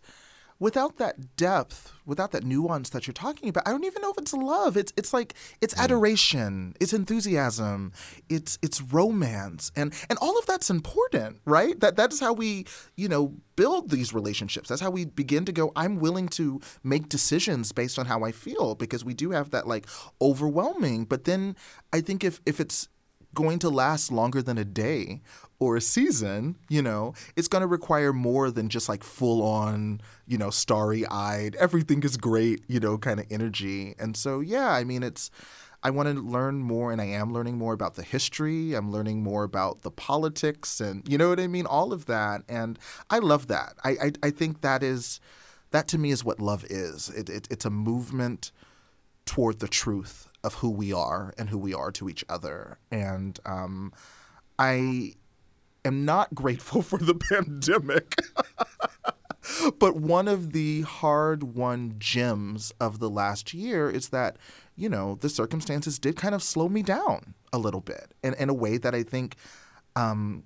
without 0.64 0.96
that 0.96 1.36
depth, 1.36 1.92
without 2.06 2.32
that 2.32 2.42
nuance 2.42 2.88
that 2.88 3.06
you're 3.06 3.12
talking 3.12 3.50
about, 3.50 3.68
I 3.68 3.70
don't 3.70 3.84
even 3.84 4.00
know 4.00 4.10
if 4.10 4.16
it's 4.16 4.32
love. 4.32 4.78
It's 4.78 4.94
it's 4.96 5.12
like 5.12 5.34
it's 5.60 5.74
mm. 5.74 5.84
adoration, 5.84 6.72
it's 6.80 6.94
enthusiasm, 6.94 7.92
it's 8.30 8.58
it's 8.62 8.80
romance, 8.80 9.70
and 9.76 9.92
and 10.08 10.18
all 10.22 10.38
of 10.38 10.46
that's 10.46 10.70
important, 10.70 11.42
right? 11.44 11.78
That 11.80 11.96
that 11.96 12.14
is 12.14 12.20
how 12.20 12.32
we 12.32 12.64
you 12.96 13.08
know 13.08 13.34
build 13.56 13.90
these 13.90 14.14
relationships. 14.14 14.70
That's 14.70 14.80
how 14.80 14.90
we 14.90 15.04
begin 15.04 15.44
to 15.44 15.52
go. 15.52 15.70
I'm 15.76 15.96
willing 15.96 16.28
to 16.40 16.62
make 16.82 17.10
decisions 17.10 17.70
based 17.72 17.98
on 17.98 18.06
how 18.06 18.24
I 18.24 18.32
feel 18.32 18.74
because 18.74 19.04
we 19.04 19.12
do 19.12 19.32
have 19.32 19.50
that 19.50 19.68
like 19.68 19.86
overwhelming. 20.22 21.04
But 21.04 21.24
then 21.24 21.56
I 21.92 22.00
think 22.00 22.24
if 22.24 22.40
if 22.46 22.58
it's 22.58 22.88
going 23.34 23.58
to 23.60 23.68
last 23.68 24.12
longer 24.12 24.42
than 24.42 24.58
a 24.58 24.64
day 24.64 25.20
or 25.58 25.76
a 25.76 25.80
season, 25.80 26.56
you 26.68 26.82
know, 26.82 27.14
it's 27.36 27.48
going 27.48 27.62
to 27.62 27.66
require 27.66 28.12
more 28.12 28.50
than 28.50 28.68
just 28.68 28.88
like 28.88 29.02
full 29.02 29.42
on, 29.42 30.00
you 30.26 30.38
know, 30.38 30.50
starry 30.50 31.06
eyed, 31.06 31.56
everything 31.56 32.02
is 32.02 32.16
great, 32.16 32.62
you 32.68 32.80
know, 32.80 32.98
kind 32.98 33.20
of 33.20 33.26
energy. 33.30 33.94
And 33.98 34.16
so, 34.16 34.40
yeah, 34.40 34.70
I 34.70 34.84
mean, 34.84 35.02
it's, 35.02 35.30
I 35.82 35.90
want 35.90 36.08
to 36.08 36.14
learn 36.14 36.60
more, 36.60 36.92
and 36.92 37.00
I 37.00 37.04
am 37.04 37.32
learning 37.32 37.58
more 37.58 37.74
about 37.74 37.94
the 37.94 38.02
history. 38.02 38.72
I'm 38.72 38.90
learning 38.90 39.22
more 39.22 39.44
about 39.44 39.82
the 39.82 39.90
politics, 39.90 40.80
and 40.80 41.06
you 41.06 41.18
know 41.18 41.28
what 41.28 41.38
I 41.38 41.46
mean? 41.46 41.66
All 41.66 41.92
of 41.92 42.06
that. 42.06 42.42
And 42.48 42.78
I 43.10 43.18
love 43.18 43.48
that. 43.48 43.74
I, 43.84 43.90
I, 43.90 44.12
I 44.22 44.30
think 44.30 44.62
that 44.62 44.82
is, 44.82 45.20
that 45.72 45.86
to 45.88 45.98
me 45.98 46.10
is 46.10 46.24
what 46.24 46.40
love 46.40 46.64
is. 46.70 47.10
It, 47.10 47.28
it, 47.28 47.48
it's 47.50 47.66
a 47.66 47.70
movement 47.70 48.50
toward 49.26 49.60
the 49.60 49.68
truth 49.68 50.30
of 50.44 50.54
who 50.54 50.70
we 50.70 50.92
are 50.92 51.34
and 51.36 51.48
who 51.48 51.58
we 51.58 51.74
are 51.74 51.90
to 51.90 52.08
each 52.08 52.24
other. 52.28 52.78
And 52.90 53.40
um, 53.44 53.92
I 54.58 55.14
am 55.84 56.04
not 56.04 56.34
grateful 56.34 56.82
for 56.82 56.98
the 56.98 57.14
pandemic. 57.14 58.14
but 59.78 59.96
one 59.96 60.28
of 60.28 60.52
the 60.52 60.82
hard 60.82 61.42
won 61.42 61.96
gems 61.98 62.72
of 62.78 62.98
the 62.98 63.10
last 63.10 63.52
year 63.52 63.90
is 63.90 64.10
that, 64.10 64.36
you 64.76 64.88
know, 64.88 65.16
the 65.20 65.28
circumstances 65.28 65.98
did 65.98 66.16
kind 66.16 66.34
of 66.34 66.42
slow 66.42 66.68
me 66.68 66.82
down 66.82 67.34
a 67.52 67.58
little 67.58 67.80
bit 67.80 68.12
in, 68.22 68.34
in 68.34 68.48
a 68.48 68.54
way 68.54 68.78
that 68.78 68.94
I 68.94 69.02
think 69.02 69.36
um, 69.96 70.44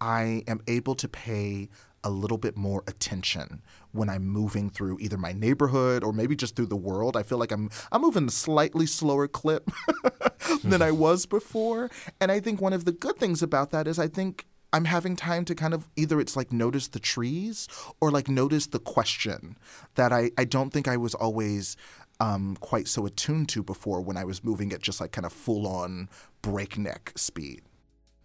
I 0.00 0.44
am 0.46 0.60
able 0.66 0.94
to 0.94 1.08
pay 1.08 1.68
a 2.02 2.10
little 2.10 2.38
bit 2.38 2.56
more 2.56 2.82
attention 2.86 3.62
when 3.92 4.08
I'm 4.08 4.26
moving 4.26 4.70
through 4.70 4.98
either 5.00 5.16
my 5.16 5.32
neighborhood 5.32 6.04
or 6.04 6.12
maybe 6.12 6.36
just 6.36 6.56
through 6.56 6.66
the 6.66 6.76
world. 6.76 7.16
I 7.16 7.22
feel 7.22 7.38
like 7.38 7.52
I'm 7.52 7.70
I'm 7.92 8.02
moving 8.02 8.26
a 8.26 8.30
slightly 8.30 8.86
slower 8.86 9.28
clip 9.28 9.70
than 10.64 10.82
I 10.82 10.90
was 10.90 11.26
before. 11.26 11.90
And 12.20 12.30
I 12.30 12.40
think 12.40 12.60
one 12.60 12.72
of 12.72 12.84
the 12.84 12.92
good 12.92 13.16
things 13.16 13.42
about 13.42 13.70
that 13.70 13.86
is 13.86 13.98
I 13.98 14.08
think 14.08 14.46
I'm 14.72 14.84
having 14.84 15.16
time 15.16 15.44
to 15.46 15.54
kind 15.54 15.74
of 15.74 15.88
either 15.96 16.20
it's 16.20 16.36
like 16.36 16.52
notice 16.52 16.88
the 16.88 17.00
trees 17.00 17.66
or 18.00 18.10
like 18.10 18.28
notice 18.28 18.68
the 18.68 18.78
question 18.78 19.56
that 19.96 20.12
I, 20.12 20.30
I 20.38 20.44
don't 20.44 20.70
think 20.70 20.86
I 20.86 20.96
was 20.96 21.14
always 21.14 21.76
um, 22.20 22.56
quite 22.60 22.86
so 22.86 23.06
attuned 23.06 23.48
to 23.50 23.62
before 23.62 24.00
when 24.00 24.16
I 24.16 24.24
was 24.24 24.44
moving 24.44 24.72
at 24.72 24.80
just 24.80 25.00
like 25.00 25.12
kind 25.12 25.26
of 25.26 25.32
full 25.32 25.66
on 25.66 26.08
breakneck 26.42 27.12
speed. 27.16 27.62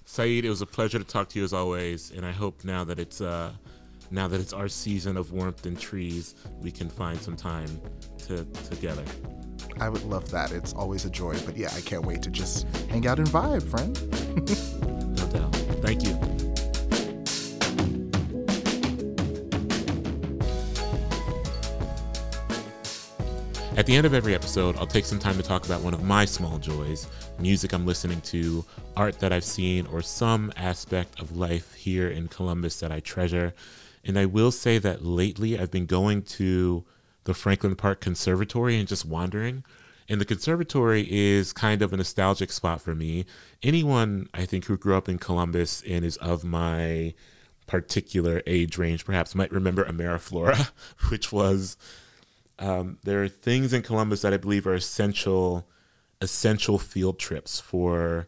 Saeed, 0.03 0.45
it 0.45 0.49
was 0.49 0.61
a 0.61 0.67
pleasure 0.67 0.99
to 0.99 1.03
talk 1.03 1.29
to 1.29 1.39
you 1.39 1.45
as 1.45 1.53
always, 1.53 2.11
and 2.11 2.25
I 2.25 2.31
hope 2.31 2.63
now 2.63 2.83
that 2.83 2.99
it's 2.99 3.21
uh, 3.21 3.53
now 4.11 4.27
that 4.27 4.39
it's 4.39 4.53
our 4.53 4.67
season 4.67 5.17
of 5.17 5.31
warmth 5.31 5.65
and 5.65 5.79
trees, 5.79 6.35
we 6.61 6.71
can 6.71 6.89
find 6.89 7.19
some 7.19 7.35
time 7.35 7.79
to 8.27 8.45
together. 8.69 9.03
I 9.79 9.89
would 9.89 10.03
love 10.03 10.29
that. 10.31 10.51
It's 10.51 10.73
always 10.73 11.05
a 11.05 11.09
joy, 11.09 11.37
but 11.45 11.57
yeah, 11.57 11.69
I 11.75 11.81
can't 11.81 12.05
wait 12.05 12.21
to 12.23 12.29
just 12.29 12.67
hang 12.89 13.07
out 13.07 13.19
and 13.19 13.27
vibe, 13.27 13.69
friend. 13.69 13.93
no 15.17 15.27
doubt. 15.27 15.55
Thank 15.81 16.03
you. 16.03 16.35
At 23.77 23.85
the 23.85 23.97
end 23.97 24.05
of 24.05 24.13
every 24.13 24.33
episode, 24.33 24.77
I'll 24.77 24.87
take 24.87 25.03
some 25.03 25.19
time 25.19 25.35
to 25.35 25.43
talk 25.43 25.65
about 25.65 25.81
one 25.81 25.93
of 25.93 26.01
my 26.01 26.23
small 26.23 26.57
joys 26.57 27.07
music 27.37 27.73
I'm 27.73 27.85
listening 27.85 28.21
to, 28.21 28.63
art 28.95 29.19
that 29.19 29.33
I've 29.33 29.43
seen, 29.43 29.85
or 29.87 30.01
some 30.01 30.53
aspect 30.55 31.19
of 31.19 31.35
life 31.35 31.73
here 31.73 32.09
in 32.09 32.29
Columbus 32.29 32.79
that 32.79 32.93
I 32.93 33.01
treasure. 33.01 33.53
And 34.05 34.19
I 34.19 34.25
will 34.25 34.51
say 34.51 34.77
that 34.77 35.03
lately 35.03 35.59
I've 35.59 35.71
been 35.71 35.87
going 35.87 36.21
to 36.23 36.85
the 37.23 37.33
Franklin 37.33 37.75
Park 37.75 38.01
Conservatory 38.01 38.77
and 38.77 38.87
just 38.87 39.05
wandering. 39.05 39.63
And 40.07 40.21
the 40.21 40.25
conservatory 40.25 41.07
is 41.09 41.51
kind 41.51 41.81
of 41.81 41.91
a 41.91 41.97
nostalgic 41.97 42.51
spot 42.51 42.79
for 42.81 42.93
me. 42.93 43.25
Anyone, 43.63 44.29
I 44.33 44.45
think, 44.45 44.65
who 44.65 44.77
grew 44.77 44.95
up 44.95 45.09
in 45.09 45.17
Columbus 45.17 45.81
and 45.87 46.05
is 46.05 46.17
of 46.17 46.43
my 46.43 47.15
particular 47.65 48.43
age 48.45 48.77
range 48.77 49.05
perhaps 49.05 49.33
might 49.33 49.51
remember 49.51 49.83
Ameriflora, 49.83 50.69
which 51.09 51.31
was 51.31 51.77
um, 52.59 52.99
there 53.03 53.23
are 53.23 53.27
things 53.27 53.73
in 53.73 53.81
Columbus 53.81 54.21
that 54.21 54.33
I 54.33 54.37
believe 54.37 54.67
are 54.67 54.75
essential, 54.75 55.67
essential 56.21 56.77
field 56.77 57.17
trips 57.17 57.59
for 57.59 58.27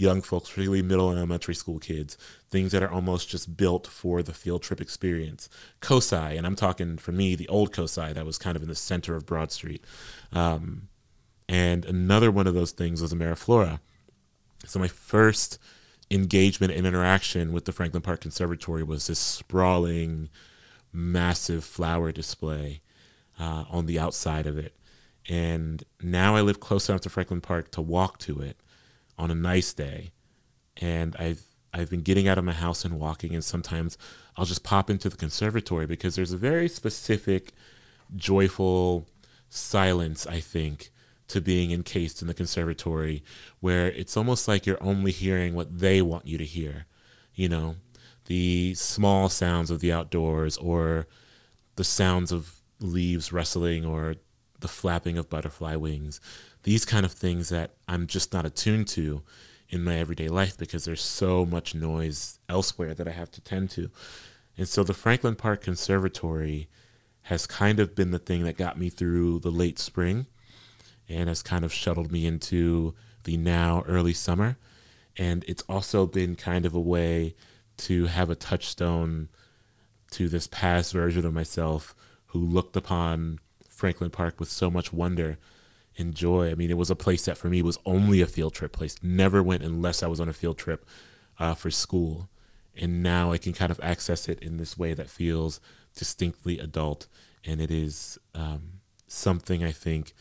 young 0.00 0.22
folks, 0.22 0.48
particularly 0.48 0.82
middle 0.82 1.10
and 1.10 1.18
elementary 1.18 1.54
school 1.54 1.78
kids. 1.78 2.16
Things 2.50 2.72
that 2.72 2.82
are 2.82 2.90
almost 2.90 3.28
just 3.28 3.56
built 3.56 3.86
for 3.86 4.22
the 4.22 4.32
field 4.32 4.62
trip 4.62 4.80
experience. 4.80 5.48
COSI, 5.80 6.36
and 6.36 6.46
I'm 6.46 6.56
talking 6.56 6.96
for 6.96 7.12
me 7.12 7.34
the 7.34 7.48
old 7.48 7.72
COSI 7.72 8.14
that 8.14 8.24
was 8.24 8.38
kind 8.38 8.56
of 8.56 8.62
in 8.62 8.68
the 8.68 8.74
center 8.74 9.14
of 9.14 9.26
Broad 9.26 9.52
Street. 9.52 9.84
Um, 10.32 10.88
and 11.48 11.84
another 11.84 12.30
one 12.30 12.46
of 12.46 12.54
those 12.54 12.72
things 12.72 13.02
was 13.02 13.12
Ameriflora. 13.12 13.80
So 14.66 14.78
my 14.78 14.88
first 14.88 15.58
engagement 16.10 16.72
and 16.72 16.86
interaction 16.86 17.52
with 17.52 17.66
the 17.66 17.72
Franklin 17.72 18.02
Park 18.02 18.20
Conservatory 18.20 18.82
was 18.82 19.06
this 19.06 19.18
sprawling, 19.18 20.28
massive 20.92 21.64
flower 21.64 22.10
display 22.10 22.80
uh, 23.38 23.64
on 23.70 23.86
the 23.86 23.98
outside 23.98 24.46
of 24.46 24.58
it. 24.58 24.74
And 25.28 25.84
now 26.02 26.36
I 26.36 26.40
live 26.40 26.60
close 26.60 26.88
enough 26.88 27.02
to 27.02 27.10
Franklin 27.10 27.40
Park 27.40 27.70
to 27.72 27.82
walk 27.82 28.18
to 28.20 28.40
it 28.40 28.56
on 29.20 29.30
a 29.30 29.34
nice 29.34 29.72
day. 29.72 30.10
And 30.78 31.14
I've 31.16 31.42
I've 31.72 31.90
been 31.90 32.02
getting 32.02 32.26
out 32.26 32.38
of 32.38 32.44
my 32.44 32.52
house 32.52 32.84
and 32.84 32.98
walking, 32.98 33.32
and 33.32 33.44
sometimes 33.44 33.96
I'll 34.36 34.44
just 34.46 34.64
pop 34.64 34.90
into 34.90 35.08
the 35.08 35.16
conservatory 35.16 35.86
because 35.86 36.16
there's 36.16 36.32
a 36.32 36.36
very 36.36 36.68
specific, 36.68 37.52
joyful 38.16 39.06
silence, 39.48 40.26
I 40.26 40.40
think, 40.40 40.90
to 41.28 41.40
being 41.40 41.70
encased 41.70 42.22
in 42.22 42.28
the 42.28 42.34
conservatory 42.34 43.22
where 43.60 43.86
it's 43.92 44.16
almost 44.16 44.48
like 44.48 44.66
you're 44.66 44.82
only 44.82 45.12
hearing 45.12 45.54
what 45.54 45.78
they 45.78 46.02
want 46.02 46.26
you 46.26 46.38
to 46.38 46.44
hear. 46.44 46.86
You 47.34 47.48
know, 47.48 47.76
the 48.26 48.74
small 48.74 49.28
sounds 49.28 49.70
of 49.70 49.78
the 49.78 49.92
outdoors 49.92 50.56
or 50.56 51.06
the 51.76 51.84
sounds 51.84 52.32
of 52.32 52.60
leaves 52.80 53.32
rustling 53.32 53.84
or 53.84 54.16
the 54.58 54.68
flapping 54.68 55.18
of 55.18 55.30
butterfly 55.30 55.76
wings, 55.76 56.20
these 56.62 56.84
kind 56.84 57.06
of 57.06 57.12
things 57.12 57.48
that 57.48 57.72
I'm 57.88 58.06
just 58.06 58.32
not 58.32 58.46
attuned 58.46 58.88
to 58.88 59.22
in 59.68 59.84
my 59.84 59.96
everyday 59.96 60.28
life 60.28 60.58
because 60.58 60.84
there's 60.84 61.00
so 61.00 61.46
much 61.46 61.74
noise 61.74 62.38
elsewhere 62.48 62.94
that 62.94 63.08
I 63.08 63.12
have 63.12 63.30
to 63.32 63.40
tend 63.40 63.70
to. 63.70 63.90
And 64.56 64.68
so 64.68 64.82
the 64.82 64.94
Franklin 64.94 65.36
Park 65.36 65.62
Conservatory 65.62 66.68
has 67.22 67.46
kind 67.46 67.78
of 67.78 67.94
been 67.94 68.10
the 68.10 68.18
thing 68.18 68.42
that 68.44 68.56
got 68.56 68.78
me 68.78 68.90
through 68.90 69.38
the 69.40 69.50
late 69.50 69.78
spring 69.78 70.26
and 71.08 71.28
has 71.28 71.42
kind 71.42 71.64
of 71.64 71.72
shuttled 71.72 72.10
me 72.10 72.26
into 72.26 72.94
the 73.24 73.36
now 73.36 73.82
early 73.86 74.12
summer. 74.12 74.58
And 75.16 75.44
it's 75.46 75.62
also 75.68 76.06
been 76.06 76.36
kind 76.36 76.66
of 76.66 76.74
a 76.74 76.80
way 76.80 77.34
to 77.78 78.06
have 78.06 78.30
a 78.30 78.34
touchstone 78.34 79.28
to 80.12 80.28
this 80.28 80.48
past 80.48 80.92
version 80.92 81.24
of 81.24 81.32
myself 81.32 81.94
who 82.26 82.38
looked 82.40 82.76
upon 82.76 83.38
Franklin 83.68 84.10
Park 84.10 84.40
with 84.40 84.50
so 84.50 84.70
much 84.70 84.92
wonder 84.92 85.38
and 85.98 86.14
joy. 86.14 86.50
I 86.50 86.54
mean, 86.54 86.70
it 86.70 86.76
was 86.76 86.90
a 86.90 86.96
place 86.96 87.24
that 87.26 87.36
for 87.36 87.48
me 87.48 87.62
was 87.62 87.78
only 87.84 88.20
a 88.20 88.26
field 88.26 88.54
trip 88.54 88.72
place. 88.72 88.96
Never 89.02 89.42
went 89.42 89.62
unless 89.62 90.02
I 90.02 90.06
was 90.06 90.20
on 90.20 90.28
a 90.28 90.32
field 90.32 90.58
trip 90.58 90.86
uh, 91.38 91.54
for 91.54 91.70
school. 91.70 92.28
And 92.76 93.02
now 93.02 93.32
I 93.32 93.38
can 93.38 93.52
kind 93.52 93.70
of 93.70 93.80
access 93.82 94.28
it 94.28 94.38
in 94.40 94.56
this 94.56 94.78
way 94.78 94.94
that 94.94 95.10
feels 95.10 95.60
distinctly 95.94 96.58
adult. 96.58 97.08
And 97.44 97.60
it 97.60 97.70
is 97.70 98.18
um, 98.34 98.80
something 99.06 99.64
I 99.64 99.72
think 99.72 100.14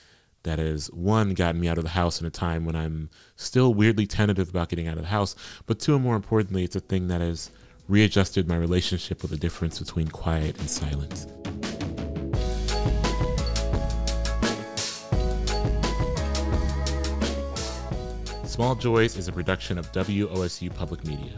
that 0.44 0.58
has, 0.60 0.88
one, 0.92 1.34
gotten 1.34 1.62
me 1.62 1.68
out 1.68 1.78
of 1.78 1.84
the 1.84 1.92
house 1.92 2.20
in 2.20 2.26
a 2.26 2.32
time 2.32 2.66
when 2.66 2.76
I'm 2.76 3.10
still 3.36 3.74
weirdly 3.74 4.08
tentative 4.08 4.50
about 4.50 4.70
getting 4.70 4.88
out 4.88 4.98
of 4.98 5.04
the 5.04 5.10
house. 5.10 5.36
But 5.66 5.80
two, 5.80 5.96
and 5.96 6.04
more 6.04 6.16
importantly, 6.16 6.64
it's 6.64 6.76
a 6.76 6.82
thing 6.82 7.08
that 7.10 7.22
has 7.22 7.52
readjusted 7.88 8.48
my 8.48 8.56
relationship 8.56 9.22
with 9.22 9.32
the 9.32 9.38
difference 9.38 9.80
between 9.80 10.08
quiet 10.08 10.58
and 10.60 10.70
silence. 10.70 11.28
Small 18.60 18.76
Joys 18.76 19.16
is 19.16 19.30
a 19.30 19.32
production 19.32 19.78
of 19.78 19.90
WOSU 19.94 20.76
Public 20.76 21.06
Media. 21.06 21.32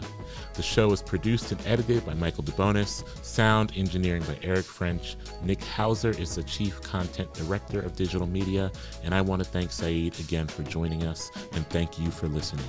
The 0.55 0.63
show 0.63 0.91
is 0.91 1.03
produced 1.03 1.51
and 1.51 1.61
edited 1.67 2.03
by 2.03 2.15
Michael 2.15 2.43
DeBonis, 2.43 3.07
sound 3.23 3.73
engineering 3.75 4.23
by 4.23 4.39
Eric 4.41 4.65
French. 4.65 5.17
Nick 5.43 5.63
Hauser 5.63 6.09
is 6.09 6.33
the 6.33 6.41
Chief 6.41 6.81
Content 6.81 7.31
Director 7.35 7.79
of 7.79 7.95
Digital 7.95 8.25
Media, 8.25 8.71
and 9.03 9.13
I 9.13 9.21
want 9.21 9.39
to 9.39 9.47
thank 9.47 9.71
Saeed 9.71 10.19
again 10.19 10.47
for 10.47 10.63
joining 10.63 11.03
us, 11.03 11.29
and 11.53 11.63
thank 11.69 11.99
you 11.99 12.09
for 12.09 12.27
listening. 12.27 12.65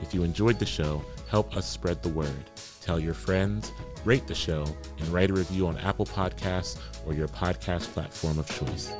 If 0.00 0.14
you 0.14 0.22
enjoyed 0.22 0.60
the 0.60 0.66
show, 0.66 1.04
help 1.28 1.56
us 1.56 1.68
spread 1.68 2.00
the 2.04 2.10
word. 2.10 2.50
Tell 2.80 3.00
your 3.00 3.12
friends, 3.12 3.72
rate 4.04 4.28
the 4.28 4.36
show, 4.36 4.66
and 5.00 5.08
write 5.08 5.30
a 5.30 5.34
review 5.34 5.66
on 5.66 5.78
Apple 5.78 6.06
Podcasts 6.06 6.78
or 7.08 7.12
your 7.12 7.26
podcast 7.26 7.92
platform 7.92 8.38
of 8.38 8.48
choice. 8.48 8.92